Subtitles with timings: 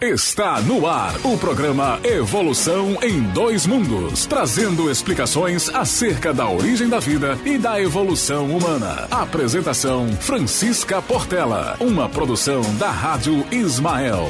[0.00, 7.00] Está no ar o programa Evolução em Dois Mundos, trazendo explicações acerca da origem da
[7.00, 9.08] vida e da evolução humana.
[9.10, 14.28] Apresentação Francisca Portela, uma produção da Rádio Ismael.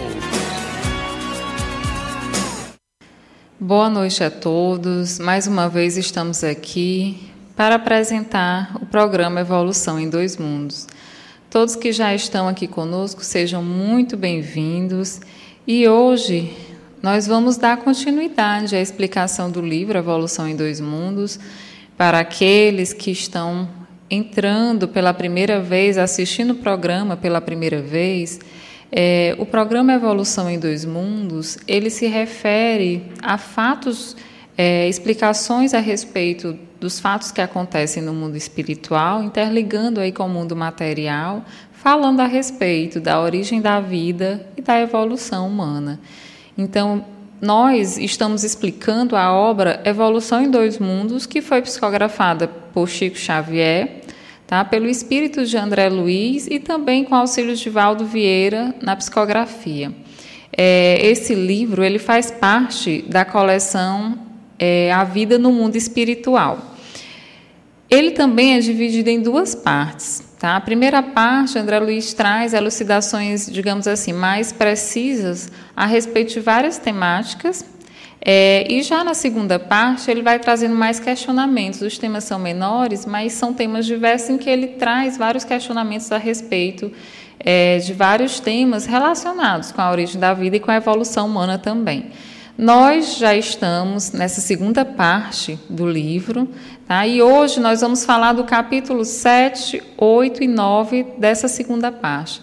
[3.60, 5.18] Boa noite a todos.
[5.18, 10.86] Mais uma vez estamos aqui para apresentar o programa Evolução em Dois Mundos.
[11.50, 15.20] Todos que já estão aqui conosco sejam muito bem-vindos
[15.70, 16.50] e hoje
[17.02, 21.38] nós vamos dar continuidade à explicação do livro Evolução em Dois Mundos
[21.94, 23.68] para aqueles que estão
[24.10, 28.40] entrando pela primeira vez, assistindo o programa pela primeira vez.
[28.90, 34.16] É, o programa Evolução em Dois Mundos ele se refere a fatos,
[34.56, 40.30] é, explicações a respeito dos fatos que acontecem no mundo espiritual, interligando aí com o
[40.30, 41.44] mundo material,
[41.82, 46.00] falando a respeito da origem da vida e da evolução humana.
[46.56, 47.04] Então,
[47.40, 54.00] nós estamos explicando a obra Evolução em Dois Mundos, que foi psicografada por Chico Xavier,
[54.44, 54.64] tá?
[54.64, 59.92] pelo espírito de André Luiz e também com auxílio de Valdo Vieira na psicografia.
[60.50, 64.18] É, esse livro ele faz parte da coleção
[64.58, 66.58] é, A Vida no Mundo Espiritual.
[67.88, 70.27] Ele também é dividido em duas partes.
[70.38, 70.54] Tá?
[70.54, 76.78] A primeira parte, André Luiz traz elucidações, digamos assim, mais precisas a respeito de várias
[76.78, 77.64] temáticas.
[78.20, 81.82] É, e já na segunda parte, ele vai trazendo mais questionamentos.
[81.82, 86.18] Os temas são menores, mas são temas diversos em que ele traz vários questionamentos a
[86.18, 86.92] respeito
[87.40, 91.58] é, de vários temas relacionados com a origem da vida e com a evolução humana
[91.58, 92.12] também.
[92.56, 96.48] Nós já estamos nessa segunda parte do livro,
[96.88, 97.06] tá?
[97.06, 102.40] e hoje nós vamos falar do capítulo 7, 8 e 9 dessa segunda parte.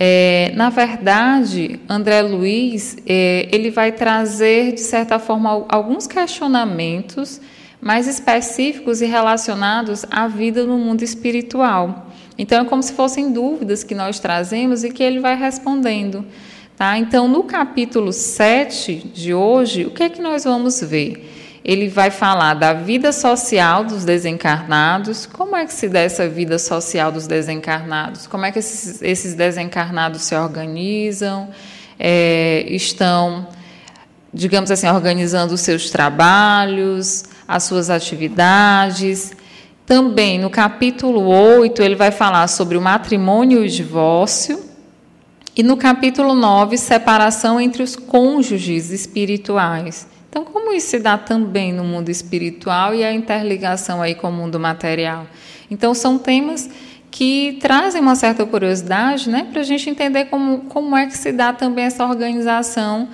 [0.00, 7.40] É, na verdade, André Luiz é, ele vai trazer, de certa forma, alguns questionamentos
[7.80, 12.10] mais específicos e relacionados à vida no mundo espiritual.
[12.38, 16.24] Então, é como se fossem dúvidas que nós trazemos e que ele vai respondendo.
[16.76, 16.98] Tá?
[16.98, 21.41] Então, no capítulo 7 de hoje, o que é que nós vamos ver?
[21.64, 26.58] Ele vai falar da vida social dos desencarnados, como é que se dá essa vida
[26.58, 31.50] social dos desencarnados, como é que esses, esses desencarnados se organizam,
[32.00, 33.46] é, estão,
[34.34, 39.32] digamos assim, organizando os seus trabalhos, as suas atividades.
[39.86, 44.60] Também no capítulo 8, ele vai falar sobre o matrimônio e o divórcio.
[45.54, 50.08] E no capítulo 9, separação entre os cônjuges espirituais.
[50.32, 54.32] Então, como isso se dá também no mundo espiritual e a interligação aí com o
[54.32, 55.26] mundo material?
[55.70, 56.70] Então, são temas
[57.10, 61.32] que trazem uma certa curiosidade né, para a gente entender como, como é que se
[61.32, 63.10] dá também essa organização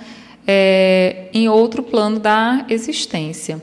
[0.47, 3.61] é, em outro plano da existência.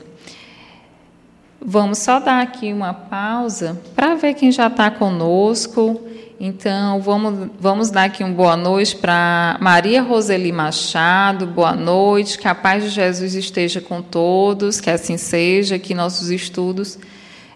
[1.58, 6.05] Vamos só dar aqui uma pausa para ver quem já está conosco.
[6.38, 12.46] Então, vamos, vamos dar aqui uma boa noite para Maria Roseli Machado, boa noite, que
[12.46, 16.98] a paz de Jesus esteja com todos, que assim seja, que nossos estudos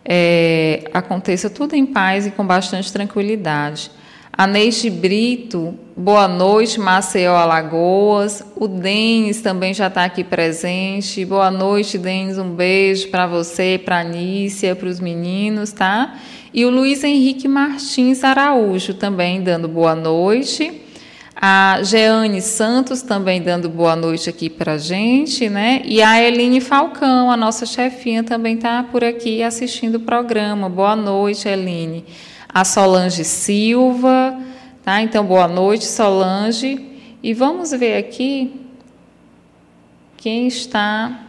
[0.03, 3.91] é, aconteça tudo em paz e com bastante tranquilidade.
[4.33, 8.43] A Neide Brito, boa noite, Maceió Alagoas.
[8.57, 11.25] O Denis também já está aqui presente.
[11.25, 16.17] Boa noite, Denis, um beijo para você, para a Anícia, para os meninos, tá?
[16.55, 20.81] E o Luiz Henrique Martins Araújo também dando boa noite.
[21.37, 25.83] A Jeane Santos também dando boa noite aqui para a gente, né?
[25.85, 30.69] E a Eline Falcão, a nossa chefinha, também está por aqui assistindo o programa.
[30.69, 32.05] Boa noite, Eline.
[32.53, 34.37] A Solange Silva,
[34.83, 35.01] tá?
[35.01, 36.85] Então, boa noite, Solange.
[37.23, 38.67] E vamos ver aqui
[40.17, 41.27] quem está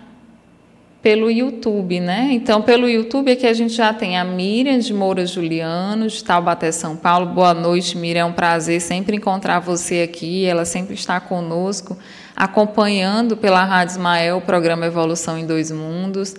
[1.00, 2.30] pelo YouTube, né?
[2.32, 6.72] Então, pelo YouTube aqui a gente já tem a Miriam de Moura Juliano, de Taubaté,
[6.72, 7.28] São Paulo.
[7.28, 8.22] Boa noite, Miriam.
[8.22, 10.46] É um prazer sempre encontrar você aqui.
[10.46, 11.96] Ela sempre está conosco,
[12.36, 16.36] acompanhando pela Rádio Ismael o programa Evolução em Dois Mundos.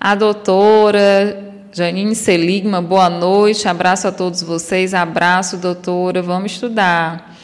[0.00, 3.66] A doutora Janine Seligma, boa noite.
[3.66, 4.94] Abraço a todos vocês.
[4.94, 6.22] Abraço, doutora.
[6.22, 7.34] Vamos estudar.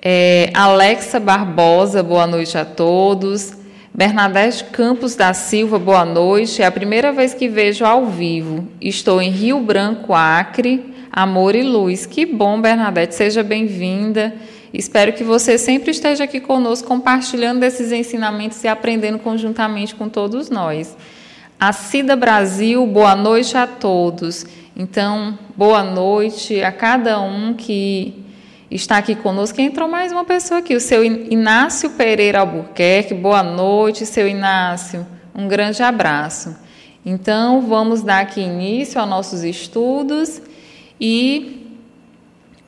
[0.00, 3.54] É, Alexa Barbosa, boa noite a todos.
[3.92, 6.62] Bernadette Campos da Silva, boa noite.
[6.62, 8.68] É a primeira vez que vejo ao vivo.
[8.80, 10.94] Estou em Rio Branco, Acre.
[11.10, 12.06] Amor e luz.
[12.06, 13.16] Que bom, Bernadette.
[13.16, 14.32] Seja bem-vinda.
[14.72, 20.50] Espero que você sempre esteja aqui conosco, compartilhando esses ensinamentos e aprendendo conjuntamente com todos
[20.50, 20.96] nós.
[21.58, 24.44] A Cida Brasil, boa noite a todos.
[24.76, 28.26] Então, boa noite a cada um que
[28.70, 29.58] está aqui conosco.
[29.58, 33.14] Entrou mais uma pessoa aqui, o seu Inácio Pereira Albuquerque.
[33.14, 35.06] Boa noite, seu Inácio.
[35.34, 36.54] Um grande abraço.
[37.06, 40.42] Então, vamos dar aqui início aos nossos estudos
[41.00, 41.74] e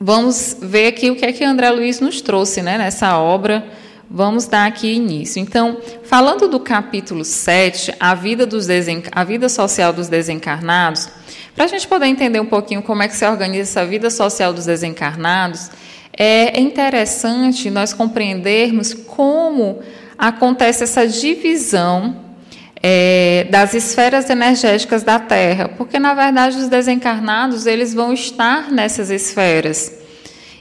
[0.01, 3.67] vamos ver aqui o que é que André Luiz nos trouxe né, nessa obra.
[4.11, 5.39] Vamos dar aqui início.
[5.39, 8.65] Então, falando do capítulo 7, a vida, dos
[9.11, 11.09] a vida social dos desencarnados,
[11.55, 14.51] para a gente poder entender um pouquinho como é que se organiza essa vida social
[14.51, 15.69] dos desencarnados,
[16.17, 19.79] é interessante nós compreendermos como
[20.17, 22.15] acontece essa divisão
[22.81, 29.11] é, das esferas energéticas da Terra, porque na verdade os desencarnados eles vão estar nessas
[29.11, 29.98] esferas.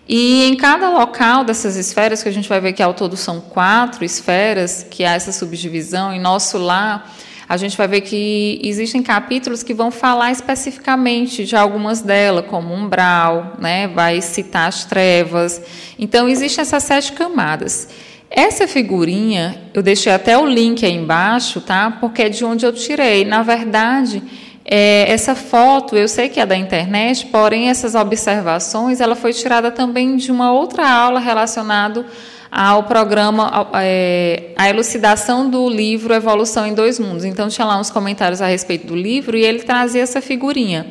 [0.08, 3.42] E em cada local dessas esferas, que a gente vai ver que ao todo são
[3.42, 7.14] quatro esferas, que há essa subdivisão, em nosso lar,
[7.46, 12.72] a gente vai ver que existem capítulos que vão falar especificamente de algumas delas, como
[12.72, 13.88] umbral, né?
[13.88, 15.60] vai citar as trevas.
[15.98, 17.88] Então, existem essas sete camadas.
[18.30, 21.90] Essa figurinha, eu deixei até o link aí embaixo, tá?
[21.90, 23.24] Porque é de onde eu tirei.
[23.24, 24.22] Na verdade,
[24.70, 29.70] é, essa foto, eu sei que é da internet, porém essas observações, ela foi tirada
[29.70, 32.04] também de uma outra aula relacionada
[32.50, 37.24] ao programa, é, a elucidação do livro Evolução em Dois Mundos.
[37.24, 40.86] Então, tinha lá uns comentários a respeito do livro e ele trazia essa figurinha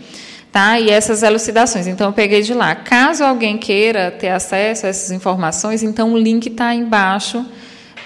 [0.52, 0.80] tá?
[0.80, 1.86] E essas elucidações.
[1.86, 2.74] Então, eu peguei de lá.
[2.74, 7.46] Caso alguém queira ter acesso a essas informações, então o link está embaixo,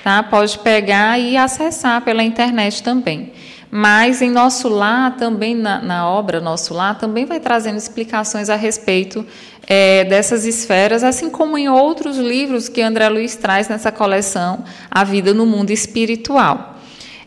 [0.03, 0.21] tá?
[0.21, 3.31] Pode pegar e acessar pela internet também.
[3.73, 8.57] Mas em Nosso Lar, também na, na obra Nosso Lar, também vai trazendo explicações a
[8.57, 9.25] respeito
[9.65, 15.06] é, dessas esferas, assim como em outros livros que André Luiz traz nessa coleção A
[15.06, 16.77] Vida no Mundo Espiritual.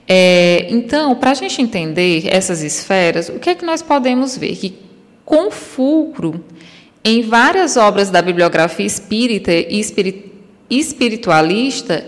[0.06, 4.54] É, então, para a gente entender essas esferas, o que é que nós podemos ver?
[4.54, 4.78] Que
[5.24, 6.44] com fulcro
[7.02, 9.82] em várias obras da bibliografia espírita e
[10.68, 12.06] espiritualista,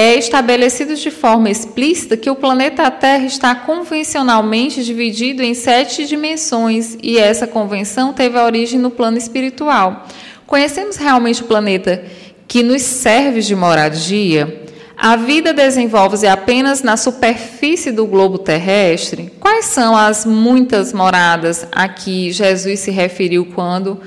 [0.00, 6.96] é estabelecido de forma explícita que o planeta Terra está convencionalmente dividido em sete dimensões
[7.02, 10.06] e essa convenção teve origem no plano espiritual.
[10.46, 12.04] Conhecemos realmente o planeta
[12.46, 14.62] que nos serve de moradia?
[14.96, 19.32] A vida desenvolve-se apenas na superfície do globo terrestre?
[19.40, 24.00] Quais são as muitas moradas a que Jesus se referiu quando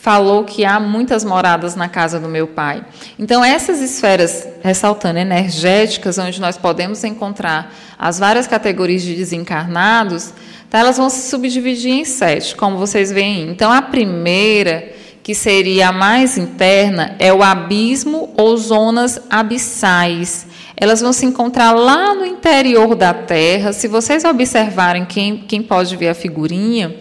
[0.00, 2.84] falou que há muitas moradas na casa do meu Pai?
[3.18, 10.32] Então, essas esferas, ressaltando, energéticas, onde nós podemos encontrar as várias categorias de desencarnados,
[10.70, 13.50] tá, elas vão se subdividir em sete, como vocês veem.
[13.50, 20.46] Então, a primeira que seria a mais interna, é o abismo ou zonas abissais.
[20.74, 23.72] Elas vão se encontrar lá no interior da Terra.
[23.72, 26.96] Se vocês observarem, quem, quem pode ver a figurinha,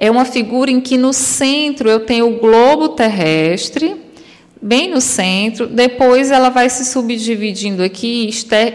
[0.00, 3.94] é uma figura em que no centro eu tenho o globo terrestre,
[4.60, 5.68] bem no centro.
[5.68, 8.28] Depois ela vai se subdividindo aqui,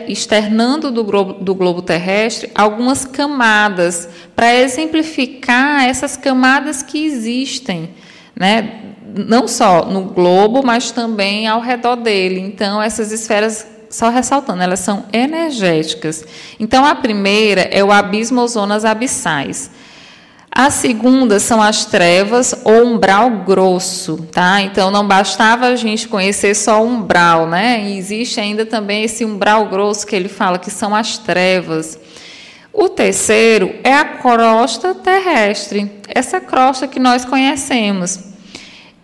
[0.07, 7.89] externando do globo, do globo terrestre algumas camadas, para exemplificar essas camadas que existem
[8.36, 8.81] né?
[9.16, 12.39] não só no globo, mas também ao redor dele.
[12.39, 16.25] Então, essas esferas, só ressaltando, elas são energéticas.
[16.60, 19.71] Então, a primeira é o abismo ou zonas abissais.
[20.57, 24.62] A segunda são as trevas ou umbral grosso, tá?
[24.62, 27.84] Então não bastava a gente conhecer só o umbral, né?
[27.84, 32.00] E existe ainda também esse umbral grosso que ele fala que são as trevas.
[32.71, 38.18] O terceiro é a crosta terrestre, essa crosta que nós conhecemos.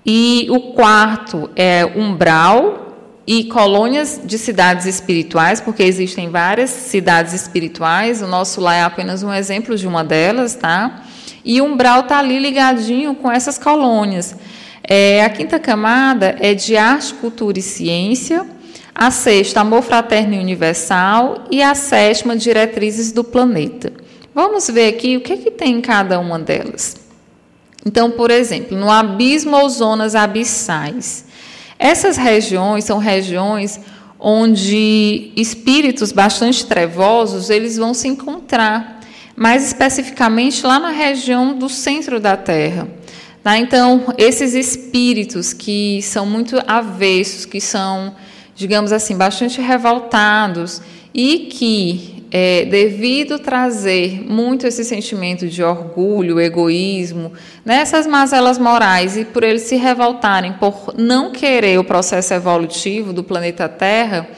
[0.05, 2.96] E o quarto é umbral
[3.27, 9.22] e colônias de cidades espirituais, porque existem várias cidades espirituais, o nosso lá é apenas
[9.22, 11.03] um exemplo de uma delas, tá?
[11.43, 14.36] E o umbral está ali ligadinho com essas colônias.
[14.83, 18.45] É, a quinta camada é de arte, cultura e ciência
[18.93, 23.91] a sexta, amor fraterno e universal, e a sétima, diretrizes do planeta.
[24.33, 26.98] Vamos ver aqui o que, é que tem em cada uma delas.
[27.86, 31.25] Então, por exemplo, no abismo ou zonas abissais.
[31.79, 33.79] Essas regiões são regiões
[34.19, 39.00] onde espíritos bastante trevosos eles vão se encontrar,
[39.35, 42.88] mais especificamente lá na região do centro da Terra.
[43.43, 43.57] Tá?
[43.57, 48.13] Então, esses espíritos que são muito avessos, que são
[48.61, 50.81] digamos assim, bastante revoltados
[51.13, 57.33] e que, é, devido trazer muito esse sentimento de orgulho, egoísmo,
[57.65, 63.11] nessas né, mazelas morais e por eles se revoltarem por não querer o processo evolutivo
[63.11, 64.29] do planeta Terra,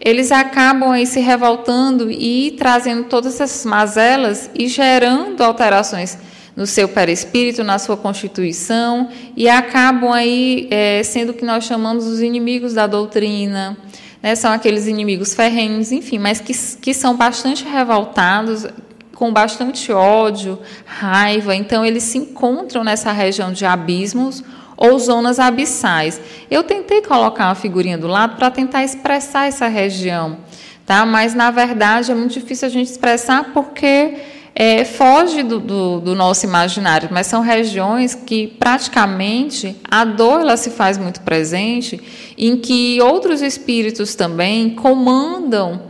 [0.00, 6.16] eles acabam aí se revoltando e trazendo todas essas mazelas e gerando alterações
[6.56, 12.06] no seu perispírito, na sua constituição, e acabam aí é, sendo o que nós chamamos
[12.06, 13.76] os inimigos da doutrina,
[14.22, 14.34] né?
[14.34, 18.66] são aqueles inimigos ferrenhos, enfim, mas que, que são bastante revoltados,
[19.14, 24.42] com bastante ódio, raiva, então eles se encontram nessa região de abismos
[24.80, 26.18] ou zonas abissais.
[26.50, 30.38] Eu tentei colocar uma figurinha do lado para tentar expressar essa região,
[30.86, 31.04] tá?
[31.04, 34.14] mas na verdade é muito difícil a gente expressar porque
[34.54, 40.56] é, foge do, do, do, nosso imaginário, mas são regiões que praticamente a dor ela
[40.56, 42.00] se faz muito presente,
[42.36, 45.82] em que outros espíritos também comandam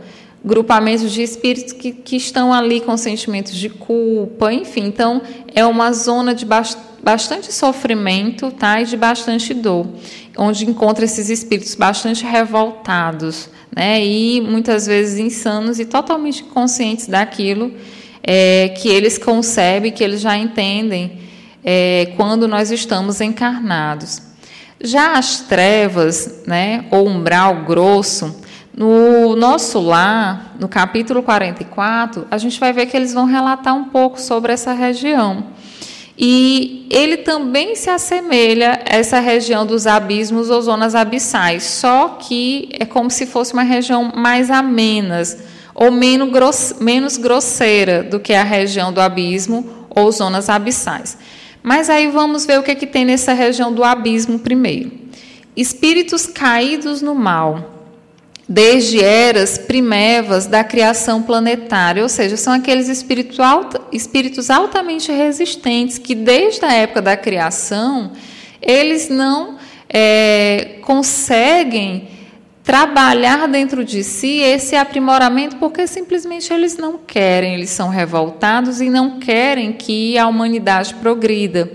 [0.43, 4.85] grupamentos de espíritos que, que estão ali com sentimentos de culpa, enfim.
[4.85, 5.21] Então,
[5.53, 6.90] é uma zona de bastante
[7.51, 9.87] sofrimento tá, e de bastante dor,
[10.37, 17.71] onde encontra esses espíritos bastante revoltados, né, e muitas vezes insanos e totalmente conscientes daquilo
[18.23, 21.19] é, que eles concebem, que eles já entendem
[21.63, 24.21] é, quando nós estamos encarnados.
[24.83, 28.35] Já as trevas, né, ou umbral grosso,
[28.75, 33.85] no nosso lar, no capítulo 44, a gente vai ver que eles vão relatar um
[33.85, 35.45] pouco sobre essa região.
[36.23, 42.69] E ele também se assemelha a essa região dos abismos ou zonas abissais, só que
[42.79, 45.39] é como se fosse uma região mais amenas,
[45.73, 51.17] ou menos, grosseira do que a região do abismo ou zonas abissais.
[51.63, 54.91] Mas aí vamos ver o que, é que tem nessa região do abismo primeiro.
[55.57, 57.80] Espíritos caídos no mal,
[58.53, 65.97] desde eras primevas da criação planetária, ou seja, são aqueles espíritos, alta, espíritos altamente resistentes
[65.97, 68.11] que, desde a época da criação,
[68.61, 69.55] eles não
[69.87, 72.09] é, conseguem
[72.61, 78.89] trabalhar dentro de si esse aprimoramento porque simplesmente eles não querem, eles são revoltados e
[78.89, 81.71] não querem que a humanidade progrida.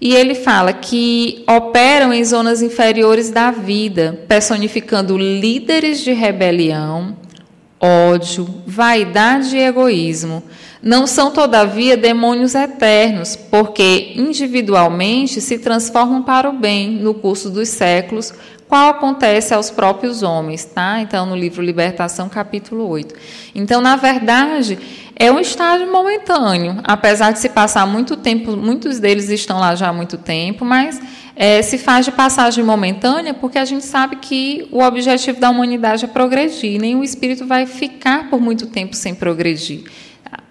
[0.00, 7.16] E ele fala que operam em zonas inferiores da vida, personificando líderes de rebelião,
[7.80, 10.42] ódio, vaidade e egoísmo.
[10.84, 17.70] Não são, todavia, demônios eternos, porque individualmente se transformam para o bem no curso dos
[17.70, 18.34] séculos,
[18.68, 21.00] qual acontece aos próprios homens, tá?
[21.00, 23.14] Então, no livro Libertação, capítulo 8.
[23.54, 24.78] Então, na verdade,
[25.16, 29.88] é um estágio momentâneo, apesar de se passar muito tempo, muitos deles estão lá já
[29.88, 31.00] há muito tempo, mas
[31.34, 36.04] é, se faz de passagem momentânea porque a gente sabe que o objetivo da humanidade
[36.04, 39.84] é progredir, nem o espírito vai ficar por muito tempo sem progredir.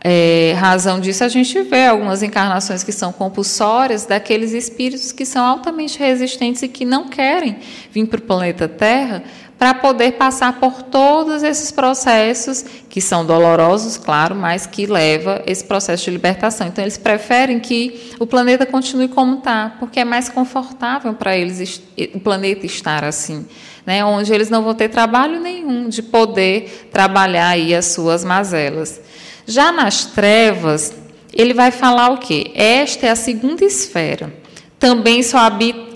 [0.06, 5.46] É, razão disso a gente vê algumas encarnações que são compulsórias daqueles espíritos que são
[5.46, 7.58] altamente resistentes e que não querem
[7.90, 9.24] vir para o planeta Terra
[9.58, 15.64] para poder passar por todos esses processos que são dolorosos, claro, mas que leva esse
[15.64, 16.68] processo de libertação.
[16.68, 21.82] Então eles preferem que o planeta continue como está, porque é mais confortável para eles
[22.14, 23.46] o planeta estar assim,
[23.86, 24.04] né?
[24.04, 29.00] Onde eles não vão ter trabalho nenhum de poder trabalhar aí as suas mazelas.
[29.46, 30.94] Já nas trevas,
[31.34, 32.52] ele vai falar o quê?
[32.56, 34.34] Esta é a segunda esfera.
[34.80, 35.38] Também só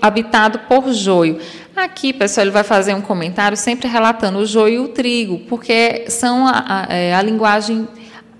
[0.00, 1.38] habitado por joio.
[1.76, 6.06] Aqui, pessoal, ele vai fazer um comentário sempre relatando o joio e o trigo, porque
[6.08, 7.86] são a, a, é, a linguagem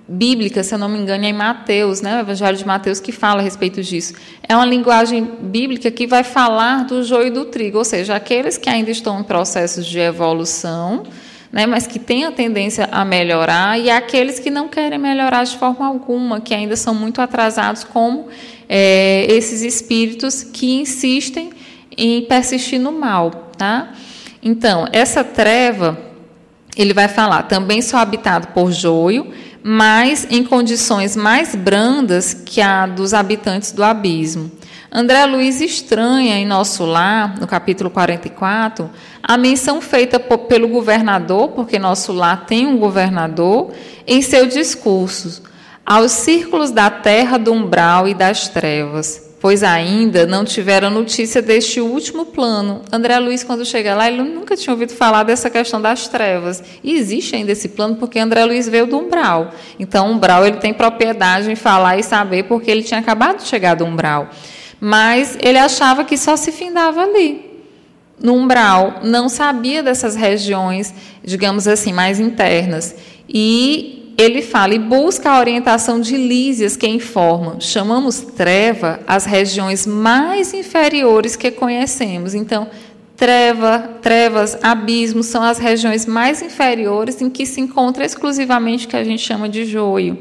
[0.09, 3.13] bíblica, se eu não me engano, é em Mateus, né, o Evangelho de Mateus, que
[3.13, 4.15] fala a respeito disso.
[4.43, 8.57] É uma linguagem bíblica que vai falar do joio e do trigo, ou seja, aqueles
[8.57, 11.05] que ainda estão em processos de evolução,
[11.53, 15.57] né, mas que têm a tendência a melhorar, e aqueles que não querem melhorar de
[15.57, 18.29] forma alguma, que ainda são muito atrasados, como
[18.69, 21.51] é, esses espíritos que insistem
[21.97, 23.51] em persistir no mal.
[23.57, 23.93] Tá?
[24.43, 25.99] Então, essa treva,
[26.77, 32.87] ele vai falar, também sou habitado por joio, mas em condições mais brandas que a
[32.87, 34.51] dos habitantes do abismo.
[34.91, 38.89] André Luiz estranha em Nosso Lar, no capítulo 44,
[39.23, 43.71] a menção feita pelo governador, porque Nosso Lar tem um governador,
[44.07, 45.43] em seu discurso,
[45.85, 51.83] aos círculos da terra do umbral e das trevas, pois ainda não tiveram notícia deste
[51.83, 52.81] último plano.
[52.91, 56.63] André Luiz, quando chega lá, ele nunca tinha ouvido falar dessa questão das trevas.
[56.83, 59.51] E existe ainda esse plano porque André Luiz veio do umbral.
[59.79, 63.75] Então, umbral ele tem propriedade em falar e saber porque ele tinha acabado de chegar
[63.75, 64.31] do umbral.
[64.81, 67.49] Mas ele achava que só se findava ali,
[68.21, 70.93] no umbral, não sabia dessas regiões,
[71.23, 72.95] digamos assim, mais internas.
[73.29, 77.61] E ele fala e busca a orientação de Lísias, que informa.
[77.61, 82.35] Chamamos treva as regiões mais inferiores que conhecemos.
[82.35, 82.69] Então,
[83.17, 88.97] treva, trevas, abismos são as regiões mais inferiores em que se encontra exclusivamente o que
[88.97, 90.19] a gente chama de joio.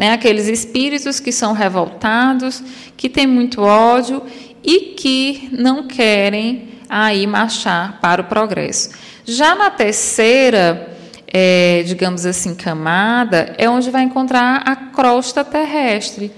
[0.00, 0.14] Né?
[0.14, 2.62] Aqueles espíritos que são revoltados,
[2.96, 4.22] que têm muito ódio
[4.64, 8.92] e que não querem aí marchar para o progresso.
[9.26, 16.32] Já na terceira, é, digamos assim, camada, é onde vai encontrar a crosta terrestre.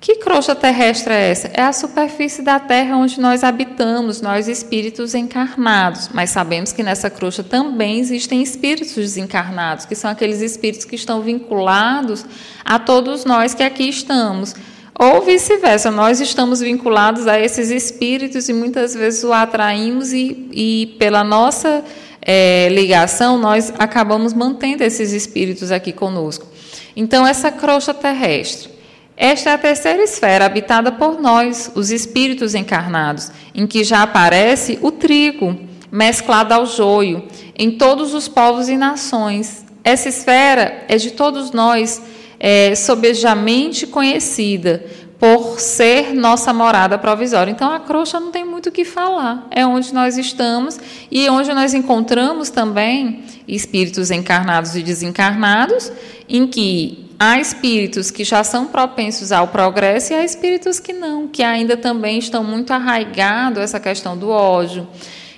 [0.00, 1.50] Que crosta terrestre é essa?
[1.52, 6.08] É a superfície da Terra onde nós habitamos, nós espíritos encarnados.
[6.14, 11.20] Mas sabemos que nessa crosta também existem espíritos desencarnados, que são aqueles espíritos que estão
[11.20, 12.24] vinculados
[12.64, 14.54] a todos nós que aqui estamos.
[14.96, 20.96] Ou vice-versa, nós estamos vinculados a esses espíritos e muitas vezes o atraímos e, e
[20.98, 21.84] pela nossa
[22.22, 26.46] é, ligação, nós acabamos mantendo esses espíritos aqui conosco.
[26.94, 28.77] Então, essa crosta terrestre.
[29.20, 34.78] Esta é a terceira esfera habitada por nós, os espíritos encarnados, em que já aparece
[34.80, 35.58] o trigo,
[35.90, 37.26] mesclado ao joio,
[37.58, 39.66] em todos os povos e nações.
[39.82, 42.00] Essa esfera é de todos nós,
[42.38, 44.86] é, sobejamente conhecida,
[45.18, 47.50] por ser nossa morada provisória.
[47.50, 49.48] Então a crosta não tem muito o que falar.
[49.50, 50.78] É onde nós estamos
[51.10, 55.90] e onde nós encontramos também espíritos encarnados e desencarnados,
[56.28, 61.26] em que há espíritos que já são propensos ao progresso e há espíritos que não,
[61.26, 64.86] que ainda também estão muito arraigados essa questão do ódio.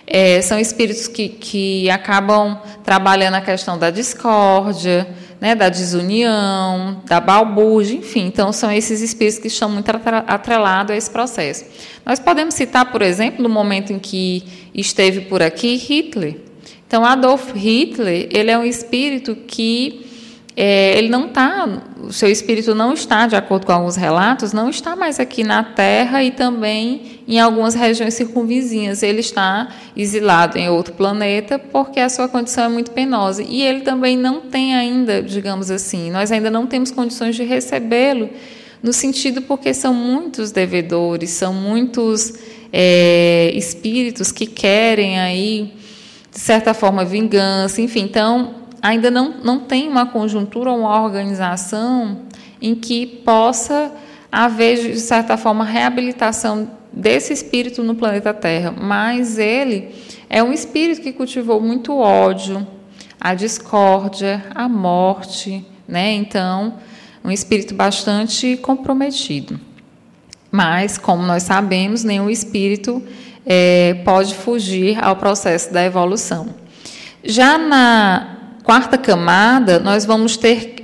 [0.07, 5.07] É, são espíritos que, que acabam trabalhando a questão da discórdia,
[5.41, 8.27] né, da desunião, da balbúrdia, enfim.
[8.27, 9.89] Então, são esses espíritos que estão muito
[10.27, 11.65] atrelados a esse processo.
[12.05, 14.45] Nós podemos citar, por exemplo, no momento em que
[14.75, 16.39] esteve por aqui Hitler.
[16.87, 20.10] Então, Adolf Hitler, ele é um espírito que
[20.57, 21.69] é, ele não está,
[22.03, 25.63] o seu espírito não está, de acordo com alguns relatos, não está mais aqui na
[25.63, 29.03] Terra e também em algumas regiões circunvizinhas.
[29.03, 33.43] Ele está exilado em outro planeta porque a sua condição é muito penosa.
[33.43, 38.29] E ele também não tem ainda, digamos assim, nós ainda não temos condições de recebê-lo,
[38.83, 42.35] no sentido porque são muitos devedores, são muitos
[42.73, 45.75] é, espíritos que querem aí,
[46.33, 48.01] de certa forma, vingança, enfim.
[48.01, 52.23] Então, ainda não, não tem uma conjuntura, uma organização
[52.61, 53.93] em que possa
[54.31, 58.71] haver, de certa forma, reabilitação desse espírito no planeta Terra.
[58.71, 59.95] Mas ele
[60.29, 62.67] é um espírito que cultivou muito ódio,
[63.21, 66.13] a discórdia, a morte, né?
[66.13, 66.75] Então,
[67.25, 69.61] um espírito bastante comprometido.
[70.51, 73.03] Mas, como nós sabemos, nenhum espírito
[73.45, 76.49] é, pode fugir ao processo da evolução.
[77.23, 78.40] Já na
[78.71, 80.77] quarta camada, nós vamos ter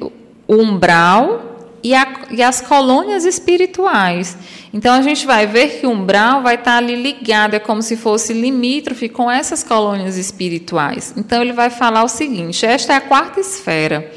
[0.49, 4.37] o umbral e, a, e, as colônias espirituais.
[4.75, 7.97] Então, a gente vai ver que o umbral vai estar ali ligado, é como se
[7.97, 11.15] fosse limítrofe com essas colônias espirituais.
[11.17, 14.11] Então, ele vai falar o seguinte: esta é a quarta esfera,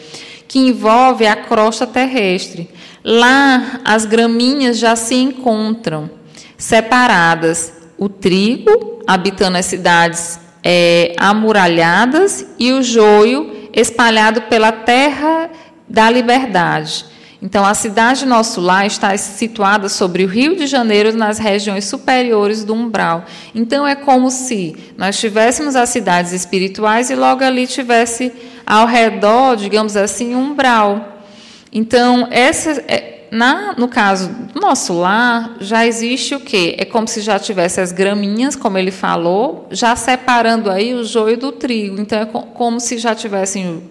[0.48, 2.68] que envolve a crosta terrestre.
[3.04, 6.10] Lá, as graminhas já se encontram
[6.58, 7.72] separadas.
[8.00, 15.50] O trigo, habitando as cidades é, amuralhadas e o joio espalhado pela terra
[15.88, 17.06] da liberdade.
[17.42, 22.66] Então, a cidade Nosso Lar está situada sobre o Rio de Janeiro, nas regiões superiores
[22.66, 23.24] do umbral.
[23.56, 28.34] Então, é como se nós tivéssemos as cidades espirituais e logo ali tivesse
[28.66, 31.24] ao redor, digamos assim, um umbral.
[31.72, 36.76] Então, essa, é, na, no caso do nosso lar, já existe o quê?
[36.78, 41.38] É como se já tivesse as graminhas, como ele falou, já separando aí o joio
[41.38, 42.00] do trigo.
[42.00, 43.84] Então, é como se já tivessem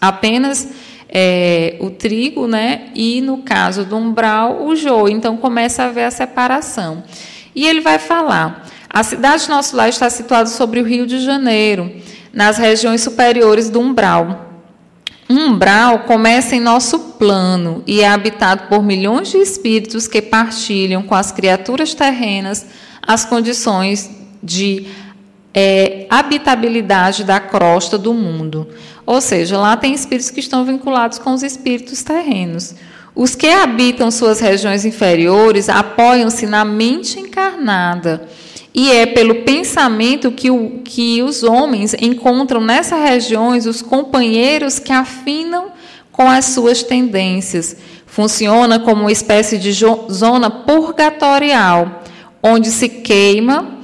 [0.00, 0.68] apenas
[1.08, 2.88] é, o trigo, né?
[2.94, 5.14] E, no caso do umbral, o joio.
[5.14, 7.02] Então, começa a haver a separação.
[7.54, 11.20] E ele vai falar: a cidade do nosso lar está situada sobre o Rio de
[11.20, 11.92] Janeiro,
[12.32, 14.49] nas regiões superiores do umbral um
[15.30, 21.14] umbral começa em nosso plano e é habitado por milhões de espíritos que partilham com
[21.14, 22.66] as criaturas terrenas
[23.00, 24.10] as condições
[24.42, 24.86] de
[25.54, 28.68] é, habitabilidade da crosta do mundo.
[29.06, 32.74] Ou seja, lá tem espíritos que estão vinculados com os espíritos terrenos.
[33.14, 38.28] Os que habitam suas regiões inferiores apoiam-se na mente encarnada
[38.74, 44.92] e é pelo pensamento que, o, que os homens encontram nessas regiões os companheiros que
[44.92, 45.72] afinam
[46.12, 47.76] com as suas tendências.
[48.06, 52.02] Funciona como uma espécie de zona purgatorial,
[52.42, 53.80] onde se queima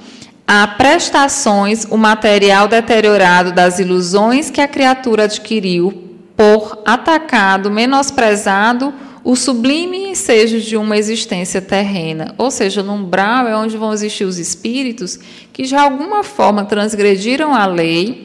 [0.46, 6.04] a prestações o material deteriorado das ilusões que a criatura adquiriu
[6.36, 8.94] por atacado, menosprezado
[9.26, 14.24] o sublime ensejo de uma existência terrena, ou seja, no umbral é onde vão existir
[14.24, 15.18] os espíritos
[15.52, 18.24] que de alguma forma transgrediram a lei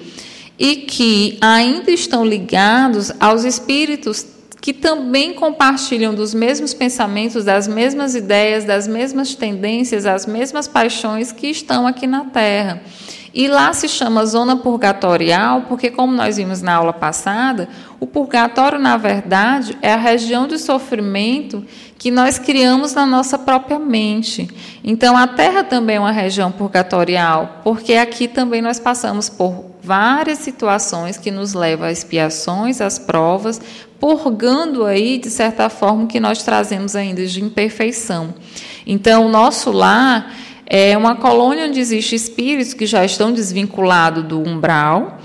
[0.59, 4.27] e que ainda estão ligados aos espíritos
[4.61, 11.31] que também compartilham dos mesmos pensamentos, das mesmas ideias, das mesmas tendências, as mesmas paixões
[11.31, 12.79] que estão aqui na Terra.
[13.33, 18.77] E lá se chama zona purgatorial, porque, como nós vimos na aula passada, o purgatório,
[18.77, 21.65] na verdade, é a região de sofrimento
[21.97, 24.49] que nós criamos na nossa própria mente.
[24.83, 30.39] Então, a Terra também é uma região purgatorial, porque aqui também nós passamos por várias
[30.39, 33.61] situações que nos levam a expiações, às provas,
[33.99, 38.33] purgando aí, de certa forma, o que nós trazemos ainda de imperfeição.
[38.85, 40.33] Então, o nosso lar
[40.73, 45.19] é uma colônia onde existem espíritos que já estão desvinculados do umbral,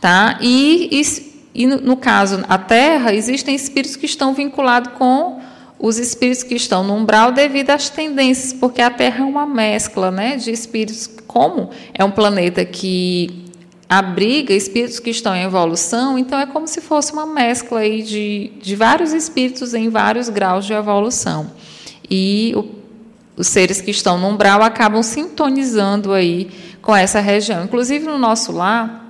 [0.00, 0.38] tá?
[0.40, 5.38] E, e, e, no caso, a Terra, existem espíritos que estão vinculados com
[5.78, 10.10] os espíritos que estão no umbral devido às tendências, porque a Terra é uma mescla
[10.10, 13.44] né, de espíritos, como é um planeta que
[13.86, 18.50] abriga espíritos que estão em evolução, então é como se fosse uma mescla aí de,
[18.62, 21.50] de vários espíritos em vários graus de evolução.
[22.10, 22.85] E o
[23.36, 27.64] os seres que estão no umbral acabam sintonizando aí com essa região.
[27.64, 29.06] Inclusive no nosso lar,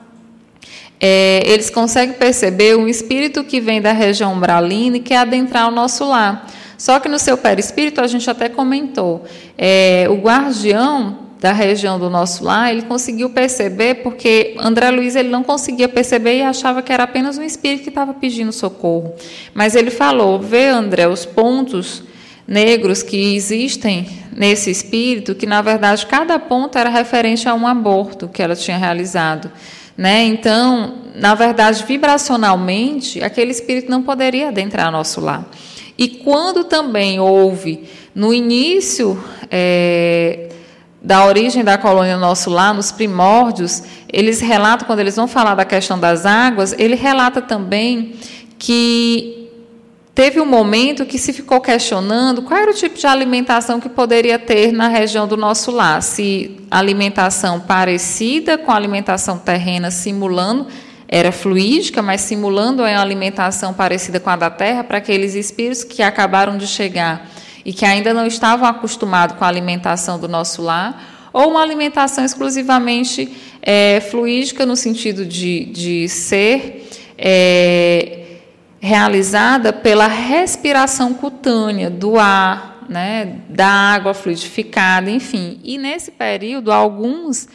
[0.99, 5.71] é, eles conseguem perceber um espírito que vem da região umbralina e quer adentrar o
[5.71, 6.47] nosso lar.
[6.79, 9.25] Só que no seu perispírito, a gente até comentou,
[9.57, 15.29] é, o guardião da região do nosso lar, ele conseguiu perceber, porque André Luiz ele
[15.29, 19.15] não conseguia perceber e achava que era apenas um espírito que estava pedindo socorro.
[19.55, 22.03] Mas ele falou: vê, André, os pontos
[22.47, 28.29] negros que existem nesse espírito, que na verdade cada ponto era referente a um aborto
[28.29, 29.51] que ela tinha realizado.
[29.97, 30.25] Né?
[30.25, 35.49] Então, na verdade, vibracionalmente, aquele espírito não poderia adentrar nosso lar.
[35.97, 39.19] E quando também houve, no início
[39.51, 40.51] é,
[41.01, 43.83] da origem da colônia nosso lar, nos primórdios,
[44.13, 48.15] eles relatam, quando eles vão falar da questão das águas, ele relata também
[48.59, 49.36] que
[50.17, 54.39] Teve um momento que se ficou questionando qual era o tipo de alimentação que poderia
[54.39, 56.03] ter na região do nosso lar.
[56.03, 60.69] Se alimentação parecida com a alimentação terrena, simulando,
[61.07, 66.03] era fluídica, mas simulando a alimentação parecida com a da terra, para aqueles espíritos que
[66.03, 67.31] acabaram de chegar
[67.63, 72.25] e que ainda não estavam acostumados com a alimentação do nosso lar, ou uma alimentação
[72.25, 76.89] exclusivamente é, fluídica, no sentido de, de ser.
[77.19, 78.23] É,
[78.81, 85.61] realizada pela respiração cutânea do ar, né, da água fluidificada, enfim.
[85.65, 87.49] E nesse período, alguns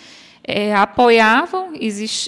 [0.44, 1.74] é, apoiavam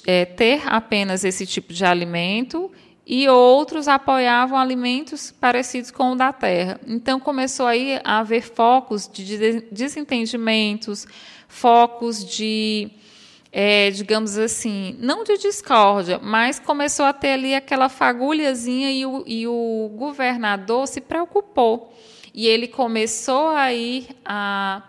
[0.06, 2.72] é, ter apenas esse tipo de alimento
[3.06, 6.80] e outros apoiavam alimentos parecidos com o da terra.
[6.88, 11.06] Então começou aí a haver focos de desentendimentos,
[11.48, 12.90] focos de
[13.56, 19.24] é, digamos assim, não de discórdia, mas começou a ter ali aquela fagulhazinha e o,
[19.28, 21.94] e o governador se preocupou.
[22.34, 24.82] E ele começou aí a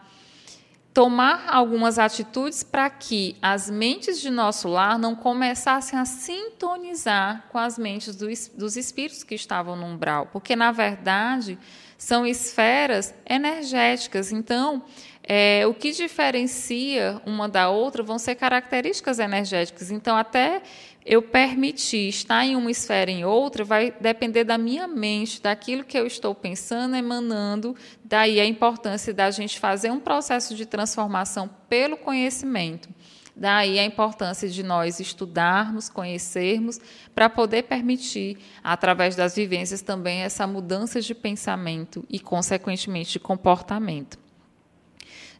[0.94, 7.58] tomar algumas atitudes para que as mentes de nosso lar não começassem a sintonizar com
[7.58, 11.58] as mentes dos, espíritos que estavam no umbral, porque na verdade
[11.98, 14.32] são esferas energéticas.
[14.32, 14.82] Então,
[15.26, 19.90] é, o que diferencia uma da outra vão ser características energéticas.
[19.90, 20.60] Então, até
[21.04, 25.98] eu permitir estar em uma esfera em outra vai depender da minha mente, daquilo que
[25.98, 27.74] eu estou pensando, emanando.
[28.04, 32.88] Daí a importância da gente fazer um processo de transformação pelo conhecimento.
[33.34, 36.78] Daí a importância de nós estudarmos, conhecermos,
[37.14, 44.23] para poder permitir, através das vivências, também essa mudança de pensamento e, consequentemente, de comportamento.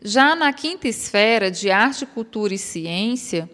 [0.07, 3.49] Já na quinta esfera de arte, cultura e ciência,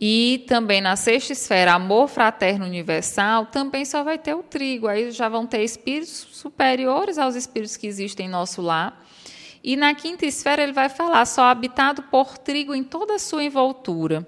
[0.00, 4.88] e também na sexta esfera, amor fraterno universal, também só vai ter o trigo.
[4.88, 9.06] Aí já vão ter espíritos superiores aos espíritos que existem em nosso lar.
[9.62, 13.44] E na quinta esfera ele vai falar só habitado por trigo em toda a sua
[13.44, 14.26] envoltura.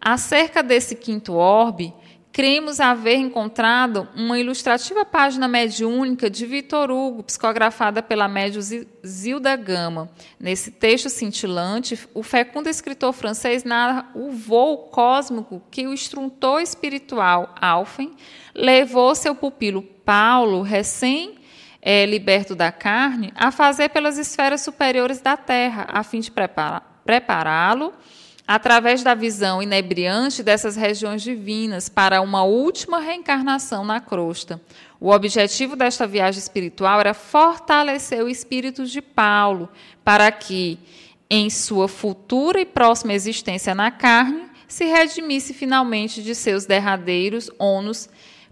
[0.00, 1.94] Acerca desse quinto orbe,
[2.32, 8.62] cremos haver encontrado uma ilustrativa página mediúnica de Vitor Hugo, psicografada pela médium
[9.06, 10.10] Zilda Gama.
[10.38, 17.54] Nesse texto cintilante, o fecundo escritor francês narra o voo cósmico que o instrutor espiritual
[17.60, 18.14] Alfen
[18.54, 21.38] levou seu pupilo Paulo, recém
[21.82, 26.32] é, liberto da carne, a fazer pelas esferas superiores da Terra, a fim de
[27.04, 27.92] prepará-lo
[28.48, 34.58] através da visão inebriante dessas regiões divinas para uma última reencarnação na crosta.
[34.98, 39.68] O objetivo desta viagem espiritual era fortalecer o espírito de Paulo
[40.02, 40.78] para que,
[41.28, 48.08] em sua futura e próxima existência na carne, se redimisse finalmente de seus derradeiros ônus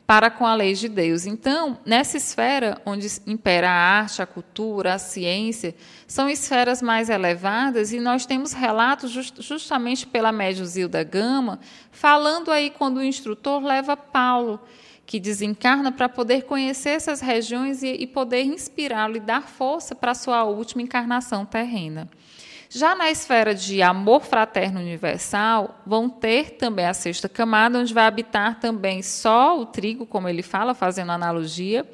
[0.07, 1.27] para com a lei de Deus.
[1.27, 5.75] Então, nessa esfera onde impera a arte, a cultura, a ciência,
[6.07, 11.59] são esferas mais elevadas e nós temos relatos just, justamente pela médio Zilda Gama,
[11.91, 14.61] falando aí quando o instrutor leva Paulo,
[15.05, 20.13] que desencarna para poder conhecer essas regiões e, e poder inspirá-lo e dar força para
[20.13, 22.09] a sua última encarnação terrena.
[22.69, 28.05] Já na esfera de amor fraterno universal, vão ter também a sexta camada, onde vai
[28.05, 31.89] habitar também só o trigo, como ele fala, fazendo analogia,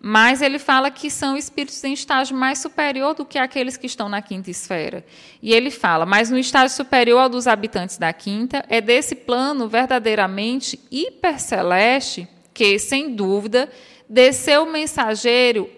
[0.00, 4.08] mas ele fala que são espíritos em estágio mais superior do que aqueles que estão
[4.08, 5.04] na quinta esfera.
[5.42, 9.68] E ele fala, mas no estágio superior ao dos habitantes da quinta, é desse plano
[9.68, 13.68] verdadeiramente hiperceleste que, sem dúvida,
[14.08, 15.70] desceu o mensageiro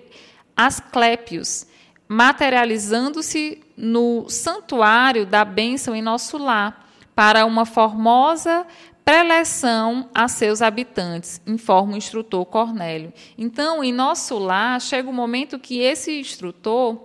[0.58, 1.67] Asclépios,
[2.08, 8.66] materializando-se no santuário da bênção em nosso lar, para uma formosa
[9.04, 13.12] preleção a seus habitantes, informa o instrutor Cornélio.
[13.36, 17.00] Então, em nosso lar, chega o momento que esse instrutor,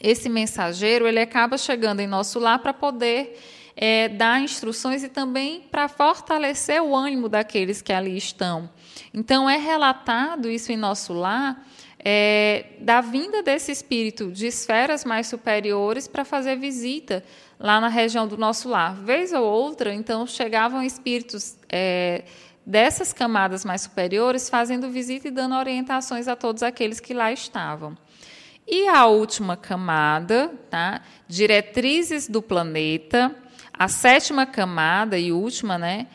[0.00, 3.38] esse mensageiro, ele acaba chegando em nosso lar para poder
[3.76, 8.68] é, dar instruções e também para fortalecer o ânimo daqueles que ali estão.
[9.12, 11.62] Então, é relatado isso em nosso lar
[12.10, 17.22] é, da vinda desse espírito de esferas mais superiores para fazer visita
[17.60, 18.94] lá na região do nosso lar.
[18.94, 22.24] Vez ou outra, então, chegavam espíritos é,
[22.64, 27.94] dessas camadas mais superiores fazendo visita e dando orientações a todos aqueles que lá estavam.
[28.66, 31.02] E a última camada, tá?
[31.28, 33.36] diretrizes do planeta,
[33.70, 36.06] a sétima camada e última, né?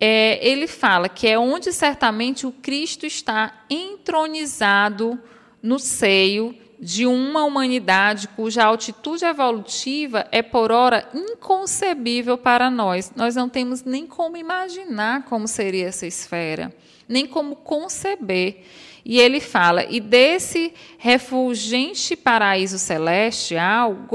[0.00, 5.20] é, ele fala que é onde certamente o Cristo está entronizado
[5.62, 13.12] no seio de uma humanidade cuja altitude evolutiva é por ora inconcebível para nós.
[13.14, 16.74] Nós não temos nem como imaginar como seria essa esfera,
[17.06, 18.64] nem como conceber.
[19.04, 24.06] E ele fala: e desse refulgente paraíso celestial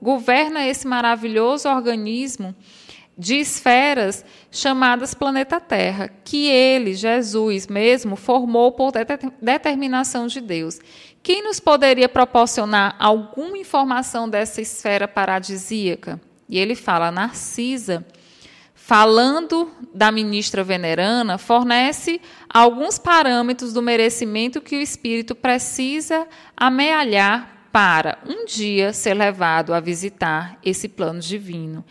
[0.00, 2.54] governa esse maravilhoso organismo
[3.16, 8.92] de esferas chamadas planeta Terra, que ele, Jesus mesmo, formou por
[9.40, 10.80] determinação de Deus.
[11.22, 16.20] Quem nos poderia proporcionar alguma informação dessa esfera paradisíaca?
[16.48, 18.04] E ele fala, Narcisa,
[18.74, 28.18] falando da ministra venerana, fornece alguns parâmetros do merecimento que o espírito precisa amealhar para
[28.26, 31.84] um dia ser levado a visitar esse plano divino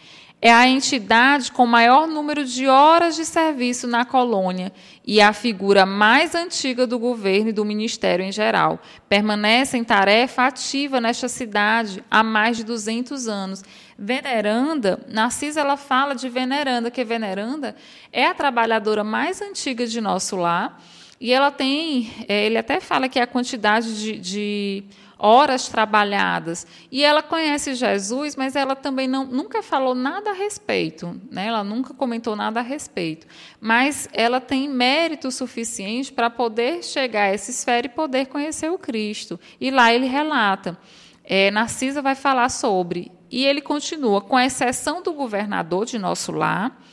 [0.43, 4.73] é a entidade com maior número de horas de serviço na colônia
[5.07, 8.77] e a figura mais antiga do governo e do ministério em geral.
[9.07, 13.63] Permanece em tarefa ativa nesta cidade há mais de 200 anos.
[13.97, 17.73] Veneranda, Narcisa ela fala de Veneranda, que Veneranda
[18.11, 20.77] é a trabalhadora mais antiga de nosso lar,
[21.21, 24.83] e ela tem, é, ele até fala que a quantidade de, de
[25.23, 26.67] horas trabalhadas.
[26.91, 31.47] E ela conhece Jesus, mas ela também não, nunca falou nada a respeito, né?
[31.47, 33.25] ela nunca comentou nada a respeito.
[33.61, 38.77] Mas ela tem mérito suficiente para poder chegar a essa esfera e poder conhecer o
[38.77, 39.39] Cristo.
[39.61, 40.77] E lá ele relata.
[41.23, 43.09] É, Narcisa vai falar sobre.
[43.31, 46.83] E ele continua, com exceção do governador de nosso lar,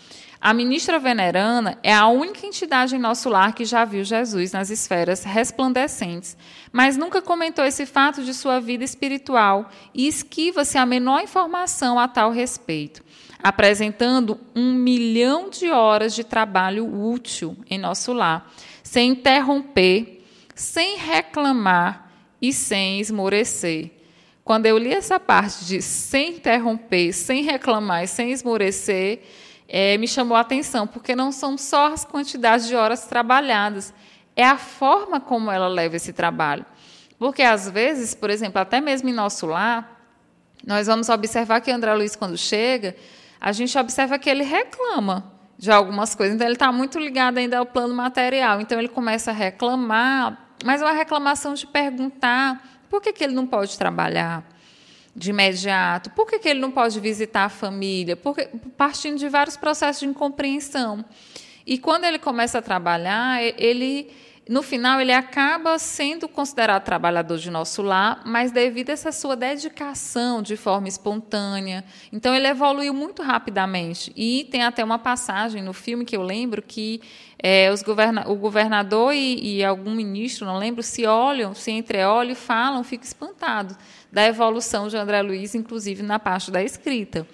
[0.41, 4.71] a ministra venerana é a única entidade em nosso lar que já viu Jesus nas
[4.71, 6.35] esferas resplandecentes,
[6.73, 12.09] mas nunca comentou esse fato de sua vida espiritual e esquiva-se a menor informação a
[12.09, 13.05] tal respeito,
[13.43, 18.51] apresentando um milhão de horas de trabalho útil em nosso lar,
[18.83, 20.25] sem interromper,
[20.55, 23.91] sem reclamar e sem esmorecer.
[24.43, 29.21] Quando eu li essa parte de sem interromper, sem reclamar e sem esmorecer,
[29.73, 33.95] é, me chamou a atenção, porque não são só as quantidades de horas trabalhadas,
[34.35, 36.67] é a forma como ela leva esse trabalho.
[37.17, 40.01] Porque, às vezes, por exemplo, até mesmo em nosso lar,
[40.67, 42.97] nós vamos observar que André Luiz, quando chega,
[43.41, 46.35] a gente observa que ele reclama de algumas coisas.
[46.35, 48.61] Então, ele está muito ligado ainda ao plano material.
[48.61, 53.35] Então, ele começa a reclamar, mas é uma reclamação de perguntar por que, que ele
[53.35, 54.43] não pode trabalhar
[55.21, 56.11] de imediato?
[56.11, 58.17] Por que, que ele não pode visitar a família?
[58.17, 61.05] Porque, partindo de vários processos de incompreensão.
[61.67, 64.11] E quando ele começa a trabalhar, ele
[64.49, 69.37] no final ele acaba sendo considerado trabalhador de nosso lar, mas devido a essa sua
[69.37, 71.85] dedicação de forma espontânea.
[72.11, 74.11] Então ele evoluiu muito rapidamente.
[74.17, 77.01] E tem até uma passagem no filme que eu lembro que
[77.39, 82.33] é, os governa o governador e, e, algum ministro, não lembro, se olham, se entreolham
[82.33, 83.77] e falam, ficam espantados
[84.13, 87.27] da evolução de André Luiz, inclusive na parte da escrita.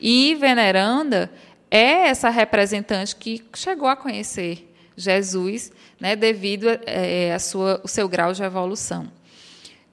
[0.00, 1.30] E Veneranda
[1.70, 8.08] é essa representante que chegou a conhecer Jesus, né, devido é, a sua, o seu
[8.08, 9.10] grau de evolução.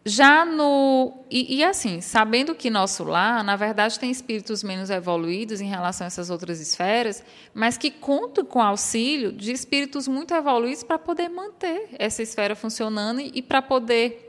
[0.07, 1.25] Já no.
[1.31, 6.05] E, e, assim, sabendo que nosso lar, na verdade, tem espíritos menos evoluídos em relação
[6.05, 7.23] a essas outras esferas,
[7.55, 12.55] mas que contam com o auxílio de espíritos muito evoluídos para poder manter essa esfera
[12.55, 14.24] funcionando e, e para poder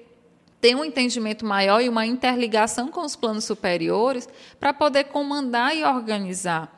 [0.66, 5.84] ter um entendimento maior e uma interligação com os planos superiores para poder comandar e
[5.84, 6.76] organizar.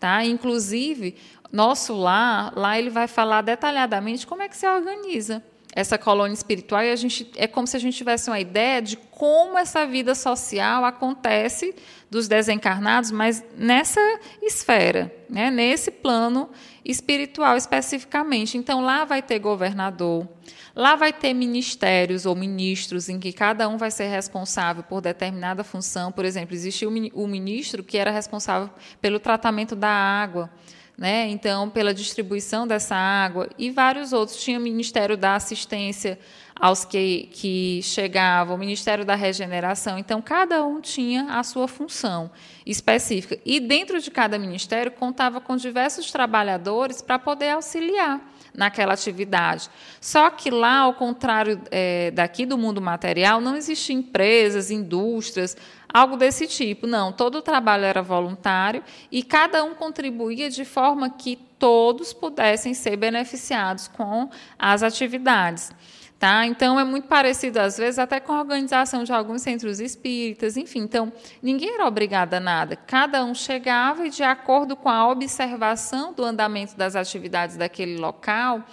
[0.00, 0.24] Tá?
[0.24, 1.14] Inclusive,
[1.52, 5.40] nosso lar, lá ele vai falar detalhadamente como é que se organiza
[5.72, 8.96] essa colônia espiritual e a gente é como se a gente tivesse uma ideia de
[8.96, 11.76] como essa vida social acontece
[12.10, 14.00] dos desencarnados, mas nessa
[14.42, 16.50] esfera, né, nesse plano
[16.84, 18.58] espiritual especificamente.
[18.58, 20.26] Então lá vai ter governador,
[20.78, 25.64] lá vai ter ministérios ou ministros em que cada um vai ser responsável por determinada
[25.64, 26.12] função.
[26.12, 30.48] Por exemplo, existia o ministro que era responsável pelo tratamento da água
[30.98, 31.28] né?
[31.28, 34.42] Então, pela distribuição dessa água e vários outros.
[34.42, 36.18] Tinha o Ministério da Assistência
[36.58, 39.96] aos que, que chegavam, o Ministério da Regeneração.
[39.96, 42.28] Então, cada um tinha a sua função
[42.66, 43.38] específica.
[43.46, 48.20] E dentro de cada ministério contava com diversos trabalhadores para poder auxiliar
[48.58, 49.70] naquela atividade.
[50.00, 55.56] Só que lá, ao contrário é, daqui do mundo material, não existiam empresas, indústrias,
[55.88, 56.84] algo desse tipo.
[56.84, 62.74] Não, todo o trabalho era voluntário e cada um contribuía de forma que todos pudessem
[62.74, 65.70] ser beneficiados com as atividades.
[66.18, 66.44] Tá?
[66.46, 70.80] Então, é muito parecido, às vezes, até com a organização de alguns centros espíritas, enfim.
[70.80, 72.74] Então, ninguém era obrigado a nada.
[72.74, 78.64] Cada um chegava e, de acordo com a observação do andamento das atividades daquele local,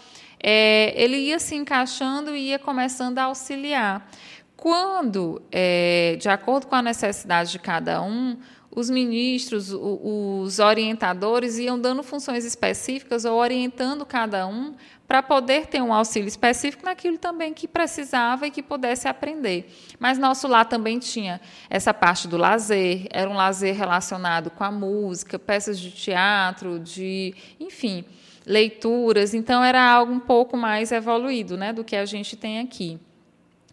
[0.42, 4.10] é, ele ia se encaixando e ia começando a auxiliar.
[4.58, 8.38] Quando, é, de acordo com a necessidade de cada um,
[8.76, 14.76] os ministros, os orientadores iam dando funções específicas ou orientando cada um
[15.08, 19.72] para poder ter um auxílio específico naquilo também que precisava e que pudesse aprender.
[20.00, 21.40] Mas nosso lá também tinha
[21.70, 27.36] essa parte do lazer, era um lazer relacionado com a música, peças de teatro, de,
[27.60, 28.04] enfim,
[28.46, 33.00] leituras, então era algo um pouco mais evoluído, né, do que a gente tem aqui.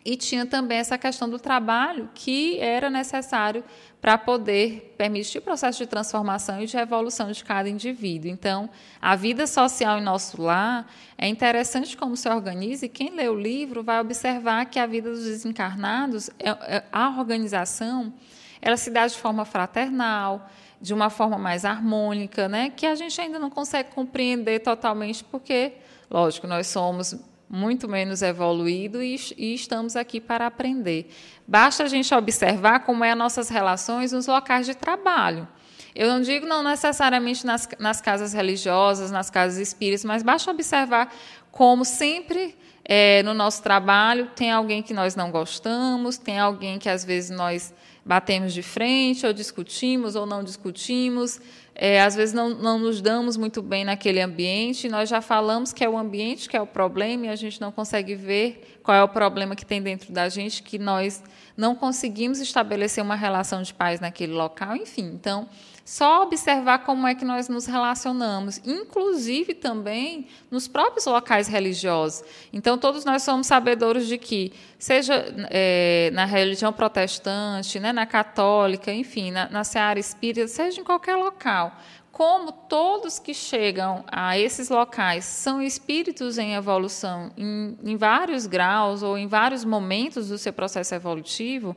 [0.05, 3.63] E tinha também essa questão do trabalho que era necessário
[4.01, 8.29] para poder permitir o processo de transformação e de evolução de cada indivíduo.
[8.29, 8.69] Então,
[9.01, 13.39] a vida social em nosso lar é interessante como se organiza, e quem lê o
[13.39, 18.13] livro vai observar que a vida dos desencarnados, é, é, a organização,
[18.61, 22.71] ela se dá de forma fraternal, de uma forma mais harmônica, né?
[22.71, 25.75] que a gente ainda não consegue compreender totalmente, porque,
[26.11, 27.17] lógico, nós somos
[27.53, 31.11] muito menos evoluído e, e, estamos aqui para aprender.
[31.47, 35.47] Basta a gente observar como é as nossas relações nos locais de trabalho.
[35.95, 41.15] Eu não digo não necessariamente nas, nas casas religiosas, nas casas espíritas, mas basta observar
[41.51, 46.89] como sempre é, no nosso trabalho tem alguém que nós não gostamos, tem alguém que
[46.89, 47.73] às vezes nós
[48.05, 51.41] batemos de frente, ou discutimos, ou não discutimos,
[51.85, 55.83] é, às vezes não, não nos damos muito bem naquele ambiente, nós já falamos que
[55.83, 59.03] é o ambiente que é o problema e a gente não consegue ver qual é
[59.03, 61.25] o problema que tem dentro da gente, que nós
[61.57, 65.11] não conseguimos estabelecer uma relação de paz naquele local, enfim.
[65.13, 65.49] Então,
[65.85, 72.25] só observar como é que nós nos relacionamos, inclusive também nos próprios locais religiosos.
[72.53, 78.93] Então, todos nós somos sabedores de que, seja é, na religião protestante, né, na católica,
[78.93, 81.77] enfim, na, na seara espírita, seja em qualquer local,
[82.13, 89.03] como todos que chegam a esses locais são espíritos em evolução, em, em, vários graus
[89.03, 91.75] ou em vários momentos do seu processo evolutivo,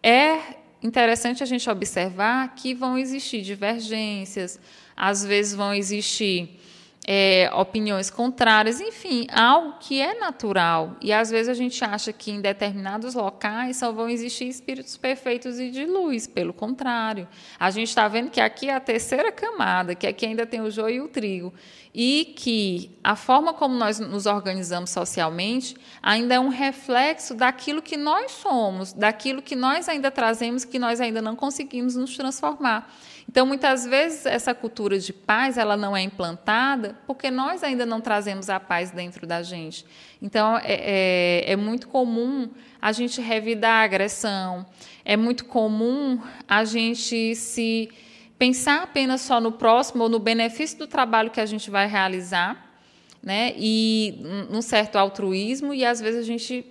[0.00, 4.60] é interessante a gente observar que vão existir divergências,
[4.94, 6.60] às vezes vão existir
[7.06, 10.96] é, opiniões contrárias, enfim, algo que é natural.
[11.00, 15.58] E às vezes a gente acha que em determinados locais só vão existir espíritos perfeitos
[15.58, 16.26] e de luz.
[16.26, 20.46] Pelo contrário, a gente está vendo que aqui é a terceira camada, que aqui ainda
[20.46, 21.52] tem o joio e o trigo.
[21.94, 27.96] E que a forma como nós nos organizamos socialmente ainda é um reflexo daquilo que
[27.96, 32.92] nós somos, daquilo que nós ainda trazemos, que nós ainda não conseguimos nos transformar.
[33.28, 38.00] Então, muitas vezes, essa cultura de paz ela não é implantada porque nós ainda não
[38.00, 39.86] trazemos a paz dentro da gente.
[40.20, 42.50] Então, é, é, é muito comum
[42.82, 44.66] a gente revidar a agressão,
[45.04, 47.88] é muito comum a gente se
[48.38, 52.78] pensar apenas só no próximo ou no benefício do trabalho que a gente vai realizar,
[53.22, 53.54] né?
[53.56, 54.20] E
[54.50, 56.64] num certo altruísmo e às vezes a gente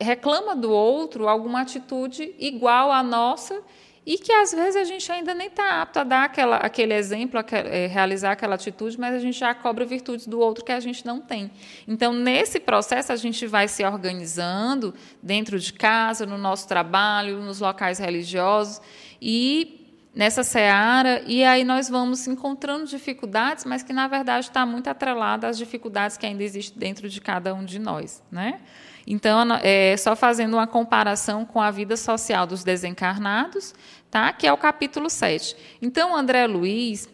[0.00, 3.62] reclama do outro alguma atitude igual à nossa
[4.04, 7.38] e que às vezes a gente ainda nem está apto a dar aquela, aquele exemplo,
[7.38, 10.80] a, é, realizar aquela atitude, mas a gente já cobra virtudes do outro que a
[10.80, 11.52] gente não tem.
[11.86, 17.60] Então, nesse processo, a gente vai se organizando dentro de casa, no nosso trabalho, nos
[17.60, 18.80] locais religiosos
[19.20, 19.81] e
[20.14, 25.48] nessa seara, e aí nós vamos encontrando dificuldades, mas que na verdade está muito atrelada
[25.48, 28.22] às dificuldades que ainda existem dentro de cada um de nós.
[28.30, 28.60] Né?
[29.06, 33.74] Então, é, só fazendo uma comparação com a vida social dos desencarnados,
[34.10, 34.32] tá?
[34.32, 35.56] que é o capítulo 7.
[35.80, 37.08] Então, André Luiz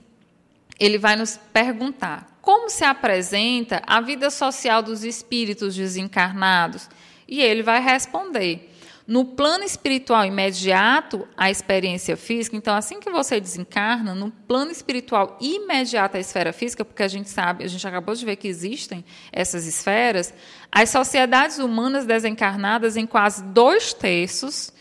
[0.78, 6.88] ele vai nos perguntar como se apresenta a vida social dos espíritos desencarnados?
[7.26, 8.74] E ele vai responder.
[9.09, 15.38] No plano espiritual imediato, a experiência física, então assim que você desencarna, no plano espiritual
[15.40, 19.02] imediato à esfera física, porque a gente sabe, a gente acabou de ver que existem
[19.32, 20.34] essas esferas,
[20.70, 24.74] as sociedades humanas desencarnadas em quase dois terços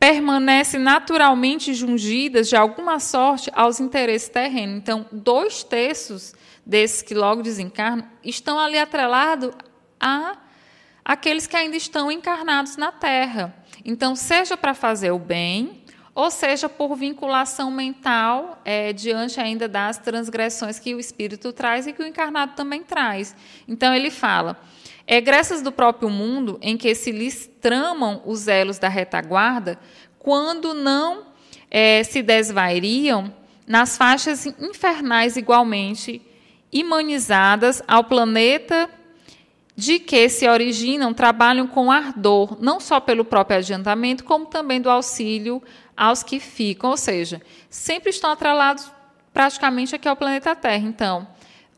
[0.00, 4.78] permanecem naturalmente jungidas de alguma sorte aos interesses terrenos.
[4.78, 6.32] Então, dois terços
[6.64, 9.50] desses que logo desencarnam estão ali atrelados
[10.00, 10.38] a
[11.04, 13.57] aqueles que ainda estão encarnados na Terra.
[13.90, 15.80] Então, seja para fazer o bem,
[16.14, 21.94] ou seja por vinculação mental é, diante ainda das transgressões que o espírito traz e
[21.94, 23.34] que o encarnado também traz.
[23.66, 24.60] Então, ele fala.
[25.06, 29.78] Egressas do próprio mundo em que se lhes tramam os elos da retaguarda,
[30.18, 31.28] quando não
[31.70, 33.32] é, se desvairiam
[33.66, 36.20] nas faixas infernais igualmente
[36.70, 38.90] imanizadas ao planeta
[39.78, 44.90] de que se originam trabalham com ardor, não só pelo próprio adiantamento, como também do
[44.90, 45.62] auxílio
[45.96, 48.90] aos que ficam, ou seja, sempre estão atrelados
[49.32, 50.84] praticamente aqui ao planeta Terra.
[50.84, 51.28] Então,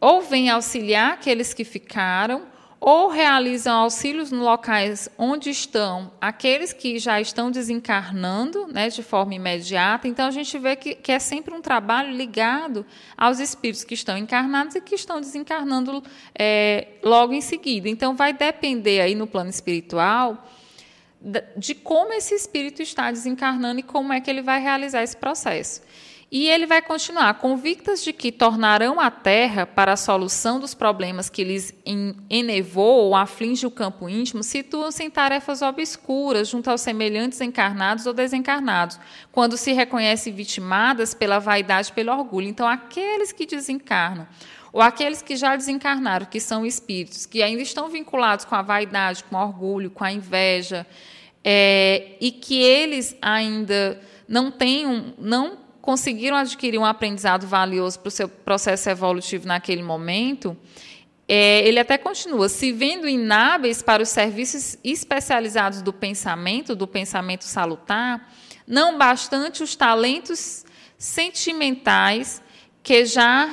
[0.01, 2.47] ou vêm auxiliar aqueles que ficaram,
[2.81, 9.35] ou realizam auxílios nos locais onde estão aqueles que já estão desencarnando né, de forma
[9.35, 10.09] imediata.
[10.09, 12.87] Então, a gente vê que, que, é sempre um trabalho ligado
[13.19, 16.03] aos espíritos que estão encarnados e que estão desencarnando
[16.35, 17.87] é, logo em seguida.
[17.87, 20.49] Então, vai depender aí no plano espiritual
[21.55, 25.83] de como esse espírito está desencarnando e como é que ele vai realizar esse processo.
[26.33, 31.29] E ele vai continuar, convictas de que tornarão a Terra para a solução dos problemas
[31.29, 31.75] que lhes
[32.31, 38.13] enevou ou aflige o campo íntimo, situam-se em tarefas obscuras junto aos semelhantes encarnados ou
[38.13, 39.01] desencarnados,
[39.33, 42.47] quando se reconhecem vitimadas pela vaidade pelo orgulho.
[42.47, 44.29] Então, aqueles que desencarnam,
[44.73, 49.25] ou aqueles que já desencarnaram, que são espíritos, que ainda estão vinculados com a vaidade,
[49.25, 50.87] com o orgulho, com a inveja,
[51.43, 58.11] é, e que eles ainda não tenham, não conseguiram adquirir um aprendizado valioso para o
[58.11, 60.57] seu processo evolutivo naquele momento,
[61.27, 67.45] é, ele até continua, se vendo inábeis para os serviços especializados do pensamento, do pensamento
[67.45, 68.33] salutar,
[68.67, 70.65] não bastante os talentos
[70.99, 72.43] sentimentais
[72.83, 73.49] que já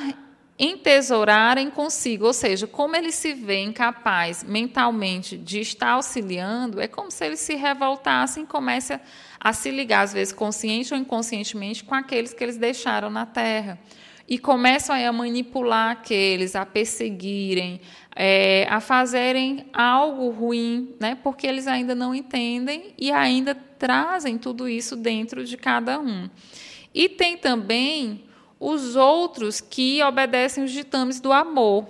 [0.58, 7.12] entesourarem consigo, ou seja, como ele se vê incapaz mentalmente de estar auxiliando, é como
[7.12, 9.00] se ele se revoltasse e comece a
[9.40, 13.78] a se ligar, às vezes consciente ou inconscientemente, com aqueles que eles deixaram na Terra.
[14.26, 17.80] E começam a manipular aqueles, a perseguirem,
[18.14, 21.16] é, a fazerem algo ruim, né?
[21.22, 26.28] porque eles ainda não entendem e ainda trazem tudo isso dentro de cada um.
[26.92, 28.24] E tem também
[28.60, 31.86] os outros que obedecem os ditames do amor.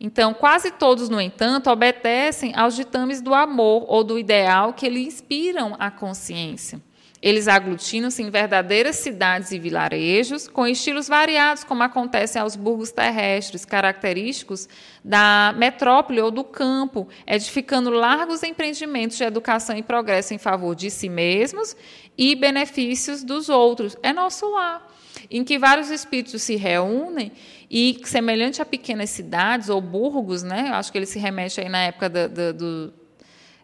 [0.00, 5.04] Então, quase todos, no entanto, obedecem aos ditames do amor ou do ideal que lhe
[5.04, 6.80] inspiram a consciência.
[7.22, 13.66] Eles aglutinam-se em verdadeiras cidades e vilarejos, com estilos variados, como acontece aos burgos terrestres,
[13.66, 14.66] característicos
[15.04, 20.90] da metrópole ou do campo, edificando largos empreendimentos de educação e progresso em favor de
[20.90, 21.76] si mesmos
[22.16, 23.98] e benefícios dos outros.
[24.02, 24.89] É nosso lar,
[25.30, 27.32] em que vários espíritos se reúnem
[27.70, 31.82] e, semelhante a pequenas cidades ou burgos, né, acho que ele se remete aí na
[31.84, 32.99] época do, do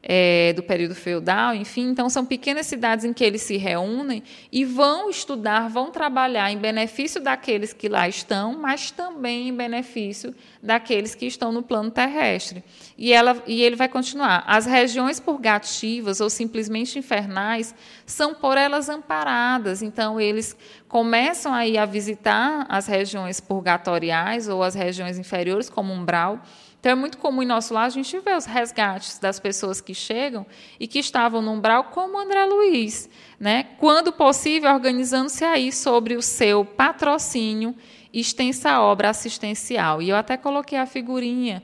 [0.09, 1.89] é, do período feudal, enfim.
[1.89, 6.57] Então, são pequenas cidades em que eles se reúnem e vão estudar, vão trabalhar em
[6.57, 10.33] benefício daqueles que lá estão, mas também em benefício
[10.63, 12.63] daqueles que estão no plano terrestre.
[12.97, 14.45] E, ela, e ele vai continuar.
[14.47, 17.75] As regiões purgativas ou simplesmente infernais
[18.07, 19.83] são por elas amparadas.
[19.83, 26.41] Então, eles começam aí a visitar as regiões purgatoriais ou as regiões inferiores, como umbral.
[26.87, 29.93] Então, é muito comum em nosso lar a gente ver os resgates das pessoas que
[29.93, 30.47] chegam
[30.79, 33.11] e que estavam no umbral, como André Luiz,
[33.41, 33.65] né?
[33.81, 37.75] quando possível, organizando-se aí sobre o seu patrocínio
[38.13, 40.01] extensa obra assistencial.
[40.01, 41.61] E eu até coloquei a figurinha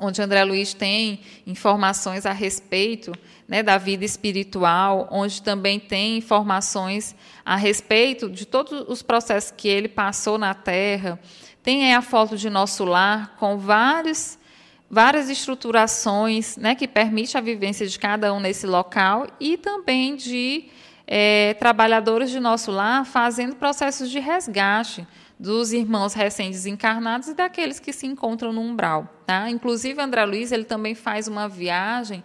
[0.00, 3.12] onde André Luiz tem informações a respeito
[3.46, 7.14] né, da vida espiritual, onde também tem informações
[7.44, 11.20] a respeito de todos os processos que ele passou na Terra.
[11.62, 14.38] Tem a foto de nosso lar com vários,
[14.90, 20.68] várias estruturações né, que permite a vivência de cada um nesse local e também de
[21.06, 25.06] é, trabalhadores de nosso lar fazendo processos de resgate
[25.38, 29.08] dos irmãos recém-desencarnados e daqueles que se encontram no umbral.
[29.26, 29.50] Tá?
[29.50, 32.22] Inclusive, André Luiz ele também faz uma viagem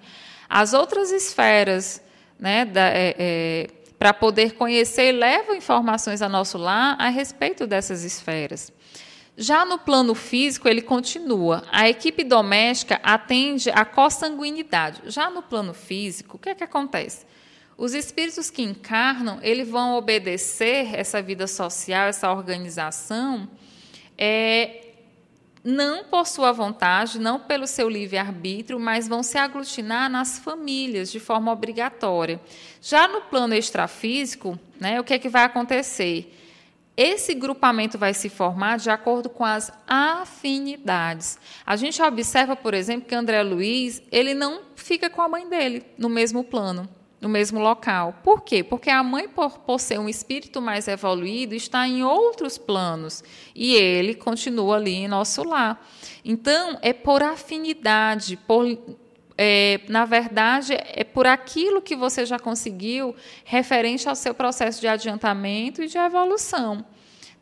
[0.49, 2.01] às outras esferas
[2.39, 3.67] né, é, é,
[3.97, 8.71] para poder conhecer e leva informações a nosso lar a respeito dessas esferas.
[9.37, 11.63] Já no plano físico, ele continua.
[11.71, 15.01] A equipe doméstica atende à consanguinidade.
[15.07, 17.25] Já no plano físico, o que é que acontece?
[17.77, 23.49] Os espíritos que encarnam, eles vão obedecer essa vida social, essa organização,
[24.17, 24.93] é,
[25.61, 31.19] não por sua vontade, não pelo seu livre-arbítrio, mas vão se aglutinar nas famílias de
[31.19, 32.39] forma obrigatória.
[32.81, 36.33] Já no plano extrafísico, né, o que é que vai acontecer?
[36.97, 41.37] Esse grupamento vai se formar de acordo com as afinidades.
[41.65, 45.83] A gente observa, por exemplo, que André Luiz, ele não fica com a mãe dele
[45.97, 46.87] no mesmo plano
[47.25, 48.19] no mesmo local.
[48.23, 48.63] Por quê?
[48.63, 53.23] Porque a mãe, por, por ser um espírito mais evoluído, está em outros planos
[53.55, 55.83] e ele continua ali em nosso lar.
[56.23, 58.65] Então, é por afinidade, por
[59.37, 64.87] é, na verdade, é por aquilo que você já conseguiu referente ao seu processo de
[64.87, 66.85] adiantamento e de evolução.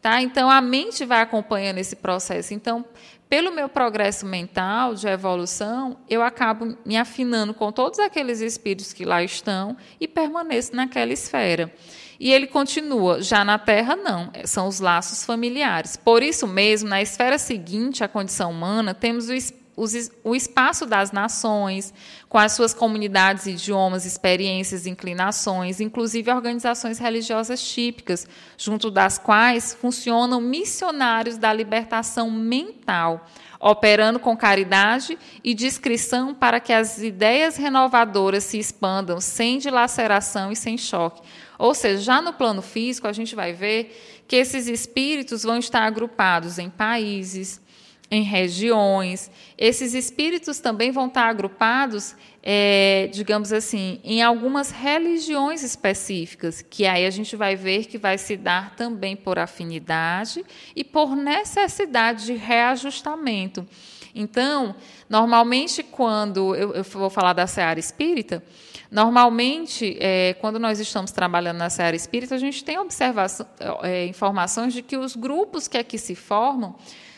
[0.02, 0.22] Tá?
[0.22, 2.54] Então, a mente vai acompanhando esse processo.
[2.54, 2.84] Então,
[3.30, 9.06] pelo meu progresso mental de evolução, eu acabo me afinando com todos aqueles espíritos que
[9.06, 11.74] lá estão e permaneço naquela esfera.
[12.20, 15.96] E ele continua, já na Terra não, são os laços familiares.
[15.96, 21.12] Por isso mesmo, na esfera seguinte à condição humana, temos o espírito o espaço das
[21.12, 21.94] nações,
[22.30, 30.40] com as suas comunidades, idiomas, experiências, inclinações, inclusive organizações religiosas típicas, junto das quais funcionam
[30.40, 33.26] missionários da libertação mental,
[33.60, 40.56] operando com caridade e discrição para que as ideias renovadoras se expandam sem dilaceração e
[40.56, 41.22] sem choque.
[41.58, 45.84] Ou seja, já no plano físico, a gente vai ver que esses espíritos vão estar
[45.84, 47.62] agrupados em países,
[48.10, 49.32] em regiões.
[49.58, 57.06] Esses espíritos também vão estar agrupados, é, digamos assim, em algumas religiões específicas, que aí
[57.06, 60.46] a gente vai ver que vai se dar também por afinidade
[60.76, 63.68] e por necessidade de reajustamento.
[64.16, 64.76] Então,
[65.10, 68.44] normalmente, quando eu, eu vou falar da seara espírita,
[68.92, 73.48] normalmente, é, quando nós estamos trabalhando na seara espírita, a gente tem observação,
[73.82, 76.76] é, informações de que os grupos que aqui se formam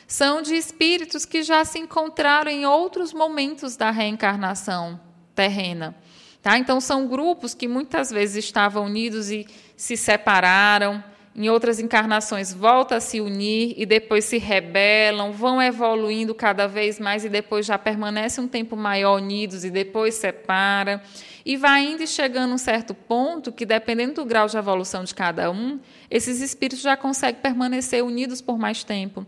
[0.07, 4.99] são de espíritos que já se encontraram em outros momentos da reencarnação
[5.33, 5.95] terrena.
[6.41, 6.57] Tá?
[6.57, 11.03] Então, são grupos que muitas vezes estavam unidos e se separaram,
[11.35, 16.97] em outras encarnações voltam a se unir e depois se rebelam, vão evoluindo cada vez
[16.97, 21.03] mais e depois já permanecem um tempo maior unidos e depois separa.
[21.45, 25.03] E vai indo e chegando a um certo ponto que, dependendo do grau de evolução
[25.03, 25.77] de cada um,
[26.09, 29.25] esses espíritos já conseguem permanecer unidos por mais tempo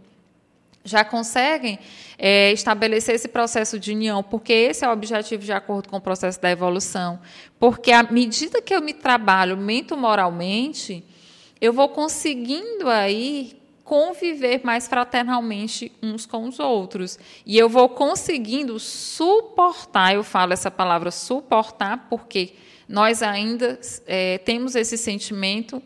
[0.88, 1.77] já conseguem
[2.17, 6.01] é, estabelecer esse processo de união, porque esse é o objetivo de acordo com o
[6.01, 7.19] processo da evolução.
[7.59, 11.03] Porque à medida que eu me trabalho mento-moralmente,
[11.59, 17.17] eu vou conseguindo aí conviver mais fraternalmente uns com os outros.
[17.45, 22.53] E eu vou conseguindo suportar, eu falo essa palavra suportar, porque
[22.88, 25.81] nós ainda é, temos esse sentimento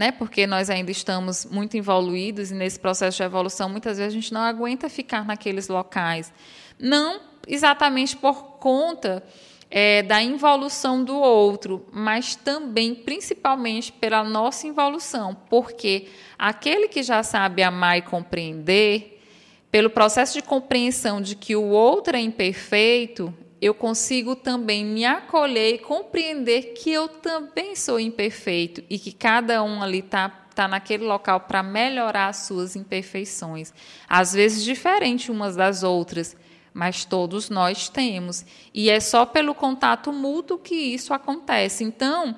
[0.00, 0.10] né?
[0.10, 4.32] Porque nós ainda estamos muito evoluídos e nesse processo de evolução muitas vezes a gente
[4.32, 6.32] não aguenta ficar naqueles locais,
[6.78, 9.22] não exatamente por conta
[9.70, 17.22] é, da involução do outro, mas também, principalmente, pela nossa involução, porque aquele que já
[17.22, 19.22] sabe amar e compreender,
[19.70, 25.74] pelo processo de compreensão de que o outro é imperfeito, eu consigo também me acolher
[25.74, 31.04] e compreender que eu também sou imperfeito e que cada um ali está tá naquele
[31.04, 33.72] local para melhorar as suas imperfeições,
[34.08, 36.36] às vezes diferente umas das outras,
[36.72, 38.44] mas todos nós temos.
[38.72, 41.84] E é só pelo contato mútuo que isso acontece.
[41.84, 42.36] Então,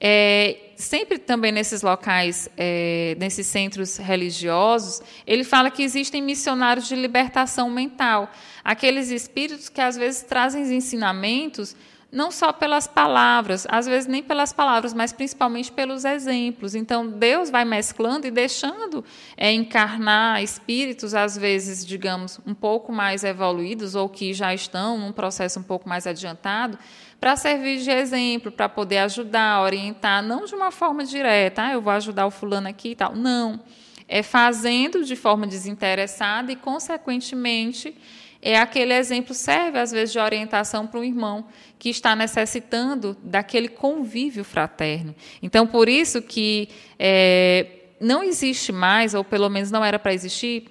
[0.00, 6.96] é, sempre também nesses locais, é, nesses centros religiosos, ele fala que existem missionários de
[6.96, 8.30] libertação mental,
[8.64, 11.74] aqueles espíritos que às vezes trazem ensinamentos
[12.12, 16.74] não só pelas palavras, às vezes nem pelas palavras, mas principalmente pelos exemplos.
[16.74, 19.02] Então, Deus vai mesclando e deixando
[19.34, 25.10] é, encarnar espíritos, às vezes, digamos, um pouco mais evoluídos ou que já estão num
[25.10, 26.78] processo um pouco mais adiantado,
[27.22, 31.80] para servir de exemplo, para poder ajudar, orientar, não de uma forma direta, ah, eu
[31.80, 33.14] vou ajudar o fulano aqui e tal.
[33.14, 33.60] Não.
[34.08, 37.96] É fazendo de forma desinteressada e, consequentemente,
[38.42, 41.46] é aquele exemplo serve às vezes de orientação para um irmão
[41.78, 45.14] que está necessitando daquele convívio fraterno.
[45.40, 47.66] Então, por isso que é,
[48.00, 50.64] não existe mais, ou pelo menos não era para existir,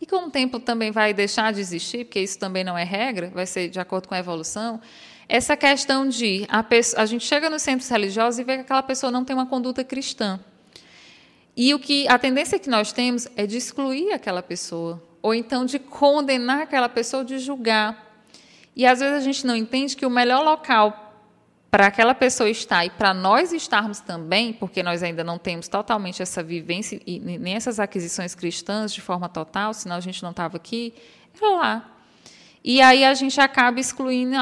[0.00, 3.30] e com o tempo também vai deixar de existir, porque isso também não é regra,
[3.32, 4.80] vai ser de acordo com a evolução,
[5.30, 8.82] essa questão de a, pessoa, a gente chega nos centros religiosos e vê que aquela
[8.82, 10.40] pessoa não tem uma conduta cristã.
[11.56, 15.64] E o que a tendência que nós temos é de excluir aquela pessoa ou então
[15.64, 18.24] de condenar aquela pessoa, de julgar.
[18.74, 21.14] E às vezes a gente não entende que o melhor local
[21.70, 26.20] para aquela pessoa estar e para nós estarmos também, porque nós ainda não temos totalmente
[26.20, 30.56] essa vivência e nem essas aquisições cristãs de forma total, senão a gente não estava
[30.56, 30.92] aqui,
[31.40, 31.89] é lá.
[32.62, 34.36] E aí a gente acaba excluindo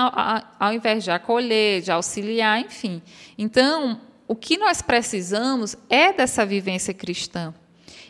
[0.59, 3.01] ao, invés de acolher, de auxiliar, enfim.
[3.37, 7.55] Então, o que nós precisamos é dessa vivência cristã.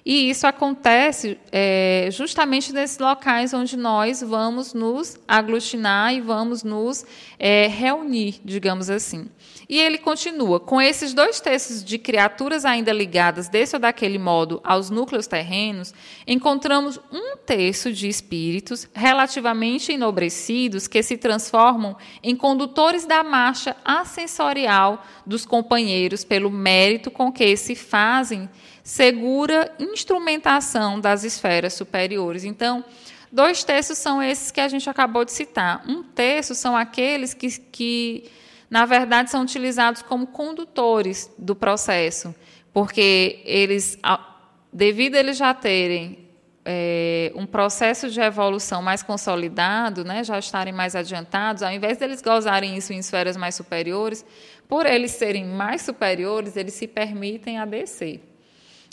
[0.05, 7.05] E isso acontece é, justamente nesses locais onde nós vamos nos aglutinar e vamos nos
[7.39, 9.29] é, reunir, digamos assim.
[9.69, 14.61] E ele continua: com esses dois textos de criaturas ainda ligadas desse ou daquele modo
[14.65, 15.93] aos núcleos terrenos,
[16.27, 25.05] encontramos um terço de espíritos relativamente enobrecidos que se transformam em condutores da marcha ascensorial
[25.27, 28.49] dos companheiros pelo mérito com que se fazem
[28.83, 32.43] segura instrumentação das esferas superiores.
[32.43, 32.83] Então,
[33.31, 35.85] dois terços são esses que a gente acabou de citar.
[35.87, 38.31] Um terço são aqueles que, que
[38.71, 42.35] na verdade, são utilizados como condutores do processo,
[42.73, 43.99] porque eles,
[44.73, 46.29] devido a eles já terem
[46.65, 52.21] é, um processo de evolução mais consolidado, né, já estarem mais adiantados, ao invés deles
[52.21, 54.23] gozarem isso em esferas mais superiores,
[54.69, 58.21] por eles serem mais superiores, eles se permitem a descer.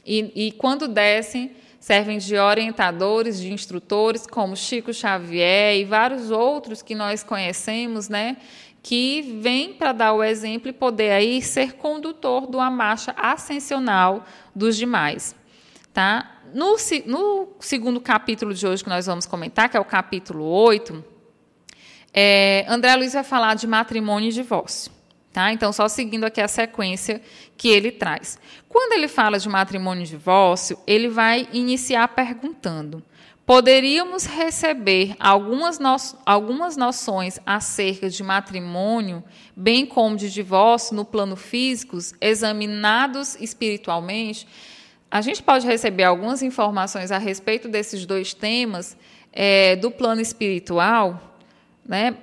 [0.06, 6.82] E, e quando descem, servem de orientadores, de instrutores, como Chico Xavier e vários outros
[6.82, 8.38] que nós conhecemos, né?
[8.86, 14.24] Que vem para dar o exemplo e poder aí ser condutor de uma marcha ascensional
[14.54, 15.36] dos demais.
[15.92, 16.40] Tá?
[16.54, 16.76] No,
[17.08, 21.04] no, segundo capítulo de hoje que nós vamos comentar, que é o capítulo 8,
[22.14, 24.92] é, André Luiz vai falar de matrimônio e divórcio.
[25.34, 25.52] Tá?
[25.52, 27.20] Então, só seguindo aqui a sequência
[27.58, 28.38] que ele traz.
[28.70, 33.02] Quando ele fala de matrimônio e divórcio, ele vai iniciar perguntando:
[33.46, 39.24] poderíamos receber algumas, no algumas noções acerca de matrimônio,
[39.56, 44.48] bem como de divórcio no plano físico, examinados espiritualmente?
[45.10, 48.98] A gente pode receber algumas informações a respeito desses dois temas
[49.32, 51.38] é, do plano espiritual,
[51.86, 52.18] né,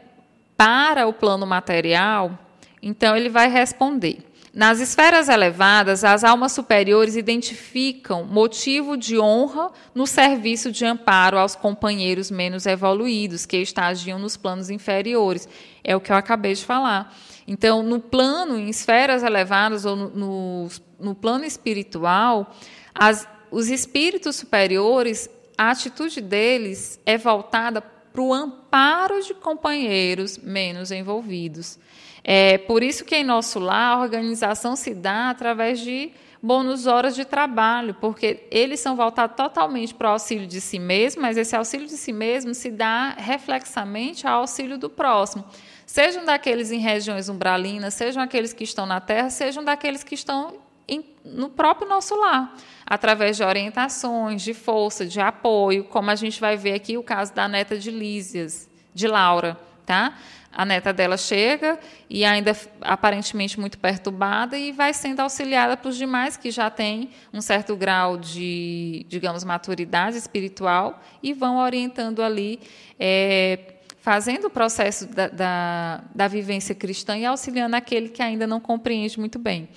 [0.57, 2.39] para o plano material
[2.83, 4.19] então ele vai responder.
[4.55, 11.55] Nas esferas elevadas, as almas superiores identificam motivo de honra no serviço de amparo aos
[11.55, 15.49] companheiros menos evoluídos, que estagiam nos planos inferiores.
[15.83, 17.17] É o que eu acabei de falar.
[17.49, 20.69] Então, no plano, em esferas elevadas ou no, no,
[21.01, 22.55] no plano espiritual,
[22.95, 30.91] as, os espíritos superiores, a atitude deles é voltada para o amparo de companheiros menos
[30.91, 31.79] envolvidos.
[32.25, 36.13] É por isso que em nosso lar a organização se dá através de
[36.43, 41.23] bônus horas de trabalho, porque eles são voltados totalmente para o auxílio de si mesmo,
[41.23, 45.45] mas esse auxílio de si mesmo se dá reflexamente ao auxílio do próximo.
[45.87, 50.55] Sejam daqueles em regiões umbralinas, sejam aqueles que estão na terra, sejam daqueles que estão
[50.89, 56.41] em, no próprio nosso lar, através de orientações, de força, de apoio, como a gente
[56.41, 59.57] vai ver aqui o caso da neta de Lísias, de Laura,
[59.87, 60.15] tá?
[60.53, 61.79] A neta dela chega
[62.11, 67.41] e ainda aparentemente muito perturbada e vai sendo auxiliada pelos demais que já têm um
[67.41, 72.61] certo grau de, digamos, maturidade espiritual e vão orientando ali,
[73.01, 73.59] é,
[74.03, 79.19] fazendo o processo da, da, da, vivência cristã e auxiliando aquele que ainda não compreende
[79.19, 79.69] muito bem.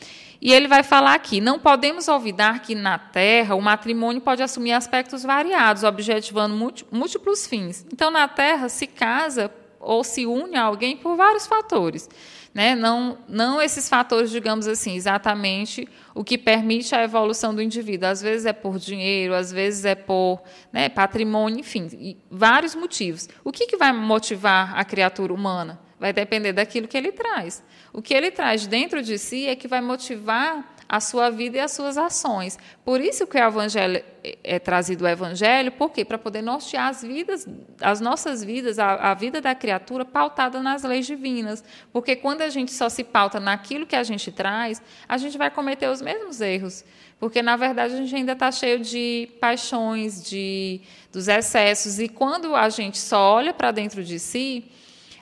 [0.41, 4.73] E ele vai falar aqui: não podemos olvidar que na Terra o matrimônio pode assumir
[4.73, 6.53] aspectos variados, objetivando
[6.91, 7.85] múltiplos fins.
[7.91, 9.49] Então, na Terra, se casa
[9.85, 12.09] ou se une a alguém por vários fatores.
[12.53, 12.73] Né?
[12.73, 18.07] Não, não esses fatores, digamos assim, exatamente o que permite a evolução do indivíduo.
[18.07, 23.27] Às vezes é por dinheiro, às vezes é por né, patrimônio, enfim, vários motivos.
[23.43, 25.79] O que, que vai motivar a criatura humana?
[25.99, 27.63] Vai depender daquilo que ele traz.
[27.91, 31.59] O que ele traz dentro de si é que vai motivar a sua vida e
[31.59, 32.57] as suas ações.
[32.83, 36.05] Por isso que o evangelho é, é trazido o evangelho, por quê?
[36.05, 37.47] Para poder nortear as vidas,
[37.81, 41.63] as nossas vidas, a, a, vida da criatura pautada nas leis divinas.
[41.91, 45.49] Porque quando a gente só se pauta naquilo que a gente traz, a gente vai
[45.49, 46.83] cometer os mesmos erros.
[47.19, 50.81] Porque na verdade a gente ainda está cheio de paixões, de
[51.11, 54.65] dos excessos e quando a gente só olha para dentro de si,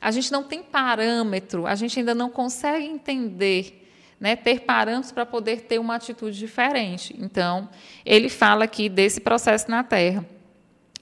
[0.02, 3.83] a gente não tem parâmetro, a gente ainda não consegue entender
[4.20, 7.16] né, ter parâmetros para poder ter uma atitude diferente.
[7.20, 7.70] Então,
[8.06, 10.26] ele fala aqui desse processo na Terra.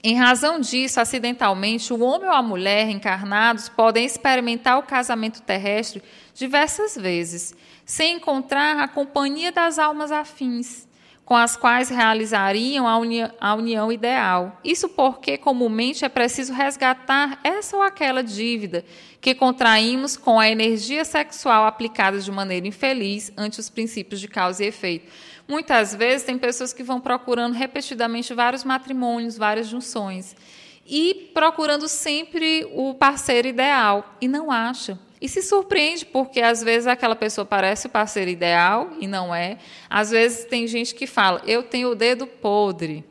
[0.04, 6.02] Em razão disso, acidentalmente, o homem ou a mulher encarnados podem experimentar o casamento terrestre
[6.34, 7.54] diversas vezes,
[7.84, 10.88] sem encontrar a companhia das almas afins
[11.32, 14.60] com as quais realizariam a, uni a união ideal.
[14.62, 18.84] Isso porque, comumente, é preciso resgatar essa ou aquela dívida
[19.18, 24.62] que contraímos com a energia sexual aplicada de maneira infeliz ante os princípios de causa
[24.62, 25.10] e efeito.
[25.48, 30.36] Muitas vezes, tem pessoas que vão procurando repetidamente vários matrimônios, várias junções,
[30.86, 34.98] e procurando sempre o parceiro ideal, e não acham.
[35.22, 39.56] E se surpreende, porque às vezes aquela pessoa parece o parceiro ideal e não é.
[39.88, 43.04] Às vezes tem gente que fala, eu tenho o dedo podre.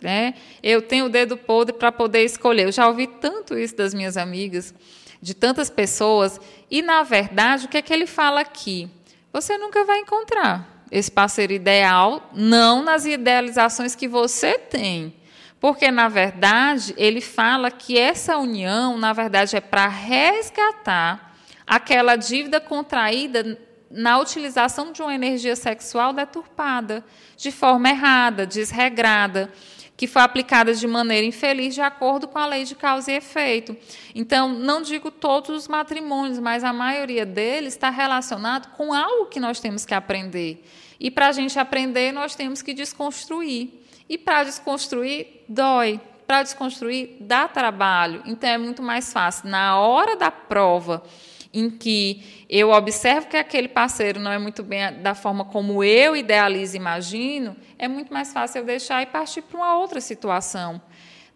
[0.00, 0.32] Né?
[0.62, 2.64] Eu tenho o dedo podre para poder escolher.
[2.64, 4.72] Eu já ouvi tanto isso das minhas amigas,
[5.20, 6.40] de tantas pessoas,
[6.70, 8.88] e na verdade, o que é que ele fala aqui?
[9.30, 15.14] Você nunca vai encontrar esse parceiro ideal, não nas idealizações que você tem.
[15.60, 21.31] Porque, na verdade, ele fala que essa união, na verdade, é para resgatar
[21.66, 23.58] aquela dívida contraída
[23.90, 27.04] na utilização de uma energia sexual deturpada,
[27.36, 29.52] de forma errada, desregrada,
[29.96, 33.76] que foi aplicada de maneira infeliz de acordo com a lei de causa e efeito.
[34.14, 39.38] Então, não digo todos os matrimônios, mas a maioria deles está relacionado com algo que
[39.38, 40.64] nós temos que aprender.
[40.98, 43.70] E para a gente aprender, nós temos que desconstruir.
[44.08, 46.00] E para desconstruir, dói.
[46.26, 48.22] Para desconstruir, dá trabalho.
[48.24, 51.02] Então, é muito mais fácil, na hora da prova,
[51.52, 56.16] em que eu observo que aquele parceiro não é muito bem da forma como eu
[56.16, 60.80] idealizo e imagino, é muito mais fácil eu deixar e partir para uma outra situação.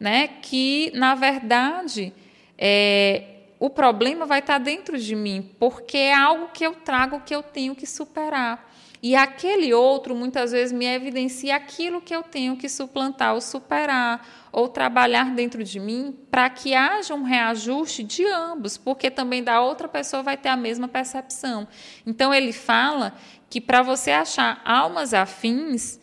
[0.00, 0.28] Né?
[0.28, 2.12] Que, na verdade,
[2.58, 3.24] é,
[3.58, 7.42] o problema vai estar dentro de mim, porque é algo que eu trago que eu
[7.42, 8.74] tenho que superar.
[9.02, 14.48] E aquele outro, muitas vezes, me evidencia aquilo que eu tenho que suplantar ou superar,
[14.50, 19.60] ou trabalhar dentro de mim, para que haja um reajuste de ambos, porque também da
[19.60, 21.68] outra pessoa vai ter a mesma percepção.
[22.06, 23.14] Então, ele fala
[23.50, 26.00] que para você achar almas afins,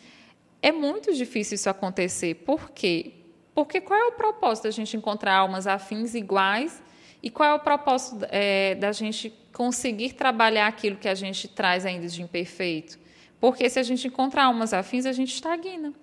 [0.61, 2.35] é muito difícil isso acontecer.
[2.45, 3.13] Por quê?
[3.55, 6.82] Porque qual é o propósito da gente encontrar almas afins iguais
[7.23, 11.85] e qual é o propósito é, da gente conseguir trabalhar aquilo que a gente traz
[11.85, 12.99] ainda de imperfeito.
[13.39, 15.93] Porque se a gente encontrar almas afins, a gente estagna.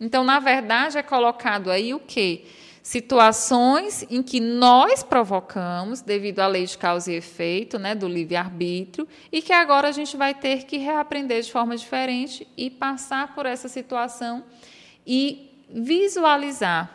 [0.00, 2.44] Então, na verdade, é colocado aí o quê?
[2.80, 9.06] Situações em que nós provocamos, devido à lei de causa e efeito, né, do livre-arbítrio,
[9.32, 13.46] e que agora a gente vai ter que reaprender de forma diferente e passar por
[13.46, 14.44] essa situação
[15.04, 16.90] e visualizar,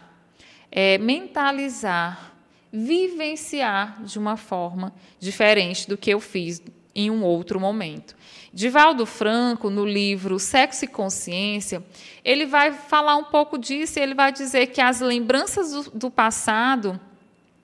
[0.71, 2.32] é, mentalizar
[2.75, 6.59] vivenciar de uma forma diferente do que eu fiz
[6.95, 8.15] em um outro momento.
[8.51, 11.83] Divaldo Franco, no livro Sexo e Consciência,
[12.25, 16.99] ele vai falar um pouco disso, ele vai dizer que as lembranças do, do passado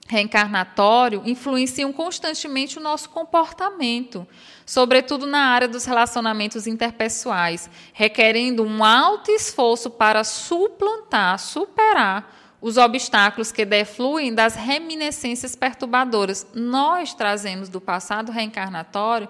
[0.06, 4.26] reencarnatório influenciam constantemente o nosso comportamento,
[4.66, 13.50] sobretudo na área dos relacionamentos interpessoais, requerendo um alto esforço para suplantar, superar os obstáculos
[13.50, 16.46] que defluem das reminiscências perturbadoras.
[16.54, 19.28] Nós trazemos do passado reencarnatório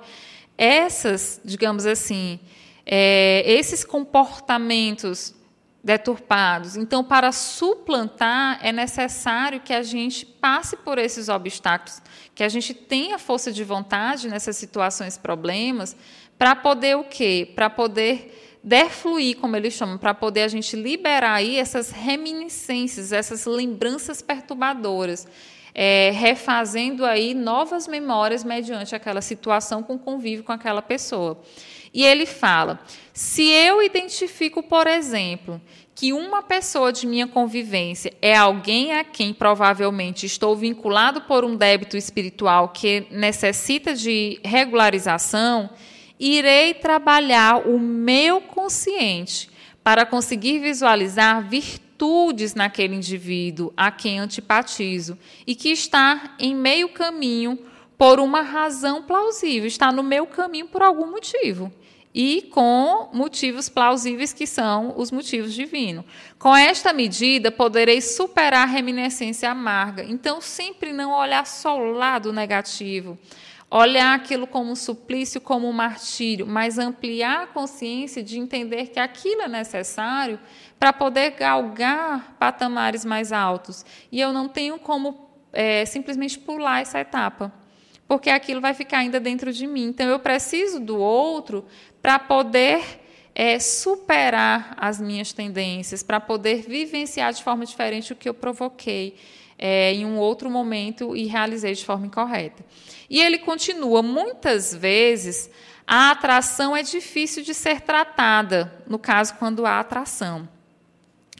[0.59, 2.41] essas, digamos assim,
[2.85, 5.35] é, esses comportamentos
[5.83, 6.77] deturpados.
[6.77, 12.03] Então, para suplantar, é necessário que a gente passe por esses obstáculos,
[12.35, 15.97] que a gente tenha força de vontade nessas situações, problemas,
[16.37, 17.51] para poder o quê?
[17.55, 23.47] Para poder defluir, como eles chamam, para poder a gente liberar aí essas reminiscências, essas
[23.47, 25.27] lembranças perturbadoras.
[25.75, 31.41] é, refazendo aí novas memórias mediante aquela situação com convívio com aquela pessoa.
[31.93, 32.81] E ele fala:
[33.13, 35.61] se eu identifico, por exemplo,
[35.95, 41.57] que uma pessoa de minha convivência é alguém a quem provavelmente estou vinculado por um
[41.57, 45.71] débito espiritual que necessita de regularização,
[46.21, 49.51] irei trabalhar o meu consciente
[49.83, 57.59] para conseguir visualizar virtudes naquele indivíduo a quem antipatizo e que está em meio caminho
[57.97, 61.73] por uma razão plausível, está no meu caminho por algum motivo
[62.15, 66.05] e com motivos plausíveis que são os motivos divinos.
[66.39, 70.03] Com esta medida, poderei superar a reminiscência amarga.
[70.03, 73.19] Então, sempre não olhar só o lado negativo,
[73.71, 78.99] olhar aquilo como um suplício, como um martírio, mas ampliar a consciência de entender que
[78.99, 80.41] aquilo é necessário
[80.79, 83.85] para poder galgar patamares mais altos.
[84.11, 87.53] E eu não tenho como é, simplesmente pular essa etapa
[88.11, 89.85] porque aquilo vai ficar ainda dentro de mim.
[89.85, 91.65] Então, eu preciso do outro
[92.03, 92.83] para poder
[93.33, 99.15] é, superar as minhas tendências, para poder vivenciar de forma diferente o que eu provoquei
[99.57, 102.65] é, em um outro momento e realizei de forma incorreta.
[103.11, 105.51] E ele continua: muitas vezes
[105.87, 110.49] a atração é difícil de ser tratada, no caso, quando há atração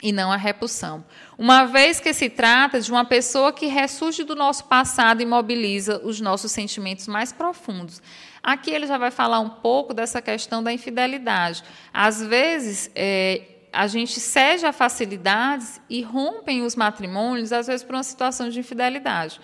[0.03, 1.05] e não a repulsão.
[1.37, 6.01] Uma vez que se trata de uma pessoa que ressurge do nosso passado e mobiliza
[6.03, 8.01] os nossos sentimentos mais profundos.
[8.41, 11.63] Aqui ele já vai falar um pouco dessa questão da infidelidade.
[11.93, 17.95] Às vezes, é, a gente cede a facilidades e rompem os matrimônios, às vezes por
[17.95, 19.39] uma situação de infidelidade.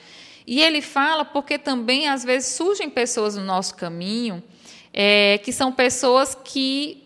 [0.48, 4.42] E ele fala porque também, às vezes, surgem pessoas no nosso caminho
[4.94, 7.04] é, que são pessoas que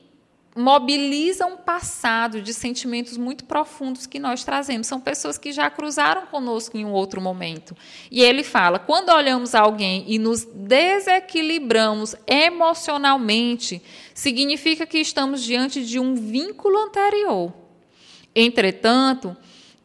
[0.55, 4.87] mobiliza um passado de sentimentos muito profundos que nós trazemos.
[4.87, 7.75] São pessoas que já cruzaram conosco em um outro momento.
[8.09, 13.81] E ele fala: quando olhamos alguém e nos desequilibramos emocionalmente,
[14.13, 17.53] significa que estamos diante de um vínculo anterior.
[18.35, 19.35] Entretanto,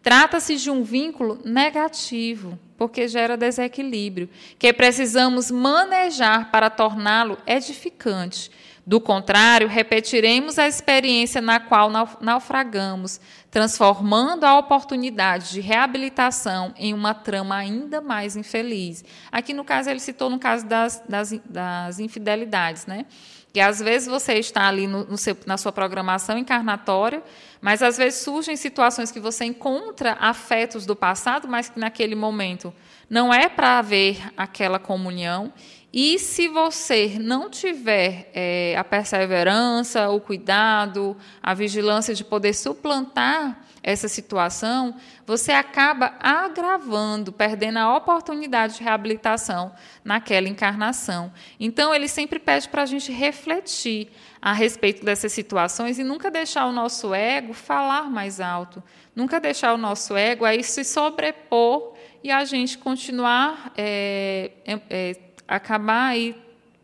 [0.03, 8.51] trata-se de um vínculo negativo, porque gera desequilíbrio, que precisamos manejar para torná-lo edificante
[8.87, 13.21] do contrário, repetiremos a experiência na qual naufragamos,
[13.51, 19.05] transformando a oportunidade de reabilitação em uma trama ainda mais infeliz.
[19.33, 23.07] Aqui, no caso, ele citou no caso das, das, das infidelidades, né?
[23.53, 27.23] Que às vezes você está ali no, no seu, na sua programação encarnatória,
[27.61, 32.73] mas às vezes surgem situações que você encontra afetos do passado, mas que naquele momento
[33.09, 35.53] não é para haver aquela comunhão.
[35.93, 43.66] E se você não tiver é, a perseverança, o cuidado, a vigilância de poder suplantar
[43.87, 49.73] essa situação, você acaba agravando, perdendo a oportunidade de reabilitação
[50.05, 51.33] naquela encarnação.
[51.61, 54.09] Então, ele sempre pede para a gente refletir
[54.43, 58.83] a respeito dessas situações e nunca deixar o nosso ego falar mais alto,
[59.15, 65.17] nunca deixar o nosso ego aí se sobrepor e a gente continuar é, é,
[65.47, 66.35] acabar aí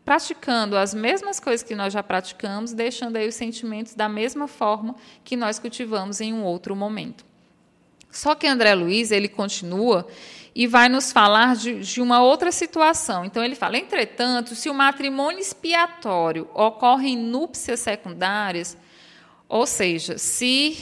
[0.05, 4.95] praticando as mesmas coisas que nós já praticamos, deixando aí os sentimentos da mesma forma
[5.23, 7.25] que nós cultivamos em um outro momento.
[8.11, 10.07] Só que André Luiz, ele continua
[10.53, 13.25] e vai nos falar de, de, uma outra situação.
[13.25, 18.77] Então, ele fala: entretanto, se o matrimônio expiatório ocorre em núpcias secundárias,
[19.49, 20.77] ou seja, se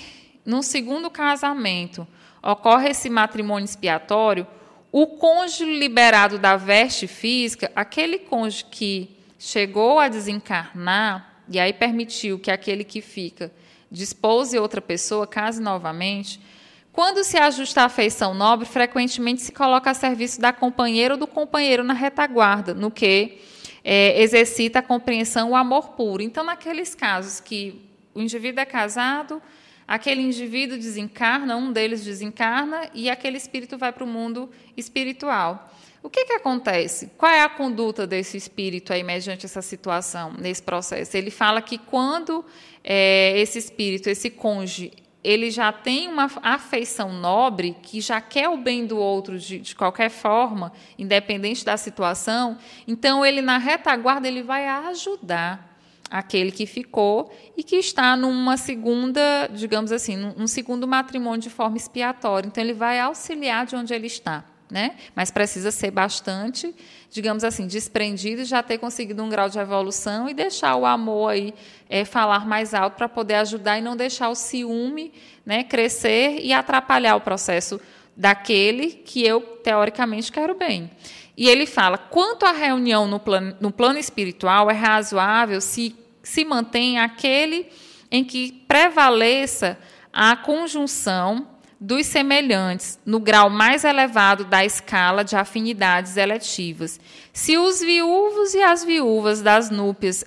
[0.45, 2.05] no segundo casamento
[2.43, 4.45] ocorre esse matrimônio expiatório,
[4.91, 12.37] o cônjuge liberado da veste física, aquele cônjuge que chegou a desencarnar e aí permitiu
[12.37, 13.51] que aquele que fica
[13.89, 16.39] dispose outra pessoa, case novamente,
[16.93, 21.27] quando se ajusta a afeição nobre, frequentemente se coloca a serviço da companheira ou do
[21.27, 23.39] companheiro na retaguarda, no que
[23.83, 26.21] é, exercita a compreensão, o amor puro.
[26.21, 27.81] Então, naqueles casos que
[28.13, 29.41] o indivíduo é casado,
[29.91, 35.69] aquele indivíduo desencarna, um deles desencarna e aquele espírito vai para o mundo espiritual.
[36.01, 37.11] O que, que acontece?
[37.17, 41.17] Qual é a conduta desse espírito aí mediante essa situação, nesse processo?
[41.17, 42.45] Ele fala que quando
[42.81, 48.55] é, esse espírito, esse cônjuge, ele já tem uma afeição nobre, que já quer o
[48.55, 54.41] bem do outro de, de, qualquer forma, independente da situação, então ele na retaguarda ele
[54.41, 55.70] vai ajudar
[56.11, 61.77] aquele que ficou e que está numa segunda, digamos assim, num segundo matrimônio de forma
[61.77, 62.47] expiatória.
[62.47, 64.43] Então, ele vai auxiliar de onde ele está.
[64.69, 64.95] Né?
[65.13, 66.73] Mas precisa ser bastante,
[67.09, 71.31] digamos assim, desprendido e já ter conseguido um grau de evolução e deixar o amor
[71.31, 71.53] aí
[71.89, 75.11] é, falar mais alto para poder ajudar e não deixar o ciúme
[75.45, 77.81] né, crescer e atrapalhar o processo
[78.15, 80.89] daquele que eu teoricamente quero bem.
[81.35, 83.21] E ele fala: quanto à reunião no
[83.59, 87.67] no plano espiritual, é razoável se se mantém aquele
[88.11, 89.77] em que prevaleça
[90.11, 91.47] a conjunção
[91.79, 96.99] dos semelhantes no grau mais elevado da escala de afinidades eletivas.
[97.33, 100.23] Se os viúvos e as viúvas das núpcias,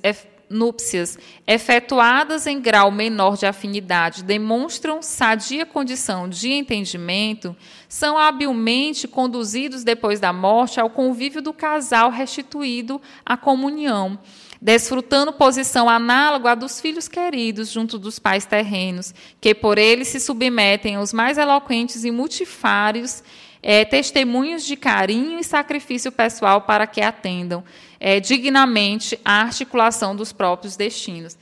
[0.50, 1.16] núpcias
[1.46, 7.54] efetuadas em grau menor de afinidade demonstram sadia condição de entendimento,
[7.88, 14.18] são habilmente conduzidos depois da morte ao convívio do casal restituído à comunhão
[14.64, 20.18] desfrutando posição análoga à dos filhos queridos junto dos pais terrenos, que por eles se
[20.18, 23.22] submetem aos mais eloquentes e multifários
[23.62, 27.62] é, testemunhos de carinho e sacrifício pessoal para que atendam
[28.00, 31.36] é, dignamente à articulação dos próprios destinos.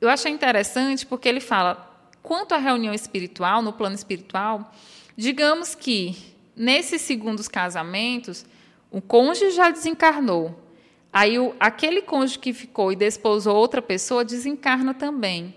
[0.00, 1.92] Eu achei interessante porque ele fala,
[2.22, 4.72] quanto à reunião espiritual, no plano espiritual,
[5.16, 6.16] digamos que
[6.54, 8.46] nesses segundos casamentos,
[8.92, 10.69] o cônjuge já desencarnou,
[11.12, 15.54] Aí o, aquele cônjuge que ficou e desposou outra pessoa desencarna também.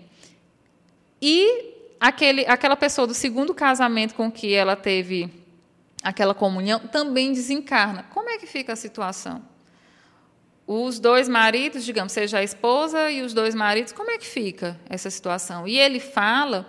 [1.22, 5.30] E aquele, aquela pessoa do segundo casamento com que ela teve
[6.02, 8.02] aquela comunhão também desencarna.
[8.12, 9.42] Como é que fica a situação?
[10.66, 14.78] Os dois maridos, digamos, seja a esposa e os dois maridos, como é que fica
[14.88, 15.68] essa situação?
[15.68, 16.68] E ele fala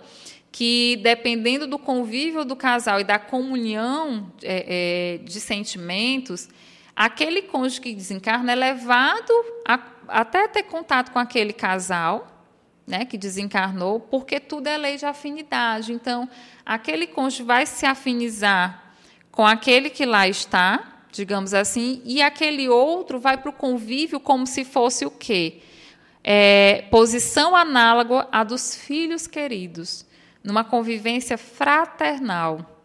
[0.52, 6.48] que, dependendo do convívio do casal e da comunhão é, é, de sentimentos,
[6.96, 9.32] aquele cônjuge que desencarna é levado
[9.68, 9.78] a,
[10.08, 12.26] até ter contato com aquele casal,
[12.86, 15.92] né, que desencarnou, porque tudo é lei de afinidade.
[15.92, 16.28] Então,
[16.64, 18.94] aquele cônjuge vai se afinizar
[19.30, 24.46] com aquele que lá está, digamos assim, e aquele outro vai para o convívio como
[24.46, 25.60] se fosse o quê?
[26.24, 30.06] É, posição análoga à dos filhos queridos,
[30.42, 32.75] numa convivência fraternal.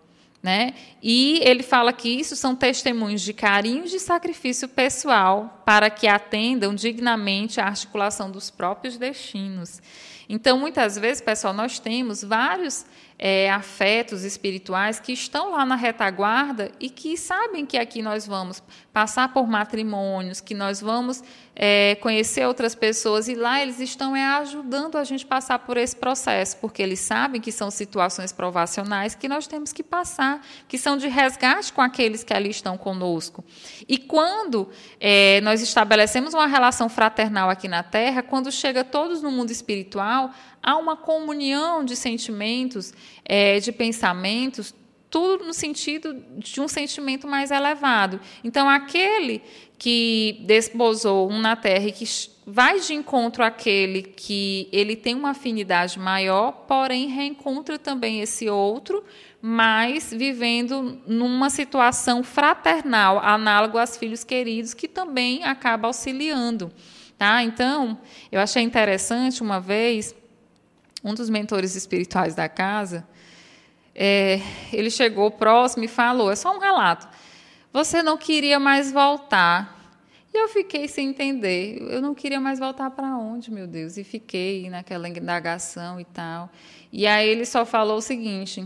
[0.42, 0.74] Né?
[1.04, 6.08] E ele fala que isso são testemunhos de carinho e de sacrifício pessoal para que
[6.08, 9.80] atendam dignamente à articulação dos próprios destinos.
[10.28, 12.86] Então, muitas vezes, pessoal, nós temos vários
[13.20, 18.64] é, afetos espirituais que estão lá na retaguarda e que sabem que aqui nós vamos
[18.92, 21.22] passar por matrimônios, que nós vamos
[21.64, 25.96] é, conhecer outras pessoas e lá eles estão é, ajudando a gente passar por esse
[25.96, 30.98] processo, porque eles sabem que são situações provacionais que nós temos que passar, que são
[30.98, 33.46] de resgate com aqueles que ali estão conosco.
[33.88, 39.30] E quando é, nós estabelecemos uma relação fraternal aqui na Terra, quando chega todos no
[39.30, 40.32] mundo espiritual,
[40.64, 42.92] há uma comunhão de sentimentos,
[43.24, 44.74] é, de pensamentos,
[45.12, 48.20] tudo no sentido de um sentimento mais elevado.
[48.44, 49.44] Então, aquele
[49.82, 52.06] que desposou um na terra e que
[52.46, 59.04] vai de encontro àquele que ele tem uma afinidade maior, porém reencontra também esse outro,
[59.42, 66.72] mas vivendo numa situação fraternal, análogo aos filhos queridos, que também acaba auxiliando.
[67.18, 67.42] Tá?
[67.42, 67.98] Então,
[68.32, 70.14] eu achei interessante uma vez
[71.04, 73.04] um dos mentores espirituais da casa,
[73.96, 74.40] é,
[74.72, 77.08] ele chegou próximo e falou: é só um relato.
[77.74, 79.80] Você não queria mais voltar.
[80.34, 81.78] E eu fiquei sem entender.
[81.82, 83.98] Eu não queria mais voltar para onde, meu Deus?
[83.98, 86.50] E fiquei naquela indagação e tal.
[86.92, 88.66] E aí ele só falou o seguinte: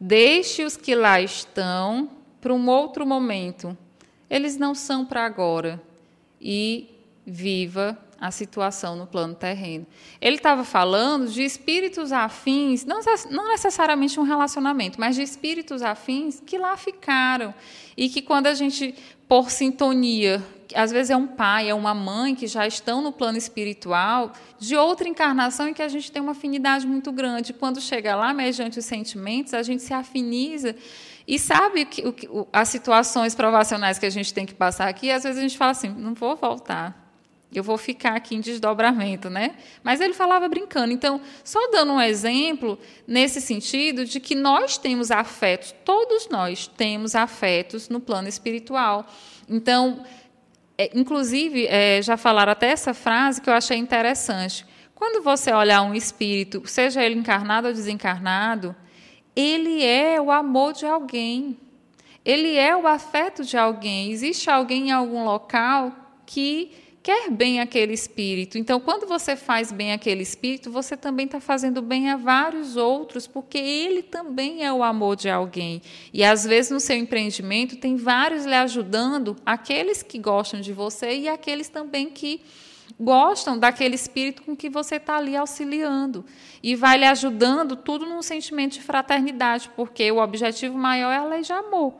[0.00, 3.76] deixe os que lá estão para um outro momento.
[4.28, 5.80] Eles não são para agora.
[6.40, 6.90] E
[7.26, 9.86] viva a situação no plano terreno.
[10.18, 13.00] Ele estava falando de espíritos afins, não,
[13.30, 17.54] não necessariamente um relacionamento, mas de espíritos afins que lá ficaram.
[17.94, 18.94] E que quando a gente,
[19.28, 20.42] por sintonia,
[20.74, 24.74] às vezes é um pai, é uma mãe que já estão no plano espiritual, de
[24.74, 27.52] outra encarnação em que a gente tem uma afinidade muito grande.
[27.52, 30.74] Quando chega lá, mediante os sentimentos, a gente se afiniza.
[31.28, 35.24] E sabe que, o, as situações provacionais que a gente tem que passar aqui, às
[35.24, 37.03] vezes a gente fala assim: não vou voltar
[37.58, 39.56] eu vou ficar aqui em desdobramento, né?
[39.82, 40.92] Mas ele falava brincando.
[40.92, 47.14] Então, só dando um exemplo nesse sentido de que nós temos afetos, todos nós temos
[47.14, 49.06] afetos no plano espiritual.
[49.48, 50.04] Então,
[50.76, 54.66] é, inclusive, é, já falaram até essa frase que eu achei interessante.
[54.94, 58.74] Quando você olhar um espírito, seja ele encarnado ou desencarnado,
[59.34, 61.58] ele é o amor de alguém.
[62.24, 64.10] Ele é o afeto de alguém.
[64.10, 65.92] Existe alguém em algum local
[66.24, 66.72] que
[67.04, 68.56] quer bem aquele espírito.
[68.56, 73.26] Então, quando você faz bem aquele espírito, você também está fazendo bem a vários outros,
[73.26, 75.82] porque ele também é o amor de alguém.
[76.14, 81.14] E às vezes no seu empreendimento tem vários lhe ajudando, aqueles que gostam de você
[81.18, 82.40] e aqueles também que
[82.98, 86.24] gostam daquele espírito com que você está ali auxiliando
[86.62, 91.24] e vai lhe ajudando tudo num sentimento de fraternidade, porque o objetivo maior é a
[91.26, 91.96] lei de amor.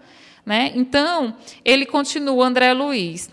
[0.47, 0.73] Né?
[0.75, 3.29] Então, ele continua, André Luiz.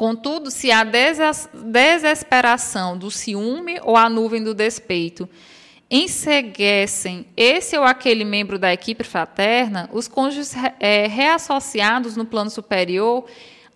[0.00, 5.28] Contudo, se a desesperação do ciúme ou a nuvem do despeito
[5.90, 13.26] enseguessem esse ou aquele membro da equipe fraterna, os cônjuges é, reassociados no plano superior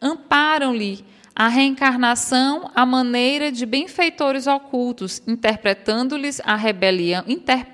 [0.01, 1.05] amparam-lhe
[1.37, 7.67] a reencarnação à maneira de benfeitores ocultos, interpretando-lhes a rebelião, inter,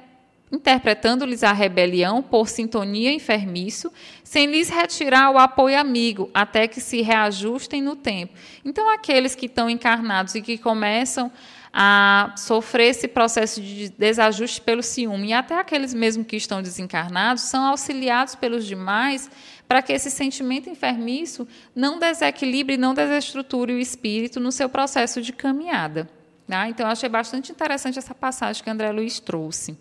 [0.51, 3.93] interpretando-lhes a rebelião por sintonia enfermiço,
[4.31, 8.33] sem lhes retirar o apoio amigo, até que se reajustem no tempo.
[8.64, 11.33] Então, aqueles que estão encarnados e que começam
[11.72, 17.43] a sofrer esse processo de desajuste pelo ciúme, e até aqueles mesmo que estão desencarnados,
[17.43, 19.28] são auxiliados pelos demais
[19.66, 25.33] para que esse sentimento enfermiço não desequilibre, não desestruture o espírito no seu processo de
[25.33, 26.09] caminhada.
[26.47, 26.68] Tá?
[26.68, 29.76] Então, eu achei bastante interessante essa passagem que André Luiz trouxe.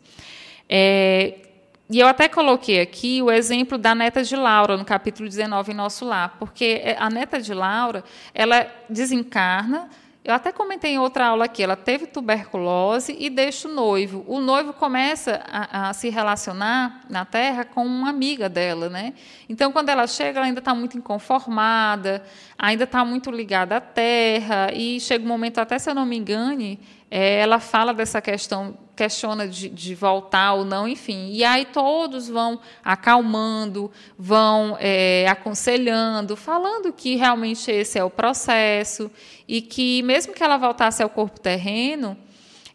[0.68, 1.49] É,
[1.90, 5.76] e eu até coloquei aqui o exemplo da neta de Laura, no capítulo 19, em
[5.76, 9.90] Nosso Lar, porque a neta de Laura, ela desencarna,
[10.24, 14.24] eu até comentei em outra aula aqui, ela teve tuberculose e deixa o noivo.
[14.28, 19.14] O noivo começa a, a se relacionar na Terra com uma amiga dela, né?
[19.50, 22.22] Então, quando ela chega, ela ainda está muito inconformada,
[22.58, 26.18] ainda está muito ligada à Terra, e chega um momento, até se eu não me
[26.18, 26.80] engane,
[27.10, 31.30] é, ela fala dessa questão, questiona de, de, voltar ou não, enfim.
[31.32, 39.10] E aí todos vão acalmando, vão é, aconselhando, falando que realmente esse é o processo
[39.47, 42.18] e que, mesmo que ela voltasse ao corpo terreno,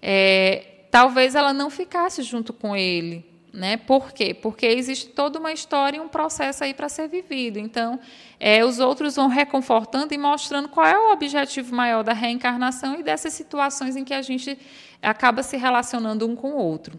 [0.00, 3.34] é, talvez ela não ficasse junto com ele.
[3.52, 3.76] Né?
[3.76, 4.34] Por quê?
[4.34, 7.56] Porque existe toda uma história e um processo aí para ser vivido.
[7.56, 8.00] Então,
[8.40, 13.02] é, os outros vão reconfortando e mostrando qual é o objetivo maior da reencarnação e
[13.04, 14.58] dessas situações em que a gente
[15.04, 16.98] acaba se relacionando um com o outro.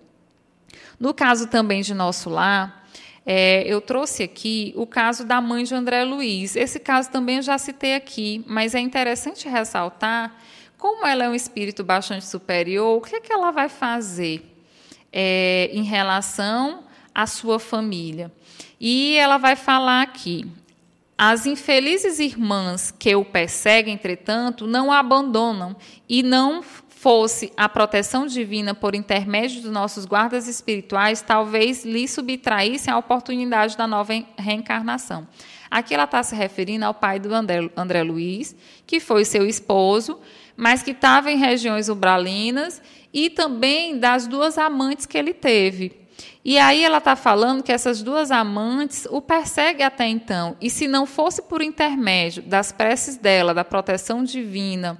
[1.00, 2.88] No caso também de nosso lar,
[3.26, 6.56] é, eu trouxe aqui o caso da mãe de André Luiz.
[6.56, 10.36] Esse caso também eu já citei aqui, mas é interessante ressaltar
[10.78, 14.56] como ela é um espírito bastante superior, o que, é que ela vai fazer?
[15.16, 16.84] é, em relação
[17.14, 18.30] à sua família.
[18.78, 20.46] E ela vai falar aqui:
[21.18, 25.78] as infelizes irmãs que o perseguem, entretanto, não a abandonam
[26.10, 26.62] e não
[27.06, 33.78] fosse a proteção divina por intermédio dos nossos guardas espirituais, talvez lhe subtraíssem a oportunidade
[33.78, 35.28] da nova reencarnação.
[35.70, 38.56] Aqui ela está se referindo ao pai do André, André Luiz,
[38.88, 40.20] que foi seu esposo,
[40.58, 42.82] mas que estava em regiões umbralinas
[43.14, 45.92] e também das duas amantes que ele teve.
[46.44, 50.58] E aí ela está falando que essas duas amantes o perseguem até então.
[50.60, 55.00] E se não fosse por intermédio das preces dela, da proteção divina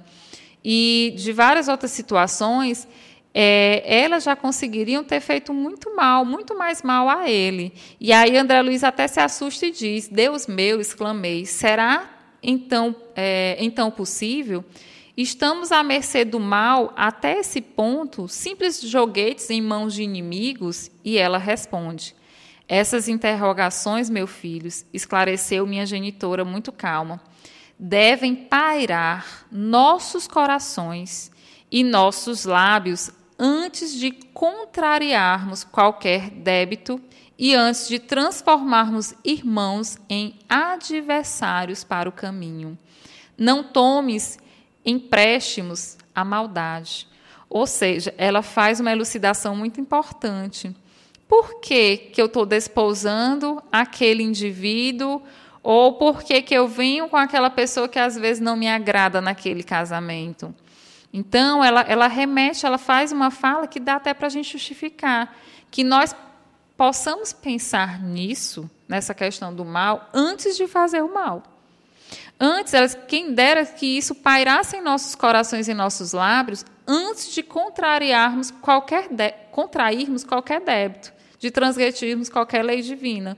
[0.68, 2.88] e de várias outras situações,
[3.32, 7.72] é, elas já conseguiriam ter feito muito mal, muito mais mal a ele.
[8.00, 12.10] E aí André Luiz até se assusta e diz: Deus meu, exclamei, será
[12.42, 14.64] então, é, então possível?
[15.16, 20.90] Estamos à mercê do mal até esse ponto, simples joguetes em mãos de inimigos?
[21.04, 22.12] E ela responde:
[22.66, 27.20] Essas interrogações, meus filhos, esclareceu minha genitora muito calma,
[27.78, 31.30] devem pairar nossos corações
[31.70, 37.00] e nossos lábios antes de contrariarmos qualquer débito
[37.38, 42.78] e antes de transformarmos irmãos em adversários para o caminho.
[43.36, 44.38] Não tomes
[44.84, 47.06] empréstimos à maldade.
[47.48, 50.74] Ou seja, ela faz uma elucidação muito importante.
[51.28, 55.22] Por que, que eu estou desposando aquele indivíduo?
[55.68, 59.20] Ou por que, que eu venho com aquela pessoa que às vezes não me agrada
[59.20, 60.54] naquele casamento?
[61.12, 65.36] Então, ela, ela remete, ela faz uma fala que dá até para a gente justificar.
[65.68, 66.14] Que nós
[66.76, 71.42] possamos pensar nisso, nessa questão do mal, antes de fazer o mal.
[72.38, 77.42] Antes, elas, quem dera que isso pairasse em nossos corações e nossos lábios antes de
[77.42, 83.36] contrariarmos qualquer de, contrairmos qualquer débito, de transgredirmos qualquer lei divina.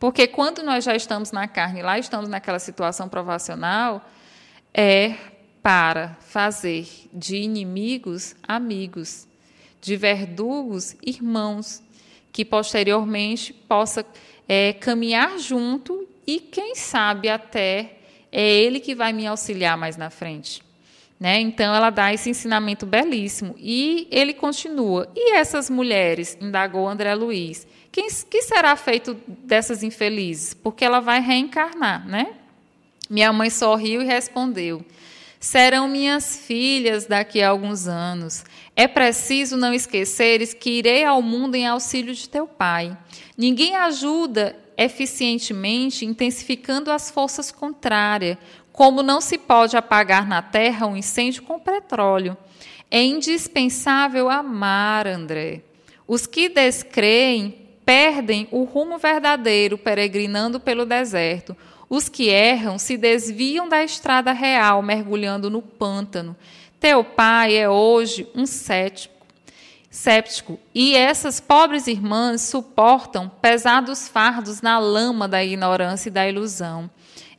[0.00, 4.02] Porque quando nós já estamos na carne, lá estamos naquela situação provacional,
[4.72, 5.14] é
[5.62, 9.28] para fazer de inimigos amigos,
[9.78, 11.82] de verdugos irmãos,
[12.32, 14.04] que posteriormente possa
[14.48, 17.98] é, caminhar junto e, quem sabe, até
[18.32, 20.62] é ele que vai me auxiliar mais na frente.
[21.18, 21.40] Né?
[21.40, 23.54] Então, ela dá esse ensinamento belíssimo.
[23.58, 25.10] E ele continua.
[25.14, 26.38] E essas mulheres?
[26.40, 27.66] Indagou André Luiz.
[27.92, 30.54] Quem, que será feito dessas infelizes?
[30.54, 32.06] Porque ela vai reencarnar.
[32.06, 32.34] Né?
[33.08, 34.84] Minha mãe sorriu e respondeu:
[35.40, 38.44] serão minhas filhas daqui a alguns anos.
[38.76, 42.96] É preciso não esqueceres que irei ao mundo em auxílio de teu pai.
[43.36, 48.38] Ninguém ajuda eficientemente intensificando as forças contrárias,
[48.72, 52.36] como não se pode apagar na terra um incêndio com petróleo.
[52.90, 55.62] É indispensável amar, André.
[56.06, 57.59] Os que descreem
[57.90, 61.56] perdem o rumo verdadeiro, peregrinando pelo deserto.
[61.88, 66.36] Os que erram se desviam da estrada real, mergulhando no pântano.
[66.78, 69.26] Teu pai é hoje um cético,
[69.90, 76.88] séptico, e essas pobres irmãs suportam pesados fardos na lama da ignorância e da ilusão.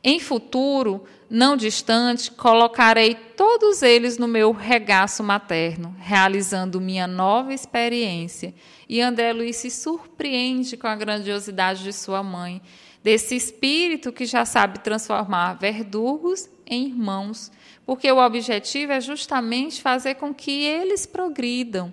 [0.04, 8.52] Em futuro, não distante, colocarei todos eles no meu regaço materno, realizando minha nova experiência.
[8.92, 12.60] E André Luiz se surpreende com a grandiosidade de sua mãe,
[13.02, 17.50] desse espírito que já sabe transformar verdugos em irmãos,
[17.86, 21.90] porque o objetivo é justamente fazer com que eles progridam,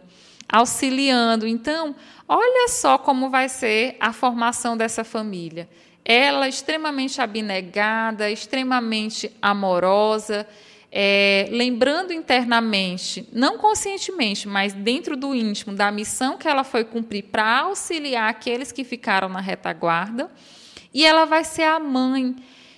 [0.51, 1.47] auxiliando.
[1.47, 1.95] Então,
[2.27, 5.69] olha só como vai ser a formação dessa família
[6.03, 10.47] ela extremamente abnegada, extremamente amorosa,
[10.91, 17.23] é, lembrando internamente, não conscientemente, mas dentro do íntimo, da missão que ela foi cumprir
[17.25, 20.31] para auxiliar aqueles que ficaram na retaguarda.
[20.91, 22.35] E ela vai ser a mãe.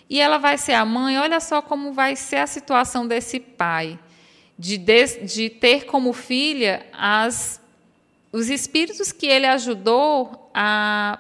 [0.10, 3.98] E ela vai ser a mãe, olha só como vai ser a situação desse pai,
[4.60, 7.62] de, de, de ter como filha as,
[8.30, 11.18] os espíritos que ele ajudou a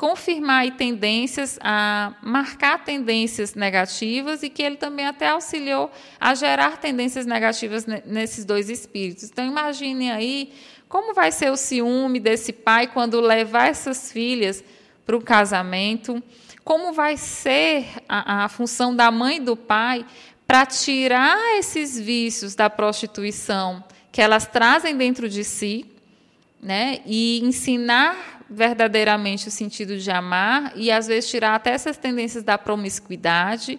[0.00, 7.26] confirmar tendências, a marcar tendências negativas e que ele também até auxiliou a gerar tendências
[7.26, 9.24] negativas nesses dois espíritos.
[9.24, 10.54] Então imagine aí
[10.88, 14.64] como vai ser o ciúme desse pai quando levar essas filhas
[15.04, 16.22] para o casamento,
[16.64, 20.06] como vai ser a, a função da mãe e do pai
[20.46, 25.84] para tirar esses vícios da prostituição que elas trazem dentro de si,
[26.62, 32.42] né, e ensinar verdadeiramente o sentido de amar e às vezes tirar até essas tendências
[32.42, 33.78] da promiscuidade.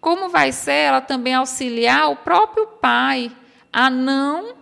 [0.00, 3.32] Como vai ser ela também auxiliar o próprio pai
[3.72, 4.54] a não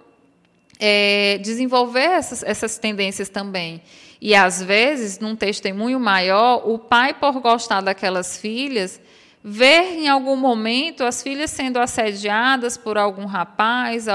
[0.78, 3.82] é, desenvolver essas, essas tendências também.
[4.20, 9.00] E às vezes, num testemunho maior, o pai, por gostar daquelas filhas,
[9.42, 14.06] ver em algum momento as filhas sendo assediadas por algum rapaz,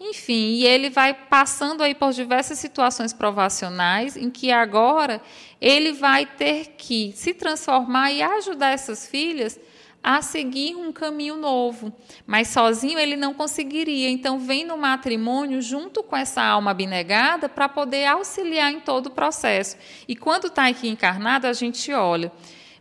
[0.00, 5.20] enfim, e ele vai passando aí por diversas situações provacionais em que agora
[5.60, 9.58] ele vai ter que se transformar e ajudar essas filhas
[10.02, 11.90] a seguir um caminho novo,
[12.26, 14.10] mas sozinho ele não conseguiria.
[14.10, 19.10] Então vem no matrimônio junto com essa alma abnegada para poder auxiliar em todo o
[19.10, 19.78] processo.
[20.06, 22.30] E quando está aqui encarnado, a gente olha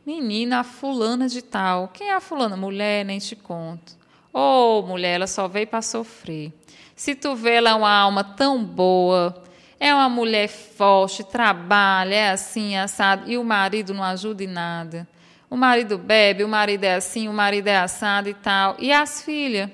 [0.05, 1.88] Menina, a fulana de tal.
[1.88, 2.57] Quem é a fulana?
[2.57, 3.95] Mulher, nem te conto.
[4.34, 6.51] Ô, oh, mulher, ela só veio para sofrer.
[6.95, 9.43] Se tu vê, ela é uma alma tão boa.
[9.80, 13.30] É uma mulher forte, trabalha, é assim, assado.
[13.30, 15.07] E o marido não ajuda em nada.
[15.49, 18.75] O marido bebe, o marido é assim, o marido é assado e tal.
[18.80, 19.69] E as filhas?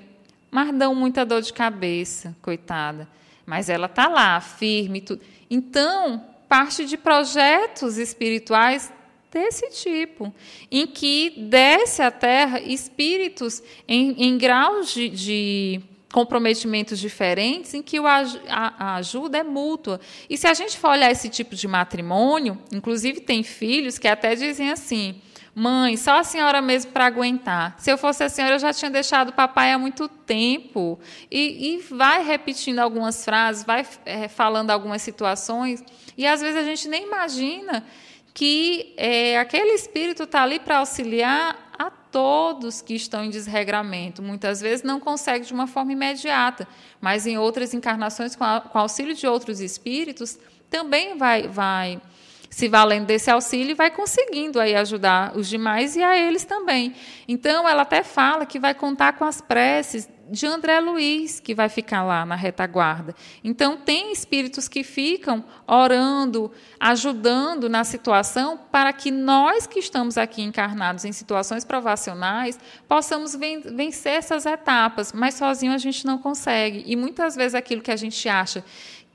[0.51, 3.07] Mas dão muita dor de cabeça, coitada.
[3.45, 5.01] Mas ela está lá, firme.
[5.01, 5.21] Tudo.
[5.49, 8.91] Então, parte de projetos espirituais
[9.31, 10.33] desse tipo,
[10.71, 15.81] em que desce à Terra espíritos em, em graus de, de
[16.11, 19.99] comprometimentos diferentes em que a, ajuda é mútua.
[20.29, 24.33] E se a gente for olhar esse tipo de matrimônio, inclusive tem filhos que até
[24.35, 25.21] dizem assim:
[25.53, 27.75] mãe, só a senhora mesmo para aguentar.
[27.77, 30.99] Se eu fosse a senhora, eu já tinha deixado o papai há muito tempo.
[31.29, 35.83] E, e vai repetindo algumas frases, vai é, falando algumas situações,
[36.17, 37.85] e às vezes a gente nem imagina
[38.33, 44.21] que é, aquele espírito está ali para auxiliar a todos que estão em desregramento.
[44.21, 46.67] Muitas vezes não consegue de uma forma imediata,
[46.99, 50.37] mas em outras encarnações, com, a, com auxílio de outros espíritos,
[50.69, 52.01] também vai, vai
[52.49, 56.95] se valendo desse auxílio e vai conseguindo aí ajudar os demais e a eles também.
[57.27, 61.69] Então, ela até fala que vai contar com as preces de André Luiz, que vai
[61.69, 63.15] ficar lá na retaguarda.
[63.43, 70.41] Então, tem espíritos que ficam orando, ajudando na situação, para que nós que estamos aqui
[70.41, 76.83] encarnados em situações provacionais possamos vencer essas etapas, mas sozinho a gente não consegue.
[76.85, 78.63] E muitas vezes aquilo que a gente acha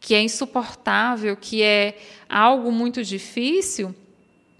[0.00, 1.96] que é insuportável, que é
[2.28, 3.94] algo muito difícil,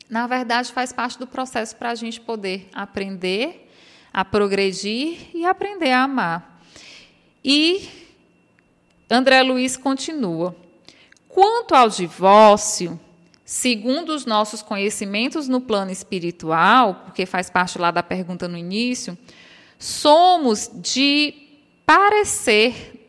[0.09, 3.64] na verdade faz parte do processo para a gente poder aprender
[4.15, 6.63] a progredir e aprender a amar.
[7.45, 7.89] E
[9.11, 10.55] André Luiz continua:
[11.29, 12.99] quanto ao divórcio,
[13.45, 19.19] segundo os nossos conhecimentos no plano espiritual, porque faz parte lá da pergunta no início,
[19.77, 21.35] somos de
[21.85, 23.04] parecer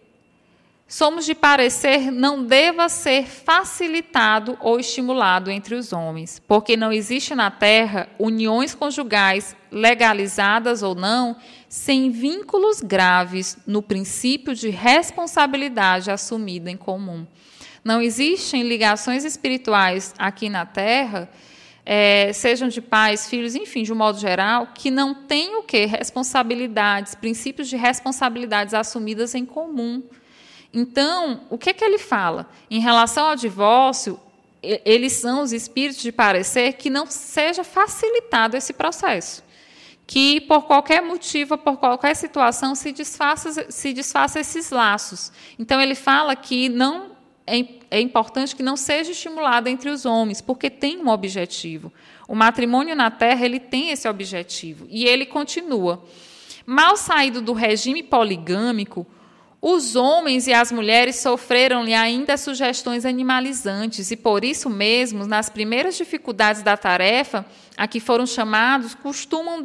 [0.95, 7.35] somos de parecer não deva ser facilitado ou estimulado entre os homens, porque não existe
[7.35, 11.35] na terra uniões conjugais legalizadas ou não,
[11.67, 17.27] sem vínculos graves no princípio de responsabilidade assumida em comum.
[17.83, 21.29] Não existem ligações espirituais aqui na terra
[21.85, 25.85] é, sejam de pais, filhos, enfim, de um modo geral, que não têm o que?
[25.85, 30.01] Responsabilidades, princípios de responsabilidades assumidas em comum.
[30.75, 32.49] Então, o que, é que ele fala?
[32.69, 34.19] Em relação ao divórcio,
[34.61, 39.41] eles são os espíritos de parecer que não seja facilitado esse processo.
[40.05, 45.31] Que por qualquer motivo, por qualquer situação, se desfaça, se desfaça esses laços.
[45.57, 47.15] Então, ele fala que não
[47.47, 51.89] é, é importante que não seja estimulado entre os homens, porque tem um objetivo.
[52.27, 56.03] O matrimônio na Terra ele tem esse objetivo e ele continua.
[56.65, 59.07] Mal saído do regime poligâmico,
[59.67, 65.97] os homens e as mulheres sofreram-lhe ainda sugestões animalizantes e, por isso mesmo, nas primeiras
[65.97, 67.43] dificuldades da tarefa
[67.75, 69.63] a que foram chamados, costumam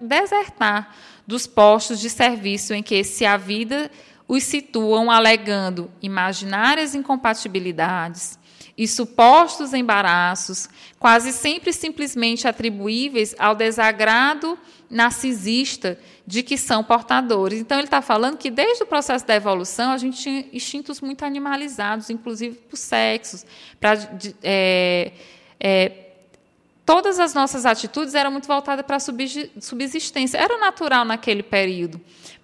[0.00, 0.92] desertar
[1.24, 3.88] dos postos de serviço em que se a vida
[4.26, 8.36] os situam alegando imaginárias incompatibilidades
[8.76, 14.58] e supostos embaraços, quase sempre simplesmente atribuíveis ao desagrado
[14.90, 15.96] narcisista
[16.28, 17.58] de que são portadores.
[17.58, 21.24] Então, ele está falando que desde o processo da evolução, a gente tinha instintos muito
[21.24, 23.46] animalizados, inclusive por sexos,
[23.80, 23.98] para.
[24.42, 25.12] É,
[25.58, 25.92] é,
[26.84, 30.36] todas as nossas atitudes eram muito voltadas para a subsistência.
[30.36, 31.98] Era natural naquele período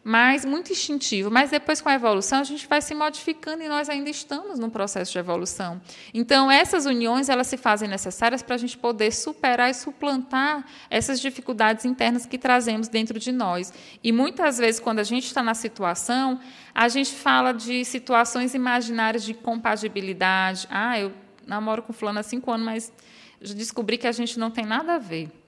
[0.04, 1.30] mas muito instintivo.
[1.30, 4.70] Mas depois, com a evolução, a gente vai se modificando e nós ainda estamos no
[4.70, 5.80] processo de evolução.
[6.12, 11.18] Então, essas uniões elas se fazem necessárias para a gente poder superar e suplantar essas
[11.18, 13.72] dificuldades internas que trazemos dentro de nós.
[14.02, 16.38] E muitas vezes, quando a gente está na situação,
[16.74, 20.66] a gente fala de situações imaginárias de compatibilidade.
[20.70, 21.12] Ah, eu
[21.46, 22.92] namoro com fulano há cinco anos, mas
[23.40, 25.43] descobri que a gente não tem nada a ver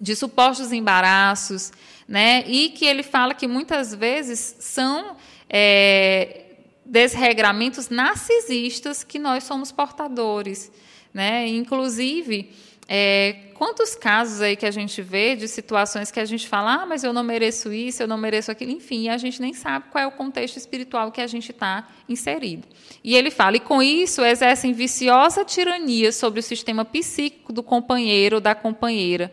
[0.00, 1.72] de supostos embaraços,
[2.06, 2.44] né?
[2.46, 5.16] E que ele fala que muitas vezes são
[5.48, 6.44] é,
[6.84, 10.70] desregramentos narcisistas que nós somos portadores,
[11.12, 11.48] né?
[11.48, 12.52] Inclusive,
[12.88, 16.86] é, quantos casos aí que a gente vê de situações que a gente fala, ah,
[16.86, 20.04] mas eu não mereço isso, eu não mereço aquilo, enfim, a gente nem sabe qual
[20.04, 22.68] é o contexto espiritual que a gente está inserido.
[23.02, 28.36] E ele fala, e com isso exercem viciosa tirania sobre o sistema psíquico do companheiro
[28.36, 29.32] ou da companheira,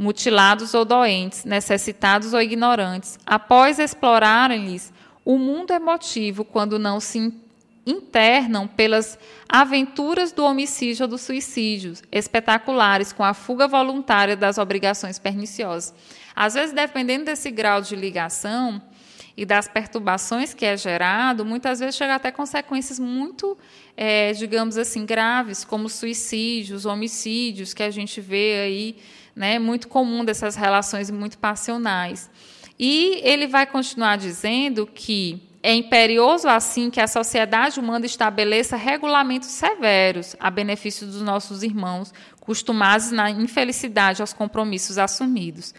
[0.00, 4.90] mutilados ou doentes, necessitados ou ignorantes, após explorarem-lhes
[5.22, 7.34] o mundo emotivo quando não se
[7.84, 15.18] internam pelas aventuras do homicídio ou do suicídio, espetaculares, com a fuga voluntária das obrigações
[15.18, 15.92] perniciosas.
[16.34, 18.80] Às vezes, dependendo desse grau de ligação
[19.36, 23.56] e das perturbações que é gerado, muitas vezes chega até consequências muito,
[23.94, 28.96] é, digamos assim, graves, como suicídios, homicídios, que a gente vê aí
[29.40, 32.28] né, muito comum dessas relações muito passionais.
[32.78, 39.48] E ele vai continuar dizendo que é imperioso assim que a sociedade humana estabeleça regulamentos
[39.48, 45.72] severos a benefício dos nossos irmãos, costumados na infelicidade aos compromissos assumidos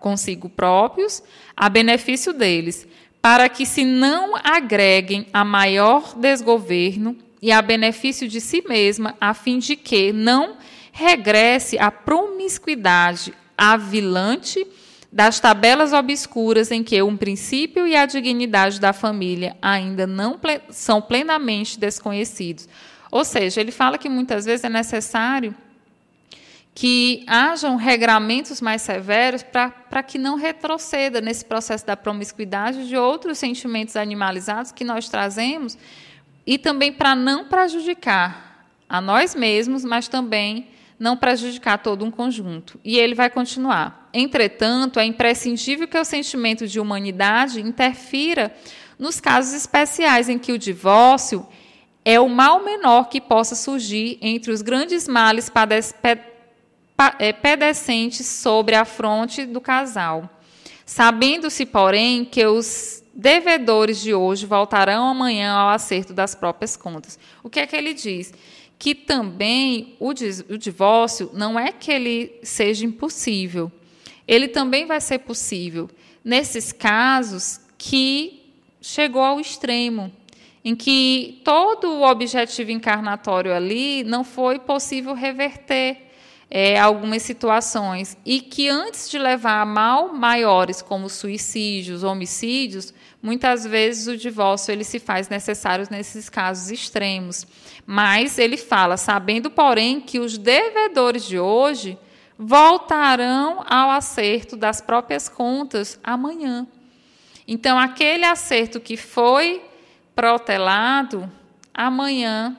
[0.00, 1.22] consigo próprios,
[1.56, 2.88] a benefício deles,
[3.22, 9.32] para que se não agreguem a maior desgoverno e a benefício de si mesma, a
[9.32, 10.56] fim de que não
[10.96, 14.66] regresse à promiscuidade avilante
[15.12, 20.40] das tabelas obscuras em que um princípio e a dignidade da família ainda não
[20.70, 22.66] são plenamente desconhecidos.
[23.10, 25.54] Ou seja, ele fala que muitas vezes é necessário
[26.74, 33.36] que hajam regramentos mais severos para que não retroceda nesse processo da promiscuidade de outros
[33.36, 35.76] sentimentos animalizados que nós trazemos
[36.46, 40.68] e também para não prejudicar a nós mesmos, mas também
[40.98, 42.80] não prejudicar todo um conjunto.
[42.84, 44.08] E ele vai continuar.
[44.12, 48.54] Entretanto, é imprescindível que o sentimento de humanidade interfira
[48.98, 51.46] nos casos especiais em que o divórcio
[52.04, 55.50] é o mal menor que possa surgir entre os grandes males
[57.18, 60.30] é, pedescentes sobre a fronte do casal.
[60.86, 67.18] Sabendo-se, porém, que os devedores de hoje voltarão amanhã ao acerto das próprias contas.
[67.42, 68.32] O que é que ele diz?
[68.78, 73.70] Que também o, o divórcio não é que ele seja impossível,
[74.26, 75.88] ele também vai ser possível
[76.24, 78.42] nesses casos que
[78.80, 80.12] chegou ao extremo,
[80.64, 86.06] em que todo o objetivo encarnatório ali não foi possível reverter
[86.50, 92.92] é, algumas situações e que antes de levar a mal maiores como suicídios, homicídios,
[93.26, 97.44] muitas vezes o divórcio ele se faz necessário nesses casos extremos.
[97.84, 101.98] Mas ele fala, sabendo, porém, que os devedores de hoje
[102.38, 106.68] voltarão ao acerto das próprias contas amanhã.
[107.48, 109.60] Então, aquele acerto que foi
[110.14, 111.28] protelado,
[111.74, 112.56] amanhã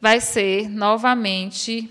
[0.00, 1.90] vai ser novamente.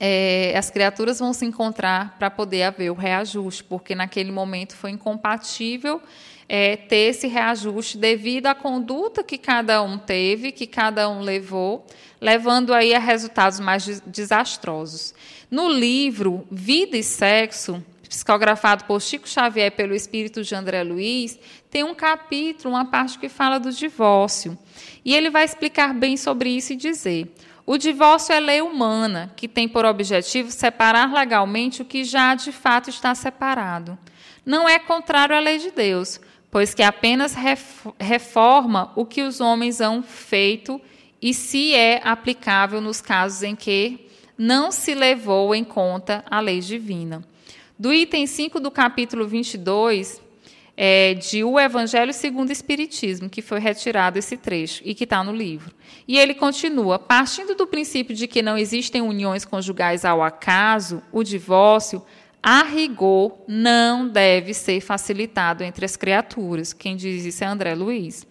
[0.00, 4.90] É, as criaturas vão se encontrar para poder haver o reajuste, porque naquele momento foi
[4.90, 6.00] incompatível
[6.48, 11.86] é, ter esse reajuste devido à conduta que cada um teve, que cada um levou,
[12.20, 15.14] levando aí a resultados mais desastrosos.
[15.50, 21.38] No livro Vida e Sexo, psicografado por Chico Xavier pelo espírito de André Luiz,
[21.70, 24.56] tem um capítulo, uma parte que fala do divórcio.
[25.04, 27.34] E ele vai explicar bem sobre isso e dizer:
[27.66, 32.52] o divórcio é lei humana, que tem por objetivo separar legalmente o que já de
[32.52, 33.98] fato está separado.
[34.44, 36.20] Não é contrário à lei de Deus,
[36.54, 37.34] pois que apenas
[37.98, 40.80] reforma o que os homens hão feito
[41.20, 44.08] e se é aplicável nos casos em que
[44.38, 47.24] não se levou em conta a lei divina.
[47.76, 50.22] Do item 5 do capítulo 22,
[50.76, 55.24] é, de O Evangelho segundo o Espiritismo, que foi retirado esse trecho e que está
[55.24, 55.74] no livro.
[56.06, 61.24] E ele continua: partindo do princípio de que não existem uniões conjugais ao acaso, o
[61.24, 62.00] divórcio
[62.46, 66.74] a rigor, não deve ser facilitado entre as criaturas.
[66.74, 68.26] Quem diz isso é André Luiz.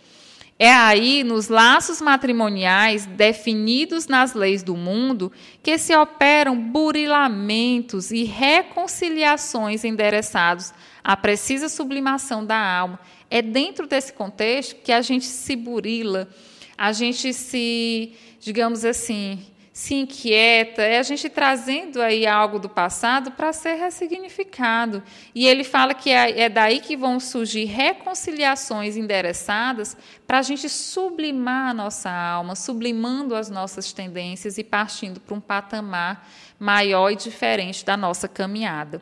[0.59, 5.31] É aí, nos laços matrimoniais definidos nas leis do mundo,
[5.63, 10.71] que se operam burilamentos e reconciliações endereçados
[11.03, 12.99] à precisa sublimação da alma.
[13.31, 16.29] É dentro desse contexto que a gente se burila,
[16.77, 19.39] a gente se, digamos assim,
[19.73, 25.01] se inquieta, é a gente trazendo aí algo do passado para ser ressignificado.
[25.33, 29.97] E ele fala que é, é daí que vão surgir reconciliações endereçadas
[30.27, 35.41] para a gente sublimar a nossa alma, sublimando as nossas tendências e partindo para um
[35.41, 36.29] patamar
[36.59, 39.01] maior e diferente da nossa caminhada.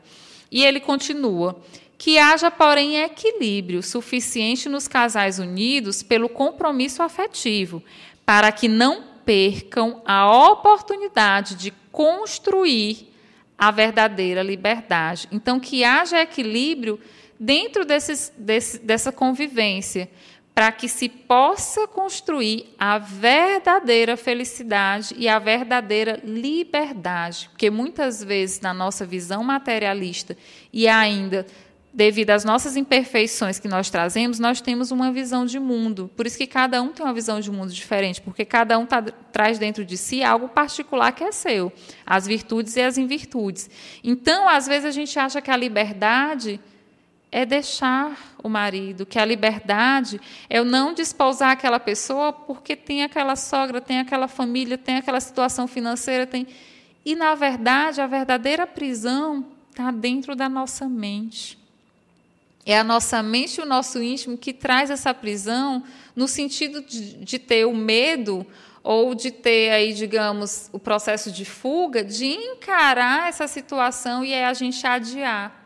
[0.50, 1.62] E ele continua:
[1.98, 7.84] que haja, porém, equilíbrio suficiente nos casais unidos pelo compromisso afetivo,
[8.26, 13.12] para que não percam a oportunidade de construir
[13.58, 15.28] a verdadeira liberdade.
[15.32, 17.00] Então, que haja equilíbrio
[17.40, 20.10] dentro desses, desse, dessa convivência,
[20.54, 27.50] para que se possa construir a verdadeira felicidade e a verdadeira liberdade.
[27.50, 30.38] Porque muitas vezes, na nossa visão materialista
[30.74, 31.46] e ainda
[31.94, 36.10] devido às nossas imperfeições que nós trazemos, nós temos uma visão de mundo.
[36.16, 39.02] Por isso que cada um tem uma visão de mundo diferente, porque cada um tá,
[39.02, 41.72] traz dentro de si algo particular que é seu,
[42.06, 43.70] as virtudes e as invirtudes.
[44.04, 46.60] Então, às vezes a gente acha que a liberdade
[47.32, 50.20] é deixar o marido, que a liberdade
[50.50, 55.20] é eu não desposar aquela pessoa porque tem aquela sogra, tem aquela família, tem aquela
[55.20, 56.46] situação financeira, tem
[57.04, 61.61] e na verdade a verdadeira prisão está dentro da nossa mente.
[62.66, 65.84] É a nossa mente e o nosso íntimo que traz essa prisão
[66.16, 68.46] no sentido de, de ter o medo
[68.84, 74.46] ou de ter aí, digamos, o processo de fuga, de encarar essa situação e é
[74.46, 75.61] a gente adiar.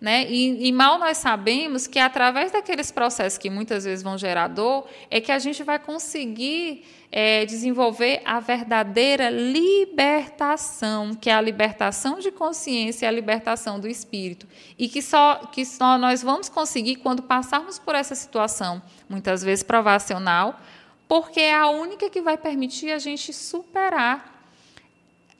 [0.00, 0.26] Né?
[0.30, 4.88] E, e, mal nós sabemos que através daqueles processos que muitas vezes vão gerar dor,
[5.10, 12.18] é que a gente vai conseguir é, desenvolver a verdadeira libertação, que é a libertação
[12.18, 14.48] de consciência e a libertação do espírito.
[14.78, 19.62] E que só, que só nós vamos conseguir quando passarmos por essa situação, muitas vezes
[19.62, 20.58] provacional,
[21.06, 24.40] porque é a única que vai permitir a gente superar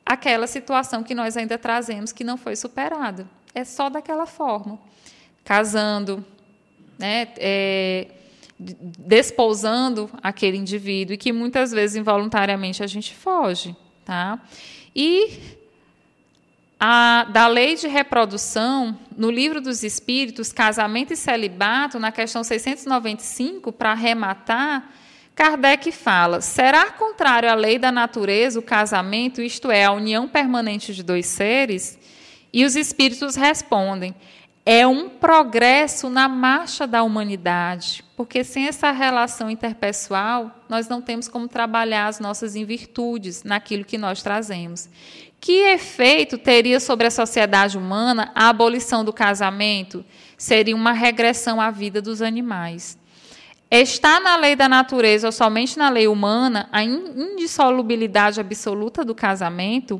[0.05, 4.79] aquela situação que nós ainda trazemos que não foi superada é só daquela forma.
[5.43, 6.25] Casando,
[6.97, 8.07] né, é,
[8.59, 13.75] desposando aquele indivíduo e que muitas vezes involuntariamente a gente foge.
[14.05, 14.39] Tá?
[14.95, 15.57] E
[16.79, 23.71] a, da lei de reprodução, no livro dos Espíritos, Casamento e Celibato, na questão 695,
[23.71, 24.91] para arrematar,
[25.35, 30.93] Kardec fala: será contrário à lei da natureza o casamento, isto é, a união permanente
[30.93, 31.99] de dois seres?
[32.53, 34.15] E os espíritos respondem:
[34.65, 41.27] é um progresso na marcha da humanidade, porque sem essa relação interpessoal, nós não temos
[41.27, 44.87] como trabalhar as nossas invirtudes naquilo que nós trazemos.
[45.39, 50.05] Que efeito teria sobre a sociedade humana a abolição do casamento?
[50.37, 52.95] Seria uma regressão à vida dos animais.
[53.71, 59.99] Está na lei da natureza ou somente na lei humana a indissolubilidade absoluta do casamento?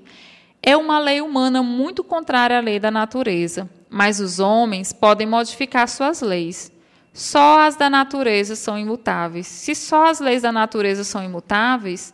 [0.63, 5.87] É uma lei humana muito contrária à lei da natureza, mas os homens podem modificar
[5.87, 6.71] suas leis.
[7.13, 9.47] Só as da natureza são imutáveis.
[9.47, 12.13] Se só as leis da natureza são imutáveis,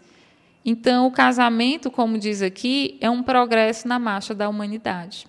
[0.65, 5.27] então o casamento, como diz aqui, é um progresso na marcha da humanidade.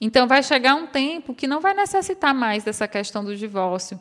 [0.00, 3.98] Então vai chegar um tempo que não vai necessitar mais dessa questão do divórcio,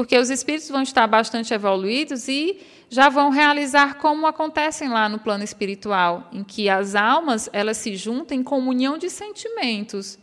[0.00, 2.58] porque os espíritos vão estar bastante evoluídos e
[2.88, 7.94] já vão realizar como acontecem lá no plano espiritual, em que as almas elas se
[7.96, 10.18] juntam em comunhão de sentimentos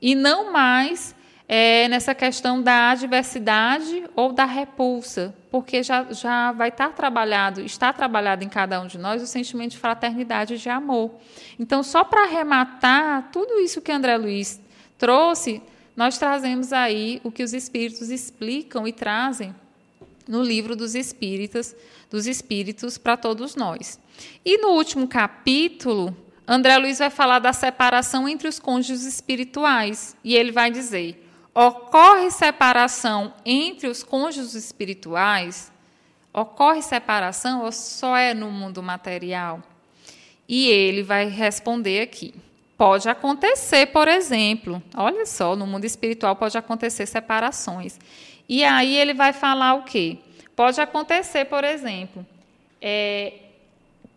[0.00, 1.14] e não mais
[1.46, 7.92] é, nessa questão da adversidade ou da repulsa, porque já, já vai estar trabalhado, está
[7.92, 11.10] trabalhado em cada um de nós o sentimento de fraternidade e de amor.
[11.58, 14.58] Então, só para arrematar tudo isso que André Luiz
[14.96, 15.62] trouxe,
[16.00, 19.54] nós trazemos aí o que os espíritos explicam e trazem
[20.26, 21.76] no livro dos espíritas,
[22.08, 24.00] dos espíritos para todos nós.
[24.42, 26.16] E no último capítulo,
[26.48, 31.22] André Luiz vai falar da separação entre os cônjuges espirituais, e ele vai dizer:
[31.54, 35.70] ocorre separação entre os cônjuges espirituais?
[36.32, 39.62] Ocorre separação ou só é no mundo material?
[40.48, 42.32] E ele vai responder aqui.
[42.80, 48.00] Pode acontecer, por exemplo, olha só, no mundo espiritual pode acontecer separações.
[48.48, 50.16] E aí ele vai falar o quê?
[50.56, 52.24] Pode acontecer, por exemplo,
[52.80, 53.34] é,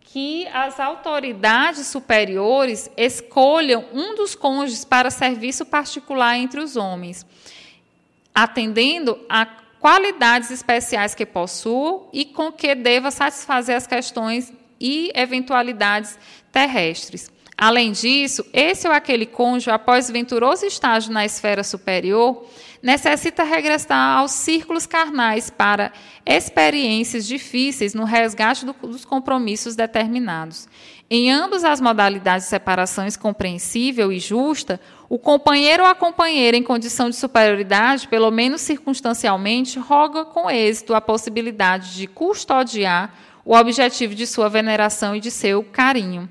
[0.05, 7.25] que as autoridades superiores escolham um dos cônjuges para serviço particular entre os homens,
[8.33, 16.17] atendendo a qualidades especiais que possua e com que deva satisfazer as questões e eventualidades
[16.49, 17.32] terrestres.
[17.57, 22.45] Além disso, esse ou aquele cônjuge, após venturoso estágio na esfera superior,
[22.81, 25.93] necessita regressar aos círculos carnais para
[26.25, 30.67] experiências difíceis no resgate do, dos compromissos determinados.
[31.09, 36.63] Em ambas as modalidades de separação compreensível e justa, o companheiro ou a companheira em
[36.63, 43.13] condição de superioridade, pelo menos circunstancialmente, roga com êxito a possibilidade de custodiar
[43.45, 46.27] o objetivo de sua veneração e de seu carinho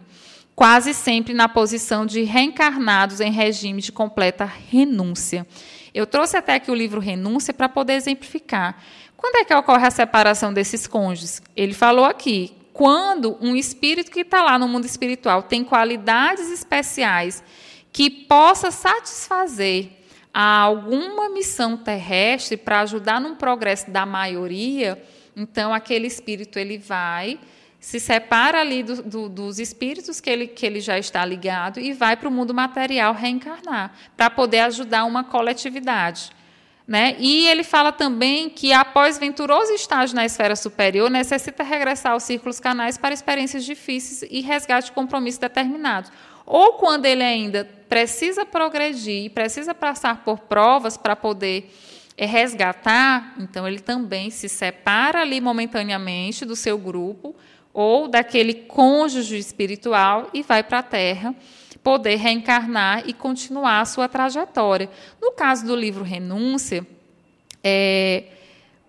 [0.63, 5.45] quase sempre na posição de reencarnados em regime de completa renúncia.
[5.93, 8.81] Eu trouxe até aqui o livro Renúncia para poder exemplificar.
[9.17, 11.43] Quando é que ocorre a separação desses cônjuges?
[11.57, 17.43] Ele falou aqui, quando um espírito que está lá no mundo espiritual tem qualidades especiais
[17.91, 19.91] que possa satisfazer
[20.33, 25.03] a alguma missão terrestre para ajudar no progresso da maioria,
[25.37, 27.41] então aquele espírito ele vai
[27.83, 31.93] se separa ali do, do, dos espíritos que ele, que ele já está ligado e
[31.93, 36.31] vai para o mundo material reencarnar, para poder ajudar uma coletividade.
[36.87, 37.17] Né?
[37.19, 42.61] E ele fala também que, após venturoso estágio na esfera superior, necessita regressar aos círculos
[42.61, 46.13] canais para experiências difíceis e resgate de compromissos determinados.
[46.47, 51.69] Ou quando ele ainda precisa progredir e precisa passar por provas para poder
[52.17, 57.35] é, resgatar, então ele também se separa ali momentaneamente do seu grupo
[57.73, 61.35] ou daquele cônjuge espiritual e vai para a Terra
[61.83, 64.89] poder reencarnar e continuar a sua trajetória.
[65.21, 66.87] No caso do livro Renúncia,
[67.63, 68.25] é,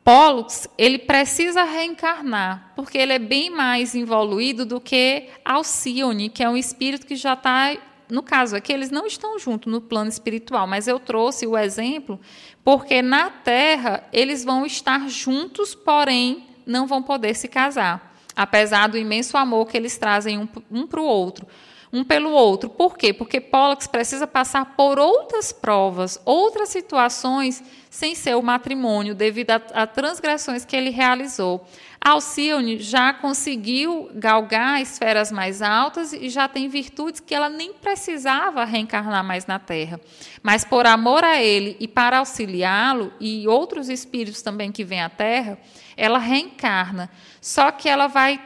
[0.04, 6.50] Pollux ele precisa reencarnar, porque ele é bem mais evoluído do que Alcione, que é
[6.50, 7.76] um espírito que já está.
[8.10, 12.20] No caso aqui, eles não estão juntos no plano espiritual, mas eu trouxe o exemplo
[12.64, 18.98] porque na Terra eles vão estar juntos, porém não vão poder se casar apesar do
[18.98, 21.48] imenso amor que eles trazem um, um para o outro,
[21.92, 22.70] um pelo outro.
[22.70, 23.14] Por quê?
[23.14, 29.62] Porque Pollux precisa passar por outras provas, outras situações sem ser o matrimônio, devido a,
[29.74, 31.64] a transgressões que ele realizou.
[32.04, 38.66] Alcione já conseguiu galgar esferas mais altas e já tem virtudes que ela nem precisava
[38.66, 40.02] reencarnar mais na Terra.
[40.42, 45.10] Mas por amor a ele e para auxiliá-lo e outros espíritos também que vêm à
[45.10, 45.58] Terra,
[45.96, 47.10] ela reencarna.
[47.44, 48.42] Só que ela vai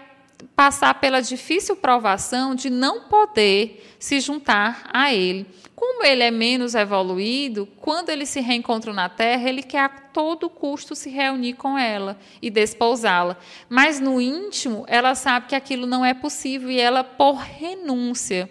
[0.55, 5.45] passar pela difícil provação de não poder se juntar a ele.
[5.75, 10.49] Como ele é menos evoluído, quando ele se reencontra na Terra, ele quer a todo
[10.49, 13.37] custo se reunir com ela e desposá-la.
[13.69, 18.49] Mas no íntimo, ela sabe que aquilo não é possível e ela, por renúncia,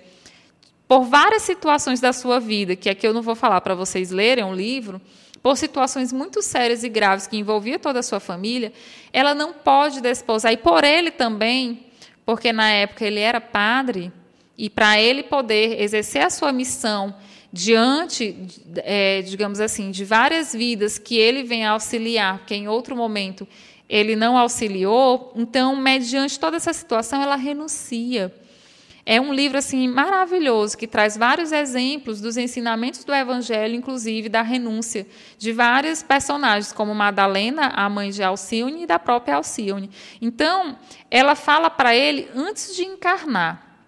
[0.87, 4.45] por várias situações da sua vida, que aqui eu não vou falar para vocês lerem
[4.45, 5.01] um livro,
[5.47, 8.73] por situações muito sérias e graves que envolvia toda a sua família,
[9.13, 10.53] ela não pode desposar.
[10.53, 11.87] E por ele também,
[12.25, 14.11] porque na época ele era padre,
[14.59, 17.15] e para ele poder exercer a sua missão
[17.53, 18.37] diante,
[18.79, 23.47] é, digamos assim, de várias vidas que ele vem auxiliar, que em outro momento
[23.89, 28.35] ele não auxiliou, então, mediante toda essa situação, ela renuncia.
[29.09, 34.43] É um livro assim maravilhoso que traz vários exemplos dos ensinamentos do Evangelho, inclusive da
[34.43, 35.07] renúncia
[35.39, 39.91] de vários personagens, como Madalena, a mãe de Alcione e da própria Alcione.
[40.21, 40.77] Então,
[41.09, 43.79] ela fala para ele antes de encarnar,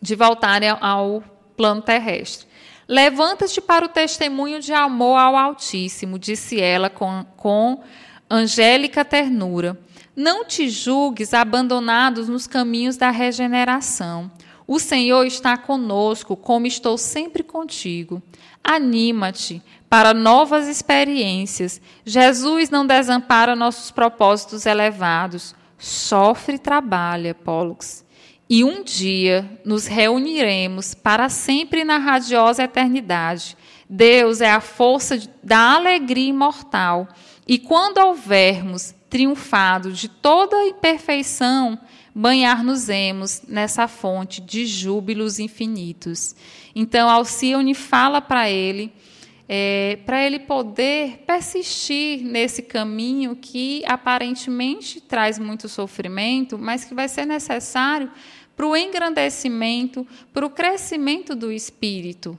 [0.00, 1.22] de voltarem ao
[1.54, 2.46] plano terrestre.
[2.88, 7.82] Levanta-te para o testemunho de amor ao Altíssimo, disse ela com, com
[8.30, 9.78] angélica ternura.
[10.16, 14.30] Não te julgues abandonados nos caminhos da regeneração.
[14.66, 18.22] O Senhor está conosco, como estou sempre contigo.
[18.62, 21.80] Anima-te para novas experiências.
[22.04, 25.54] Jesus não desampara nossos propósitos elevados.
[25.78, 28.04] Sofre e trabalha, Pollux
[28.48, 33.56] e um dia nos reuniremos para sempre na radiosa eternidade.
[33.88, 37.08] Deus é a força da alegria imortal.
[37.46, 41.78] E quando houvermos triunfado de toda a imperfeição,
[42.14, 46.36] banhar-nos-emos nessa fonte de júbilos infinitos.
[46.74, 48.92] Então, Alcione fala para ele,
[49.48, 57.08] é, para ele poder persistir nesse caminho que aparentemente traz muito sofrimento, mas que vai
[57.08, 58.10] ser necessário
[58.56, 62.38] para o engrandecimento, para o crescimento do espírito,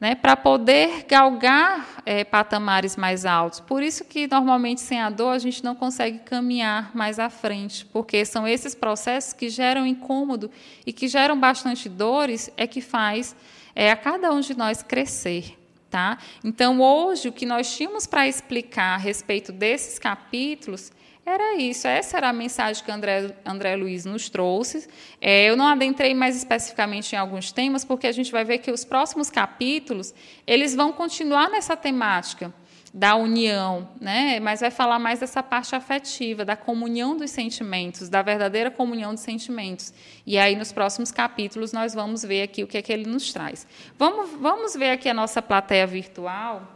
[0.00, 3.60] né, para poder galgar é, patamares mais altos.
[3.60, 7.86] Por isso que normalmente sem a dor a gente não consegue caminhar mais à frente,
[7.86, 10.50] porque são esses processos que geram incômodo
[10.84, 13.34] e que geram bastante dores é que faz
[13.74, 15.58] é, a cada um de nós crescer.
[15.88, 16.18] Tá?
[16.44, 20.92] Então, hoje, o que nós tínhamos para explicar a respeito desses capítulos
[21.26, 24.88] era isso, essa era a mensagem que André, André Luiz nos trouxe.
[25.20, 28.70] É, eu não adentrei mais especificamente em alguns temas, porque a gente vai ver que
[28.70, 30.14] os próximos capítulos
[30.46, 32.54] eles vão continuar nessa temática
[32.94, 34.40] da união, né?
[34.40, 39.22] mas vai falar mais dessa parte afetiva, da comunhão dos sentimentos, da verdadeira comunhão dos
[39.22, 39.92] sentimentos.
[40.24, 43.32] E aí, nos próximos capítulos, nós vamos ver aqui o que é que ele nos
[43.32, 43.66] traz.
[43.98, 46.75] Vamos, vamos ver aqui a nossa plateia virtual.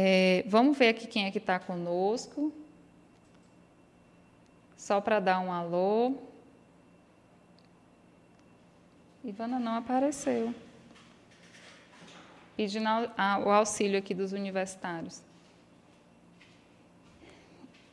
[0.00, 2.52] É, vamos ver aqui quem é que está conosco.
[4.76, 6.14] Só para dar um alô.
[9.24, 10.54] Ivana não apareceu.
[12.56, 12.88] Pedindo
[13.44, 15.20] o auxílio aqui dos universitários.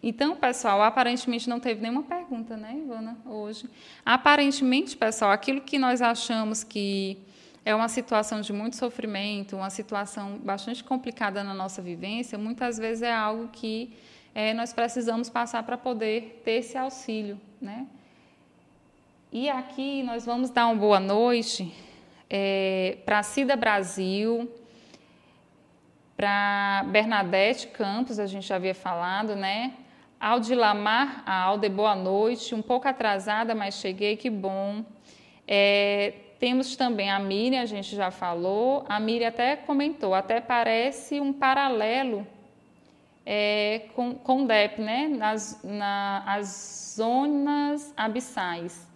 [0.04, 3.68] Então, pessoal, aparentemente não teve nenhuma pergunta, né, Ivana, hoje.
[4.06, 7.18] Aparentemente, pessoal, aquilo que nós achamos que
[7.66, 13.02] é uma situação de muito sofrimento, uma situação bastante complicada na nossa vivência, muitas vezes
[13.02, 13.98] é algo que
[14.36, 17.42] é, nós precisamos passar para poder ter esse auxílio.
[17.60, 17.88] Né?
[19.32, 21.74] E aqui nós vamos dar uma boa noite
[22.30, 24.50] é, para Cida Brasil,
[26.16, 29.74] para Bernadette Campos, a gente já havia falado, né?
[30.18, 32.56] Aldilamar Alde, boa noite.
[32.56, 34.86] Um pouco atrasada, mas cheguei, que bom.
[35.46, 36.14] É,
[36.46, 41.34] temos também a Miriam, a gente já falou, a Miriam até comentou, até parece um
[41.34, 42.28] paralelo
[43.26, 45.08] é, com, com DEP, né?
[45.08, 48.88] Nas na, as zonas abissais.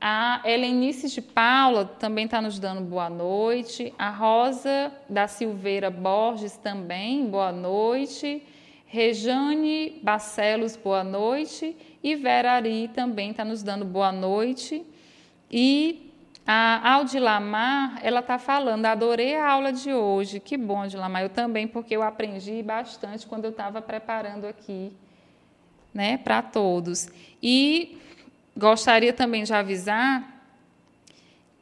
[0.00, 3.94] A Helenice de Paula também está nos dando boa noite.
[3.96, 8.42] A Rosa da Silveira Borges também, boa noite.
[8.86, 11.76] Rejane Barcelos, boa noite.
[12.02, 14.84] E Vera Ari também está nos dando boa noite.
[15.48, 16.07] E
[16.50, 20.40] a Aldilamar, ela está falando, adorei a aula de hoje.
[20.40, 21.20] Que bom, Aldilamar.
[21.20, 24.90] Eu também, porque eu aprendi bastante quando eu estava preparando aqui
[25.92, 27.10] né, para todos.
[27.42, 27.98] E
[28.56, 30.37] gostaria também de avisar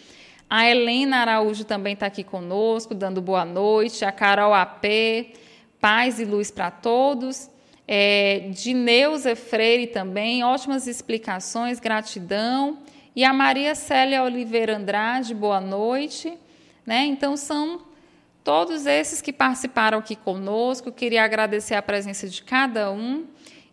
[0.51, 4.05] A Helena Araújo também está aqui conosco, dando boa noite.
[4.05, 4.85] A Carol AP,
[5.81, 7.51] paz e luz para todos.
[7.89, 12.77] É, Dineuza Freire também, ótimas explicações, gratidão.
[13.17, 16.39] E a Maria Célia Oliveira Andrade, boa noite.
[16.87, 17.07] Né?
[17.07, 17.83] Então, são
[18.43, 20.91] todos esses que participaram aqui conosco.
[20.91, 23.27] Queria agradecer a presença de cada um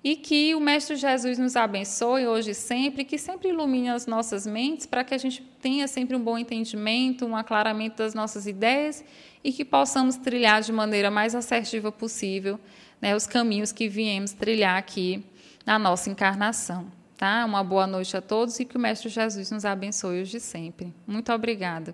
[0.03, 4.47] e que o Mestre Jesus nos abençoe hoje e sempre, que sempre ilumine as nossas
[4.47, 9.03] mentes para que a gente tenha sempre um bom entendimento, um aclaramento das nossas ideias
[9.43, 12.59] e que possamos trilhar de maneira mais assertiva possível
[13.01, 15.23] né, os caminhos que viemos trilhar aqui
[15.65, 16.87] na nossa encarnação.
[17.17, 17.43] Tá?
[17.43, 20.93] Uma boa noite a todos e que o Mestre Jesus nos abençoe hoje e sempre.
[21.05, 21.93] Muito obrigada